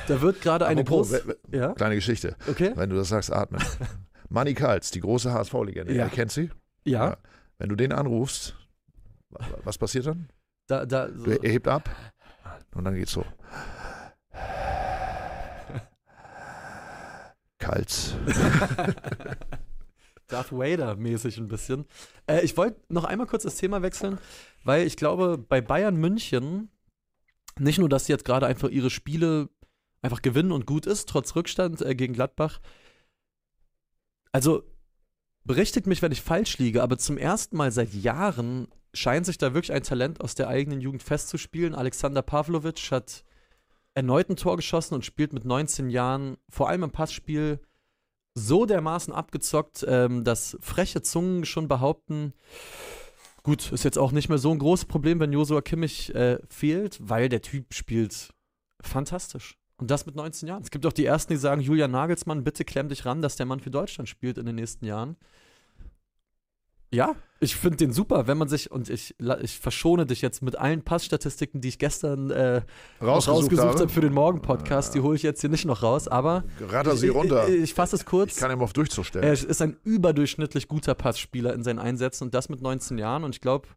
da 0.08 0.20
wird 0.20 0.40
gerade 0.40 0.66
eine 0.66 0.84
große. 0.84 1.36
Ja, 1.50 1.72
Kleine 1.74 1.94
Geschichte. 1.94 2.36
okay. 2.48 2.72
Wenn 2.74 2.90
du 2.90 2.96
das 2.96 3.08
sagst, 3.08 3.32
atmen. 3.32 3.62
Manny 4.28 4.54
Kals, 4.54 4.90
die 4.90 5.00
große 5.00 5.32
HSV-Legende. 5.32 5.92
Ja. 5.94 6.04
Ihr 6.04 6.10
kennt 6.10 6.32
sie? 6.32 6.50
Ja, 6.84 7.18
Wenn 7.58 7.68
du 7.68 7.76
den 7.76 7.92
anrufst, 7.92 8.56
wa- 9.30 9.44
was 9.64 9.76
passiert 9.78 10.06
dann? 10.06 10.28
da, 10.68 10.86
da, 10.86 11.08
so. 11.14 11.26
Er 11.30 11.50
hebt 11.52 11.68
ab 11.68 11.90
und 12.74 12.84
dann 12.84 12.94
geht's 12.94 13.12
so. 13.12 13.24
Kals. 17.58 18.14
Darth 20.26 20.50
Vader-mäßig 20.50 21.38
ein 21.38 21.48
bisschen. 21.48 21.86
Äh, 22.26 22.40
ich 22.44 22.56
wollte 22.56 22.80
noch 22.88 23.04
einmal 23.04 23.26
kurz 23.26 23.44
das 23.44 23.56
Thema 23.56 23.82
wechseln, 23.82 24.18
weil 24.64 24.86
ich 24.86 24.96
glaube, 24.96 25.38
bei 25.38 25.60
Bayern 25.60 25.96
München, 25.96 26.70
nicht 27.58 27.78
nur, 27.78 27.88
dass 27.88 28.06
sie 28.06 28.12
jetzt 28.12 28.24
gerade 28.24 28.46
einfach 28.46 28.70
ihre 28.70 28.90
Spiele 28.90 29.50
einfach 30.00 30.22
gewinnen 30.22 30.52
und 30.52 30.66
gut 30.66 30.86
ist, 30.86 31.08
trotz 31.08 31.36
Rückstand 31.36 31.80
äh, 31.82 31.94
gegen 31.94 32.14
Gladbach. 32.14 32.60
Also, 34.32 34.64
berichtigt 35.44 35.86
mich, 35.86 36.02
wenn 36.02 36.12
ich 36.12 36.22
falsch 36.22 36.58
liege, 36.58 36.82
aber 36.82 36.98
zum 36.98 37.18
ersten 37.18 37.56
Mal 37.56 37.70
seit 37.70 37.92
Jahren 37.92 38.68
scheint 38.94 39.26
sich 39.26 39.38
da 39.38 39.54
wirklich 39.54 39.72
ein 39.72 39.82
Talent 39.82 40.20
aus 40.20 40.34
der 40.34 40.48
eigenen 40.48 40.80
Jugend 40.80 41.02
festzuspielen. 41.02 41.74
Alexander 41.74 42.22
Pavlovic 42.22 42.90
hat 42.90 43.24
erneut 43.94 44.28
ein 44.28 44.36
Tor 44.36 44.56
geschossen 44.56 44.94
und 44.94 45.04
spielt 45.04 45.32
mit 45.32 45.44
19 45.44 45.90
Jahren, 45.90 46.36
vor 46.48 46.68
allem 46.68 46.84
im 46.84 46.90
Passspiel, 46.90 47.60
so 48.34 48.64
dermaßen 48.64 49.12
abgezockt, 49.12 49.84
ähm, 49.86 50.24
dass 50.24 50.56
freche 50.60 51.02
Zungen 51.02 51.44
schon 51.44 51.68
behaupten, 51.68 52.32
gut, 53.42 53.72
ist 53.72 53.84
jetzt 53.84 53.98
auch 53.98 54.12
nicht 54.12 54.28
mehr 54.28 54.38
so 54.38 54.50
ein 54.50 54.58
großes 54.58 54.86
Problem, 54.86 55.20
wenn 55.20 55.32
Josua 55.32 55.60
Kimmich 55.60 56.14
äh, 56.14 56.38
fehlt, 56.48 56.98
weil 57.02 57.28
der 57.28 57.42
Typ 57.42 57.74
spielt 57.74 58.30
fantastisch. 58.80 59.58
Und 59.76 59.90
das 59.90 60.06
mit 60.06 60.14
19 60.14 60.48
Jahren. 60.48 60.62
Es 60.62 60.70
gibt 60.70 60.86
auch 60.86 60.92
die 60.92 61.04
Ersten, 61.04 61.32
die 61.32 61.38
sagen, 61.38 61.60
Julian 61.60 61.90
Nagelsmann, 61.90 62.44
bitte 62.44 62.64
klemm 62.64 62.88
dich 62.88 63.04
ran, 63.04 63.20
dass 63.20 63.36
der 63.36 63.46
Mann 63.46 63.60
für 63.60 63.70
Deutschland 63.70 64.08
spielt 64.08 64.38
in 64.38 64.46
den 64.46 64.54
nächsten 64.54 64.84
Jahren. 64.84 65.16
Ja, 66.92 67.16
ich 67.40 67.56
finde 67.56 67.78
den 67.78 67.92
super, 67.92 68.26
wenn 68.26 68.38
man 68.38 68.48
sich, 68.48 68.70
und 68.70 68.88
ich, 68.88 69.16
ich 69.40 69.58
verschone 69.58 70.06
dich 70.06 70.22
jetzt 70.22 70.42
mit 70.42 70.56
allen 70.56 70.82
Passstatistiken, 70.82 71.60
die 71.60 71.68
ich 71.68 71.78
gestern 71.78 72.30
äh, 72.30 72.62
noch 73.00 73.26
rausgesucht 73.26 73.80
habe 73.80 73.88
für 73.88 74.00
den 74.00 74.12
Morgen-Podcast, 74.12 74.94
die 74.94 75.00
hole 75.00 75.16
ich 75.16 75.22
jetzt 75.22 75.40
hier 75.40 75.50
nicht 75.50 75.64
noch 75.64 75.82
raus, 75.82 76.06
aber 76.06 76.44
Ratter 76.60 76.94
sie 76.96 77.08
ich, 77.08 77.14
runter. 77.14 77.48
ich, 77.48 77.62
ich 77.62 77.74
fasse 77.74 77.96
es 77.96 78.04
kurz. 78.04 78.34
Ich 78.34 78.38
kann 78.38 78.52
ihm 78.52 78.60
auf 78.60 78.72
Durchzug 78.74 79.06
stellen. 79.06 79.24
Er 79.24 79.32
ist 79.32 79.60
ein 79.62 79.76
überdurchschnittlich 79.84 80.68
guter 80.68 80.94
Passspieler 80.94 81.54
in 81.54 81.64
seinen 81.64 81.78
Einsätzen 81.78 82.24
und 82.24 82.34
das 82.34 82.48
mit 82.48 82.60
19 82.60 82.98
Jahren. 82.98 83.24
Und 83.24 83.34
ich 83.34 83.40
glaube, 83.40 83.68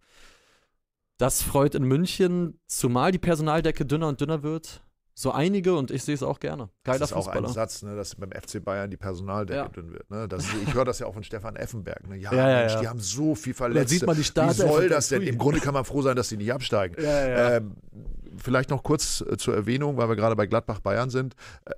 das 1.18 1.42
freut 1.42 1.74
in 1.74 1.84
München, 1.84 2.60
zumal 2.68 3.12
die 3.12 3.20
Personaldecke 3.20 3.86
dünner 3.86 4.10
und 4.10 4.20
dünner 4.20 4.44
wird. 4.44 4.84
So 5.18 5.32
einige 5.32 5.76
und 5.76 5.92
ich 5.92 6.04
sehe 6.04 6.14
es 6.14 6.24
auch 6.24 6.42
gerne. 6.42 6.70
Geiler 6.84 7.00
das 7.00 7.12
ist 7.12 7.16
auch 7.16 7.28
ein 7.28 7.36
Fußballer. 7.46 7.50
Satz, 7.54 7.84
ne, 7.84 7.96
dass 7.96 8.16
beim 8.16 8.32
FC 8.32 8.62
Bayern 8.62 8.92
die 8.92 8.98
Personaldecke 8.98 9.60
Ja. 9.60 9.68
dünn 9.70 9.94
wird. 9.94 10.10
Ne? 10.12 10.28
Das, 10.28 10.46
ich 10.68 10.74
höre 10.74 10.84
das 10.84 11.00
ja 11.00 11.08
auch 11.08 11.14
von 11.14 11.24
Stefan 11.24 11.56
Effenberg. 11.56 12.06
Ne? 12.10 12.18
Ja, 12.18 12.34
Ja, 12.34 12.46
Mensch, 12.60 12.74
ja. 12.74 12.82
die 12.82 12.88
haben 12.90 13.00
so 13.00 13.34
viel 13.34 13.54
Da 13.54 13.58
Verletzte. 13.58 13.88
sieht 13.96 14.06
man 14.06 14.18
die 14.18 14.24
Wie 14.24 14.52
soll 14.54 14.90
das 14.90 15.08
denn? 15.08 15.22
Im 15.22 15.38
Grunde 15.38 15.62
kann 15.62 15.74
man 15.74 15.86
froh 15.86 16.02
sein, 16.02 16.18
dass 16.18 16.28
sie 16.28 16.36
nicht 16.36 16.52
absteigen. 16.52 16.96
Ähm, 17.00 17.76
vielleicht 18.38 18.70
noch 18.70 18.84
kurz 18.84 19.22
äh, 19.22 19.38
zur 19.38 19.56
Erwähnung, 19.56 19.96
weil 19.96 20.10
wir 20.10 20.18
gerade 20.18 20.36
bei 20.36 20.48
Gladbach 20.48 20.82
Bayern 20.82 21.10
sind. 21.10 21.36
Äh, 21.64 21.72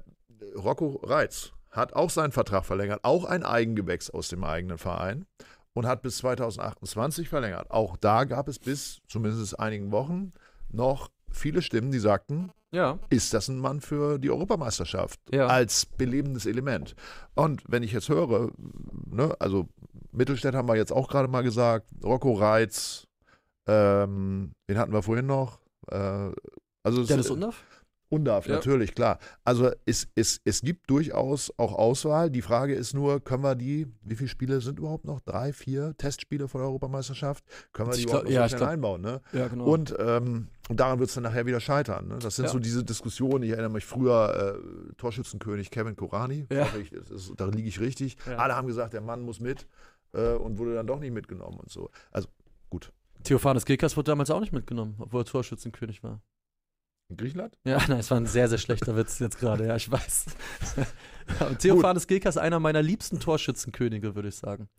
Rocco 0.58 1.00
Reitz 1.04 1.52
hat 1.70 1.94
auch 1.94 2.10
seinen 2.10 2.32
Vertrag 2.32 2.66
verlängert, 2.66 3.02
auch 3.04 3.24
ein 3.26 3.44
Eigengewächs 3.44 4.10
aus 4.10 4.30
dem 4.30 4.44
eigenen 4.44 4.80
Verein 4.80 5.28
und 5.74 5.86
hat 5.86 6.02
bis 6.02 6.18
2028 6.18 7.30
verlängert. 7.30 7.70
Auch 7.70 7.98
da 7.98 8.24
gab 8.24 8.48
es 8.48 8.58
bis 8.58 9.00
zumindest 9.08 9.60
einigen 9.60 9.92
Wochen 9.92 10.34
noch 10.72 11.12
viele 11.32 11.62
Stimmen, 11.62 11.92
die 11.92 12.00
sagten, 12.00 12.52
ja. 12.72 13.00
ist 13.10 13.34
das 13.34 13.48
ein 13.48 13.60
Mann 13.60 13.82
für 13.82 14.20
die 14.20 14.30
Europameisterschaft 14.30 15.20
Ja. 15.32 15.48
als 15.48 15.86
belebendes 15.86 16.46
Element. 16.46 16.96
Und 17.36 17.64
wenn 17.68 17.84
ich 17.84 17.92
jetzt 17.94 18.10
höre, 18.10 18.52
ne, 19.06 19.36
also 19.40 19.68
Mittelstädt 20.12 20.56
haben 20.56 20.68
wir 20.68 20.76
jetzt 20.76 20.92
auch 20.92 21.08
gerade 21.10 21.28
mal 21.28 21.44
gesagt, 21.44 21.88
Rocco 22.04 22.34
Reitz, 22.34 23.08
ähm, 23.68 24.52
wen 24.68 24.78
hatten 24.78 24.94
wir 24.94 25.04
vorhin 25.04 25.26
noch? 25.28 25.60
Äh, 25.90 26.32
also 26.84 27.04
Dennis 27.04 27.30
Undorf? 27.30 27.64
Undarf, 28.10 28.48
Ja. 28.48 28.56
natürlich, 28.56 28.96
klar. 28.96 29.20
Also 29.44 29.72
es, 29.86 30.08
es, 30.16 30.40
es 30.46 30.62
gibt 30.62 30.90
durchaus 30.90 31.52
auch 31.58 31.74
Auswahl. 31.74 32.32
Die 32.32 32.42
Frage 32.42 32.74
ist 32.74 32.94
nur, 32.94 33.20
können 33.22 33.44
wir 33.44 33.56
die, 33.56 33.88
wie 34.04 34.16
viele 34.16 34.30
Spiele 34.30 34.62
sind 34.62 34.80
überhaupt 34.80 35.04
noch? 35.06 35.20
Drei, 35.22 35.52
vier 35.52 35.94
Testspiele 35.98 36.48
vor 36.48 36.62
der 36.62 36.68
Europameisterschaft? 36.70 37.44
Können 37.74 37.90
wir 37.90 37.94
die 37.96 38.00
Ich 38.02 38.06
überhaupt 38.06 38.28
glaub- 38.28 38.52
noch 38.52 38.60
ja, 38.62 38.68
einbauen? 38.70 39.02
Ne? 39.02 39.22
Ja, 39.34 39.48
genau. 39.50 39.66
Und, 39.66 39.94
ähm, 40.00 40.48
daran 40.70 41.00
wird 41.00 41.10
es 41.10 41.16
dann 41.16 41.24
nachher 41.24 41.46
wieder 41.46 41.60
scheitern. 41.60 42.08
Ne? 42.08 42.20
Das 42.20 42.38
sind 42.38 42.46
Ja. 42.46 42.52
so 42.52 42.60
diese 42.60 42.84
Diskussionen. 42.84 43.44
Ich 43.44 43.52
erinnere 43.52 43.72
mich 43.72 43.86
früher, 43.86 44.58
äh, 44.58 44.94
Torschützenkönig 44.96 45.70
Kevin 45.70 45.96
Korani. 45.98 46.46
Ja. 46.52 46.68
Ich, 46.82 46.92
ist, 46.94 47.34
da 47.36 47.46
liege 47.46 47.68
ich 47.68 47.80
richtig. 47.82 48.18
Alle 48.38 48.56
haben 48.56 48.68
gesagt, 48.68 48.94
der 48.94 49.02
Mann 49.02 49.22
muss 49.22 49.40
mit 49.42 49.68
äh, 50.14 50.34
und 50.34 50.58
wurde 50.60 50.76
dann 50.76 50.88
doch 50.88 51.00
nicht 51.00 51.12
mitgenommen 51.14 51.60
und 51.60 51.70
so. 51.70 51.90
Also 52.12 52.30
gut. 52.70 52.92
Theophanes 53.24 53.66
Gekas 53.66 53.98
wurde 53.98 54.12
damals 54.12 54.30
auch 54.30 54.40
nicht 54.40 54.54
mitgenommen, 54.54 54.96
obwohl 55.00 55.22
er 55.22 55.26
Torschützenkönig 55.26 56.04
war. 56.04 56.22
In 57.10 57.18
Griechenland? 57.18 57.58
Ja, 57.64 57.78
nein, 57.88 58.00
es 58.00 58.12
war 58.12 58.18
ein 58.18 58.26
sehr, 58.26 58.48
sehr 58.50 58.58
schlechter 58.58 58.96
Witz 58.96 59.20
jetzt 59.20 59.40
gerade, 59.40 59.66
ja, 59.68 59.76
ich 59.76 59.90
weiß. 59.92 60.26
Ja, 61.42 61.50
Theophanes 61.56 62.08
Gekas 62.08 62.38
ist 62.38 62.42
einer 62.42 62.58
meiner 62.62 62.82
liebsten 62.82 63.20
Torschützenkönige, 63.20 64.16
würde 64.16 64.30
ich 64.30 64.36
sagen. 64.38 64.70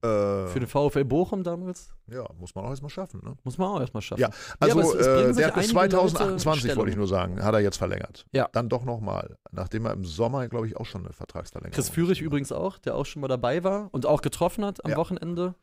Äh, 0.00 0.06
Für 0.46 0.60
den 0.60 0.68
VfL 0.68 1.04
Bochum 1.04 1.42
damals 1.42 1.90
ja, 2.06 2.24
muss 2.38 2.54
man 2.54 2.64
auch 2.64 2.70
erstmal 2.70 2.88
schaffen. 2.90 3.20
Ne? 3.24 3.34
muss 3.42 3.58
man 3.58 3.66
auch 3.68 3.80
erstmal 3.80 4.00
schaffen. 4.00 4.20
Ja, 4.20 4.30
Also 4.60 4.78
aber 4.78 4.82
es- 4.88 4.94
es 4.94 5.06
äh, 5.08 5.34
der 5.34 5.46
hat 5.48 5.54
bis 5.56 5.64
einige 5.64 5.74
Leute 5.74 5.96
2028, 5.96 6.60
Stellung. 6.60 6.76
wollte 6.78 6.90
ich 6.92 6.96
nur 6.96 7.08
sagen, 7.08 7.42
hat 7.42 7.52
er 7.52 7.58
jetzt 7.58 7.78
verlängert. 7.78 8.26
Ja. 8.30 8.48
Dann 8.52 8.68
doch 8.68 8.84
nochmal, 8.84 9.36
nachdem 9.50 9.86
er 9.86 9.92
im 9.92 10.04
Sommer, 10.04 10.46
glaube 10.46 10.68
ich, 10.68 10.76
auch 10.76 10.86
schon 10.86 11.04
eine 11.04 11.12
Vertragsverlängerung 11.12 11.74
Chris 11.74 11.88
Führig 11.88 12.20
übrigens 12.20 12.52
auch, 12.52 12.78
der 12.78 12.94
auch 12.94 13.04
schon 13.06 13.22
mal 13.22 13.26
dabei 13.28 13.64
war 13.64 13.88
und 13.90 14.06
auch 14.06 14.22
getroffen 14.22 14.64
hat 14.64 14.84
am 14.84 14.92
Ja. 14.92 14.96
Wochenende. 14.98 15.56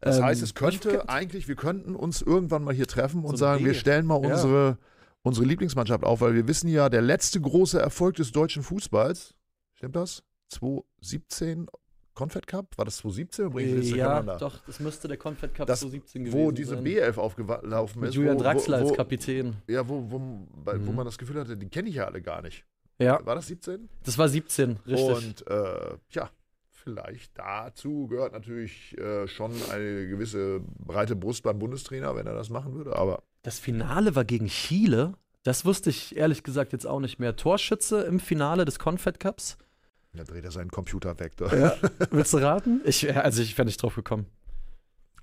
Das 0.00 0.18
Ähm, 0.18 0.24
heißt, 0.26 0.40
es 0.40 0.54
könnte 0.54 1.08
eigentlich, 1.08 1.48
wir 1.48 1.56
könnten 1.56 1.96
uns 1.96 2.22
irgendwann 2.22 2.62
mal 2.62 2.72
hier 2.74 2.86
treffen 2.86 3.24
und 3.24 3.30
So 3.32 3.36
sagen, 3.38 3.64
wir 3.64 3.72
B. 3.72 3.78
stellen 3.78 4.06
mal 4.06 4.22
Ja. 4.22 4.76
Unsere, 5.28 5.46
Lieblingsmannschaft 5.46 6.04
auf, 6.04 6.20
weil 6.20 6.34
wir 6.34 6.48
wissen 6.48 6.68
ja, 6.68 6.88
der 6.88 7.02
letzte 7.02 7.40
große 7.40 7.78
Erfolg 7.80 8.16
des 8.16 8.32
deutschen 8.32 8.62
Fußballs, 8.62 9.34
stimmt 9.74 9.96
das? 9.96 10.22
2017 10.48 11.66
Confed 12.14 12.46
Cup? 12.48 12.76
War 12.76 12.84
das 12.84 12.96
2017? 12.98 13.50
Bring 13.50 13.68
ich 13.80 13.90
das 13.90 13.96
ja, 13.96 14.22
doch, 14.38 14.58
das 14.66 14.80
müsste 14.80 15.06
der 15.08 15.16
Confed 15.18 15.54
Cup 15.54 15.66
Das- 15.68 15.80
2017 15.80 16.24
gewesen 16.24 16.38
Wo 16.38 16.50
diese 16.50 16.74
sein. 16.74 16.84
B11 16.84 17.16
aufgelaufen 17.18 18.02
ist. 18.02 18.14
Julian 18.14 18.38
Draxler 18.38 18.80
wo, 18.82 18.88
als 18.88 18.96
Kapitän. 18.96 19.56
Ja, 19.68 19.88
wo, 19.88 20.10
wo, 20.10 20.18
bei, 20.64 20.84
wo 20.84 20.90
Mhm. 20.90 20.96
man 20.96 21.04
das 21.06 21.16
Gefühl 21.16 21.38
hatte, 21.38 21.56
die 21.56 21.68
kenne 21.68 21.88
ich 21.88 21.94
ja 21.96 22.06
alle 22.06 22.20
gar 22.20 22.42
nicht. 22.42 22.64
Ja, 22.98 23.24
War 23.24 23.36
das 23.36 23.46
17? 23.46 23.88
das 24.02 24.18
war 24.18 24.28
17, 24.28 24.78
richtig. 24.84 25.08
Und 25.16 25.46
äh, 25.46 25.96
ja, 26.10 26.28
vielleicht 26.70 27.38
dazu 27.38 28.08
gehört 28.08 28.32
natürlich 28.32 28.98
äh, 28.98 29.28
schon 29.28 29.52
eine 29.70 30.08
gewisse 30.08 30.60
breite 30.84 31.14
Brust 31.14 31.44
beim 31.44 31.60
Bundestrainer, 31.60 32.16
wenn 32.16 32.26
er 32.26 32.34
das 32.34 32.50
machen 32.50 32.74
würde. 32.74 32.96
Aber 32.96 33.22
Das 33.48 33.58
Finale 33.58 34.14
war 34.14 34.26
gegen 34.26 34.48
Chile. 34.48 35.14
Das 35.42 35.64
wusste 35.64 35.88
ich 35.88 36.14
ehrlich 36.14 36.42
gesagt 36.42 36.74
jetzt 36.74 36.86
auch 36.86 37.00
nicht 37.00 37.18
mehr. 37.18 37.34
Torschütze 37.34 38.02
im 38.02 38.20
Finale 38.20 38.66
des 38.66 38.78
Confed 38.78 39.18
Cups. 39.18 39.56
da 40.12 40.22
dreht 40.22 40.44
er 40.44 40.50
seinen 40.50 40.70
Computer 40.70 41.18
weg. 41.18 41.32
Ja. 41.40 41.74
Willst 42.10 42.34
du 42.34 42.36
raten? 42.36 42.82
Ich, 42.84 43.16
also 43.16 43.40
ich 43.40 43.56
wäre 43.56 43.64
nicht 43.64 43.82
drauf 43.82 43.94
gekommen. 43.94 44.26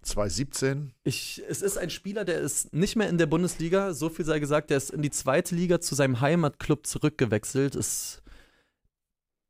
2017. 0.01 0.91
Ich, 1.03 1.43
es 1.47 1.61
ist 1.61 1.77
ein 1.77 1.91
Spieler, 1.91 2.25
der 2.25 2.39
ist 2.39 2.73
nicht 2.73 2.95
mehr 2.95 3.09
in 3.09 3.19
der 3.19 3.27
Bundesliga, 3.27 3.93
so 3.93 4.09
viel 4.09 4.25
sei 4.25 4.39
gesagt, 4.39 4.71
der 4.71 4.77
ist 4.77 4.89
in 4.89 5.03
die 5.03 5.11
zweite 5.11 5.53
Liga 5.53 5.79
zu 5.79 5.93
seinem 5.93 6.19
Heimatclub 6.19 6.87
zurückgewechselt. 6.87 7.75
Ist 7.75 8.23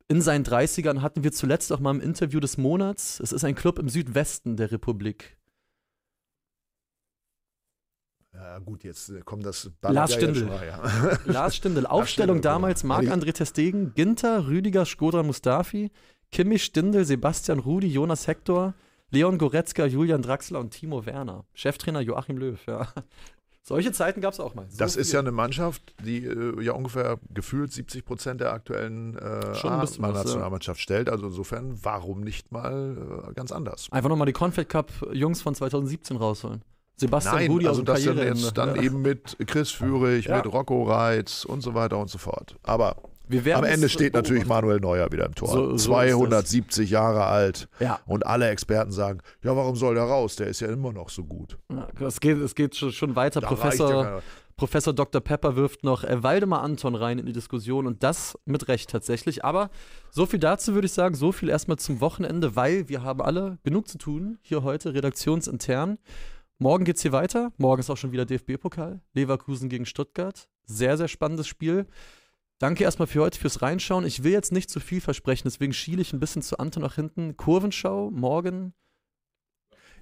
in 0.06 0.20
seinen 0.20 0.44
30ern 0.44 1.00
hatten 1.00 1.24
wir 1.24 1.32
zuletzt 1.32 1.72
auch 1.72 1.80
mal 1.80 1.92
im 1.92 2.02
Interview 2.02 2.40
des 2.40 2.58
Monats. 2.58 3.20
Es 3.20 3.32
ist 3.32 3.42
ein 3.42 3.54
Club 3.54 3.78
im 3.78 3.88
Südwesten 3.88 4.58
der 4.58 4.70
Republik. 4.70 5.35
Ja, 8.36 8.58
gut, 8.58 8.84
jetzt 8.84 9.08
äh, 9.08 9.20
kommt 9.20 9.46
das 9.46 9.70
Lars 9.82 10.12
ja 10.12 10.18
Stindl. 10.18 10.48
rein, 10.48 10.68
ja. 10.68 11.18
Lars 11.24 11.56
Stindl, 11.56 11.86
Aufstellung 11.86 12.36
Stindl, 12.36 12.48
damals 12.48 12.82
genau. 12.82 12.94
Marc-André 12.94 13.32
Testegen, 13.32 13.94
Ginter, 13.94 14.46
Rüdiger, 14.46 14.84
Skodra 14.84 15.22
Mustafi, 15.22 15.90
Kimmich, 16.32 16.64
Stindl, 16.64 17.04
Sebastian 17.04 17.60
Rudi, 17.60 17.86
Jonas 17.86 18.26
Hector, 18.26 18.74
Leon 19.10 19.38
Goretzka, 19.38 19.86
Julian 19.86 20.20
Draxler 20.20 20.60
und 20.60 20.70
Timo 20.70 21.06
Werner. 21.06 21.44
Cheftrainer 21.54 22.00
Joachim 22.00 22.36
Löw, 22.36 22.58
ja. 22.66 22.88
Solche 23.62 23.90
Zeiten 23.90 24.20
gab 24.20 24.32
es 24.32 24.38
auch 24.38 24.54
mal. 24.54 24.66
So 24.68 24.78
Das 24.78 24.94
ist 24.94 25.08
viel. 25.08 25.14
ja 25.14 25.20
eine 25.20 25.32
Mannschaft, 25.32 25.94
die 26.04 26.24
äh, 26.24 26.62
ja 26.62 26.72
ungefähr 26.72 27.18
gefühlt 27.30 27.72
70 27.72 28.04
Prozent 28.04 28.40
der 28.40 28.52
aktuellen 28.52 29.16
äh, 29.16 29.40
was, 29.62 29.96
ja. 29.96 30.12
nationalmannschaft 30.12 30.80
stellt. 30.80 31.08
Also 31.08 31.26
insofern, 31.26 31.76
warum 31.82 32.20
nicht 32.20 32.52
mal 32.52 33.24
äh, 33.28 33.32
ganz 33.34 33.50
anders? 33.50 33.88
Einfach 33.90 34.08
nochmal 34.08 34.26
die 34.26 34.32
Confed 34.32 34.68
Cup 34.68 34.92
Jungs 35.12 35.42
von 35.42 35.54
2017 35.54 36.16
rausholen. 36.16 36.62
Sebastian 36.96 37.34
Nein, 37.36 37.50
Rudi 37.50 37.68
also 37.68 37.82
das 37.82 38.02
dann 38.04 38.14
Karriereende. 38.16 38.40
jetzt 38.42 38.58
dann 38.58 38.76
ja. 38.76 38.82
eben 38.82 39.02
mit 39.02 39.36
Chris 39.46 39.70
Führig, 39.70 40.26
Ja. 40.26 40.36
mit 40.36 40.46
Rocco 40.52 40.84
Reitz 40.84 41.44
und 41.44 41.60
so 41.60 41.74
weiter 41.74 41.98
und 41.98 42.08
so 42.08 42.18
fort. 42.18 42.56
Aber 42.62 42.96
am 43.54 43.64
Ende 43.64 43.88
steht 43.88 44.14
natürlich 44.14 44.44
beobachten. 44.44 44.66
Manuel 44.66 44.80
Neuer 44.80 45.10
wieder 45.12 45.26
im 45.26 45.34
Tor. 45.34 45.48
So- 45.48 45.68
so 45.70 45.74
ist 45.74 45.82
270 45.84 46.90
Jahre 46.90 47.24
alt. 47.24 47.68
Ja, 47.80 47.98
Und 48.06 48.24
alle 48.24 48.48
Experten 48.48 48.92
sagen, 48.92 49.18
ja, 49.42 49.54
warum 49.56 49.76
soll 49.76 49.94
der 49.96 50.04
raus? 50.04 50.36
Der 50.36 50.46
ist 50.46 50.60
ja 50.60 50.68
immer 50.68 50.92
noch 50.92 51.10
so 51.10 51.24
gut. 51.24 51.58
ja, 51.70 51.88
es 52.06 52.20
geht, 52.20 52.38
es 52.38 52.54
geht 52.54 52.74
schon- 52.76 53.16
weiter. 53.16 53.40
Da 53.40 53.48
Professor. 53.48 54.22
Professor 54.56 54.94
Dr. 54.94 55.20
Pepper 55.20 55.54
wirft 55.54 55.84
noch 55.84 56.02
äh, 56.02 56.22
Waldemar 56.22 56.62
Anton 56.62 56.94
rein 56.94 57.18
in 57.18 57.26
die 57.26 57.34
Diskussion 57.34 57.86
und 57.86 58.02
das 58.02 58.38
mit 58.46 58.68
Recht 58.68 58.88
tatsächlich. 58.88 59.44
Aber 59.44 59.68
so 60.10 60.24
viel 60.24 60.38
dazu 60.38 60.72
würde 60.72 60.86
ich 60.86 60.92
sagen, 60.94 61.14
so 61.14 61.30
viel 61.30 61.50
erstmal 61.50 61.76
zum 61.78 62.00
Wochenende, 62.00 62.56
weil 62.56 62.88
wir 62.88 63.02
haben 63.02 63.20
alle 63.20 63.58
genug 63.64 63.86
zu 63.86 63.98
tun 63.98 64.38
hier 64.40 64.62
heute, 64.62 64.94
redaktionsintern. 64.94 65.98
Morgen 66.58 66.84
geht's 66.84 67.02
hier 67.02 67.12
weiter. 67.12 67.52
Morgen 67.58 67.80
ist 67.80 67.90
auch 67.90 67.96
schon 67.98 68.12
wieder 68.12 68.24
DFB-Pokal. 68.24 69.00
Leverkusen 69.12 69.68
gegen 69.68 69.84
Stuttgart. 69.84 70.48
Sehr, 70.64 70.96
sehr 70.96 71.08
spannendes 71.08 71.46
Spiel. 71.46 71.86
Danke 72.58 72.84
erstmal 72.84 73.06
für 73.06 73.20
heute, 73.20 73.38
fürs 73.38 73.60
Reinschauen. 73.60 74.06
Ich 74.06 74.24
will 74.24 74.32
jetzt 74.32 74.52
nicht 74.52 74.70
zu 74.70 74.80
viel 74.80 75.02
versprechen, 75.02 75.42
deswegen 75.44 75.74
schiele 75.74 76.00
ich 76.00 76.14
ein 76.14 76.20
bisschen 76.20 76.40
zu 76.40 76.58
Anton 76.58 76.82
nach 76.82 76.94
hinten. 76.94 77.36
Kurvenschau 77.36 78.10
morgen. 78.10 78.72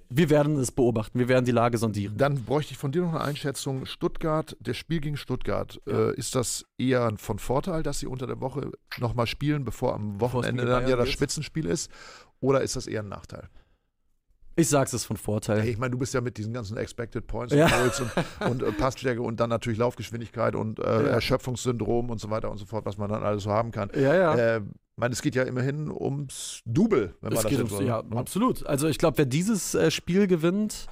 Wir 0.07 0.29
werden 0.29 0.55
es 0.57 0.71
beobachten, 0.71 1.17
wir 1.19 1.27
werden 1.27 1.45
die 1.45 1.51
Lage 1.51 1.77
sondieren. 1.79 2.15
Dann 2.15 2.45
bräuchte 2.45 2.71
ich 2.73 2.77
von 2.77 2.91
dir 2.91 3.01
noch 3.01 3.15
eine 3.15 3.21
Einschätzung. 3.21 3.85
Stuttgart, 3.87 4.55
das 4.61 4.77
Spiel 4.77 5.01
gegen 5.01 5.17
Stuttgart, 5.17 5.81
Ja. 5.87 6.09
äh, 6.11 6.15
ist 6.15 6.35
das 6.35 6.63
eher 6.77 7.11
von 7.17 7.39
Vorteil, 7.39 7.81
dass 7.83 7.99
sie 7.99 8.05
unter 8.07 8.27
der 8.27 8.39
Woche 8.39 8.71
nochmal 8.99 9.25
spielen, 9.27 9.65
bevor 9.65 9.95
am 9.95 10.21
Wochenende 10.21 10.65
dann 10.65 10.87
ja 10.87 10.95
das? 10.95 11.09
Spitzenspiel 11.09 11.65
ist? 11.65 11.91
Oder 12.39 12.61
ist 12.61 12.75
das 12.75 12.85
eher 12.87 13.01
ein 13.01 13.09
Nachteil? 13.09 13.49
Ich 14.57 14.69
sag's 14.69 14.93
es 14.93 15.03
von 15.03 15.17
Vorteil. 15.17 15.61
Hey, 15.61 15.71
ich 15.71 15.77
meine, 15.77 15.91
du 15.91 15.97
bist 15.97 16.13
ja 16.13 16.21
mit 16.21 16.37
diesen 16.37 16.53
ganzen 16.53 16.77
Expected 16.77 17.27
Points 17.27 17.53
Ja. 17.53 17.67
und, 17.83 18.01
und, 18.49 18.63
und 18.63 18.63
äh, 18.63 18.71
Passstärke 18.71 19.21
und 19.21 19.39
dann 19.39 19.49
natürlich 19.49 19.79
Laufgeschwindigkeit 19.79 20.55
und 20.55 20.79
äh, 20.79 20.83
Ja. 20.83 21.01
Erschöpfungssyndrom 21.09 22.09
und 22.09 22.19
so 22.19 22.29
weiter 22.29 22.49
und 22.49 22.57
so 22.57 22.65
fort, 22.65 22.85
was 22.85 22.97
man 22.97 23.09
dann 23.09 23.23
alles 23.23 23.43
so 23.43 23.51
haben 23.51 23.71
kann. 23.71 23.89
Ja, 23.95 24.15
ja. 24.15 24.35
Äh, 24.35 24.57
ich 24.59 24.97
meine, 25.01 25.11
es 25.13 25.21
geht 25.21 25.35
ja 25.35 25.43
immerhin 25.43 25.91
ums 25.91 26.61
Double, 26.65 27.15
wenn 27.19 27.33
man 27.33 27.33
es 27.33 27.41
das 27.41 27.49
geht 27.49 27.57
ums, 27.59 27.73
so 27.73 27.81
ja, 27.81 28.01
ne? 28.01 28.15
absolut. 28.15 28.65
Also 28.65 28.87
ich 28.87 28.97
glaube, 28.97 29.17
wer 29.17 29.25
dieses 29.25 29.75
äh, 29.75 29.91
Spiel 29.91 30.25
gewinnt, 30.27 30.87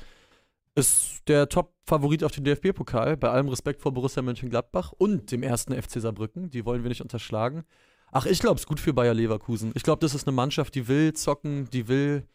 ist 0.75 1.21
der 1.27 1.47
Top-Favorit 1.47 2.23
auf 2.23 2.31
den 2.31 2.43
DFB-Pokal. 2.43 3.15
Bei 3.15 3.29
allem 3.29 3.47
Respekt 3.47 3.81
vor 3.81 3.93
Borussia 3.93 4.21
Mönchengladbach 4.21 4.91
und 4.91 5.31
dem 5.31 5.43
ersten 5.43 5.73
FC 5.79 6.01
Saarbrücken. 6.01 6.49
Die 6.49 6.65
wollen 6.65 6.83
wir 6.83 6.89
nicht 6.89 7.01
unterschlagen. 7.01 7.63
Ach, 8.11 8.25
ich 8.25 8.39
glaube, 8.39 8.55
es 8.55 8.61
ist 8.63 8.67
gut 8.67 8.79
für 8.79 8.93
Bayer 8.93 9.13
Leverkusen. 9.13 9.71
Ich 9.75 9.83
glaube, 9.83 9.99
das 10.01 10.13
ist 10.13 10.27
eine 10.27 10.35
Mannschaft, 10.35 10.75
die 10.75 10.87
will 10.87 11.13
zocken, 11.13 11.69
die 11.71 11.87
will 11.87 12.25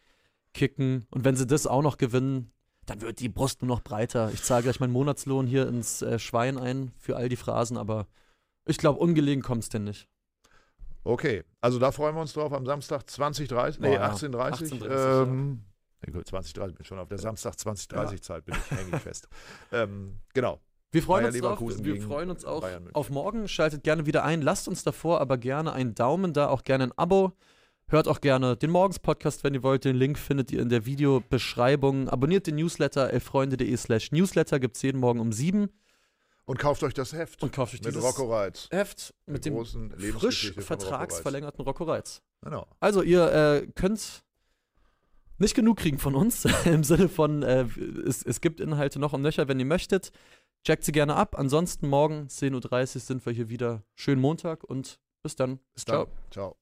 kicken. 0.53 1.05
Und 1.11 1.25
wenn 1.25 1.35
sie 1.35 1.47
das 1.47 1.67
auch 1.67 1.81
noch 1.81 1.97
gewinnen, 1.97 2.51
dann 2.85 3.01
wird 3.01 3.19
die 3.19 3.29
Brust 3.29 3.61
nur 3.61 3.67
noch 3.67 3.83
breiter. 3.83 4.31
Ich 4.33 4.43
zahle 4.43 4.63
gleich 4.63 4.79
meinen 4.79 4.93
Monatslohn 4.93 5.47
hier 5.47 5.67
ins 5.67 6.01
äh, 6.01 6.17
Schwein 6.19 6.57
ein 6.57 6.91
für 6.97 7.15
all 7.15 7.29
die 7.29 7.35
Phrasen, 7.35 7.77
aber 7.77 8.07
ich 8.65 8.77
glaube, 8.77 8.99
ungelegen 8.99 9.43
kommt 9.43 9.63
es 9.63 9.69
denn 9.69 9.83
nicht. 9.83 10.07
Okay, 11.03 11.43
also 11.61 11.79
da 11.79 11.91
freuen 11.91 12.15
wir 12.15 12.21
uns 12.21 12.33
drauf 12.33 12.51
am 12.51 12.65
Samstag 12.65 13.03
20.30 13.03 13.77
nee, 13.79 13.87
Boah, 13.87 13.93
ja. 13.93 14.13
18.30 14.13 14.81
18:30, 14.81 15.23
ähm, 15.23 15.63
ja, 16.05 16.13
gut, 16.13 16.27
20.30 16.27 16.71
bin 16.73 16.85
schon 16.85 16.99
auf 16.99 17.07
der 17.09 17.17
Samstag 17.17 17.53
20.30 17.55 18.21
Zeit, 18.21 18.45
bin 18.45 18.55
ich, 18.55 18.71
hänge 18.77 18.95
ich 18.95 19.01
fest. 19.01 19.27
Ähm, 19.71 20.19
genau. 20.33 20.59
Wir 20.91 21.03
freuen 21.03 21.31
Bayer 21.31 21.33
uns 21.33 21.59
drauf. 21.59 21.83
Wir 21.83 22.01
freuen 22.01 22.31
uns 22.31 22.45
auch 22.45 22.61
Bayern 22.61 22.89
auf 22.93 23.11
morgen. 23.11 23.47
Schaltet 23.47 23.83
gerne 23.83 24.07
wieder 24.07 24.23
ein. 24.23 24.41
Lasst 24.41 24.67
uns 24.67 24.83
davor 24.83 25.21
aber 25.21 25.37
gerne 25.37 25.71
einen 25.73 25.93
Daumen 25.93 26.33
da, 26.33 26.47
auch 26.47 26.63
gerne 26.63 26.85
ein 26.85 26.97
Abo. 26.97 27.33
Hört 27.91 28.07
auch 28.07 28.21
gerne 28.21 28.55
den 28.55 28.69
Morgens-Podcast, 28.69 29.43
wenn 29.43 29.55
ihr 29.55 29.63
wollt. 29.63 29.83
Den 29.83 29.95
Link 29.95 30.19
findet 30.19 30.51
ihr 30.51 30.61
in 30.61 30.69
der 30.69 30.85
Videobeschreibung. 30.85 32.07
Abonniert 32.07 32.45
den 32.45 32.55
Newsletter 32.55 33.09
elfreunde.de 33.09 33.75
slash 33.77 34.11
Newsletter. 34.11 34.59
Gibt 34.59 34.75
es 34.75 34.83
jeden 34.83 34.99
Morgen 34.99 35.19
um 35.19 35.33
sieben. 35.33 35.69
Und 36.45 36.59
kauft 36.59 36.83
euch 36.83 36.93
das 36.93 37.13
Heft 37.13 37.41
Und 37.41 37.51
kauft 37.51 37.73
euch 37.73 37.81
mit 37.81 37.93
dieses 37.93 38.03
Rocco 38.03 38.31
Reitz. 38.31 38.67
Heft 38.69 39.15
mit 39.25 39.43
dem 39.45 39.55
großen 39.55 39.91
frisch 39.99 40.53
vertragsverlängerten 40.57 41.63
Rocco 41.63 41.83
Reitz. 41.83 42.21
Genau. 42.41 42.67
Also 42.79 43.01
ihr 43.01 43.31
äh, 43.31 43.67
könnt 43.73 44.23
nicht 45.39 45.55
genug 45.55 45.77
kriegen 45.77 45.97
von 45.97 46.13
uns, 46.13 46.45
im 46.65 46.83
Sinne 46.83 47.09
von, 47.09 47.41
äh, 47.41 47.65
es, 48.05 48.23
es 48.23 48.39
gibt 48.39 48.59
Inhalte 48.59 48.99
noch 48.99 49.13
und 49.13 49.23
nöcher, 49.23 49.47
wenn 49.47 49.59
ihr 49.59 49.65
möchtet. 49.65 50.11
Checkt 50.63 50.83
sie 50.83 50.91
gerne 50.91 51.15
ab. 51.15 51.39
Ansonsten 51.39 51.87
morgen 51.87 52.27
10.30 52.27 52.95
Uhr 52.95 53.01
sind 53.01 53.25
wir 53.25 53.33
hier 53.33 53.49
wieder. 53.49 53.83
Schönen 53.95 54.21
Montag 54.21 54.63
und 54.63 54.99
bis 55.23 55.35
dann. 55.35 55.59
Bis 55.73 55.85
dann. 55.85 56.05
Ciao. 56.29 56.55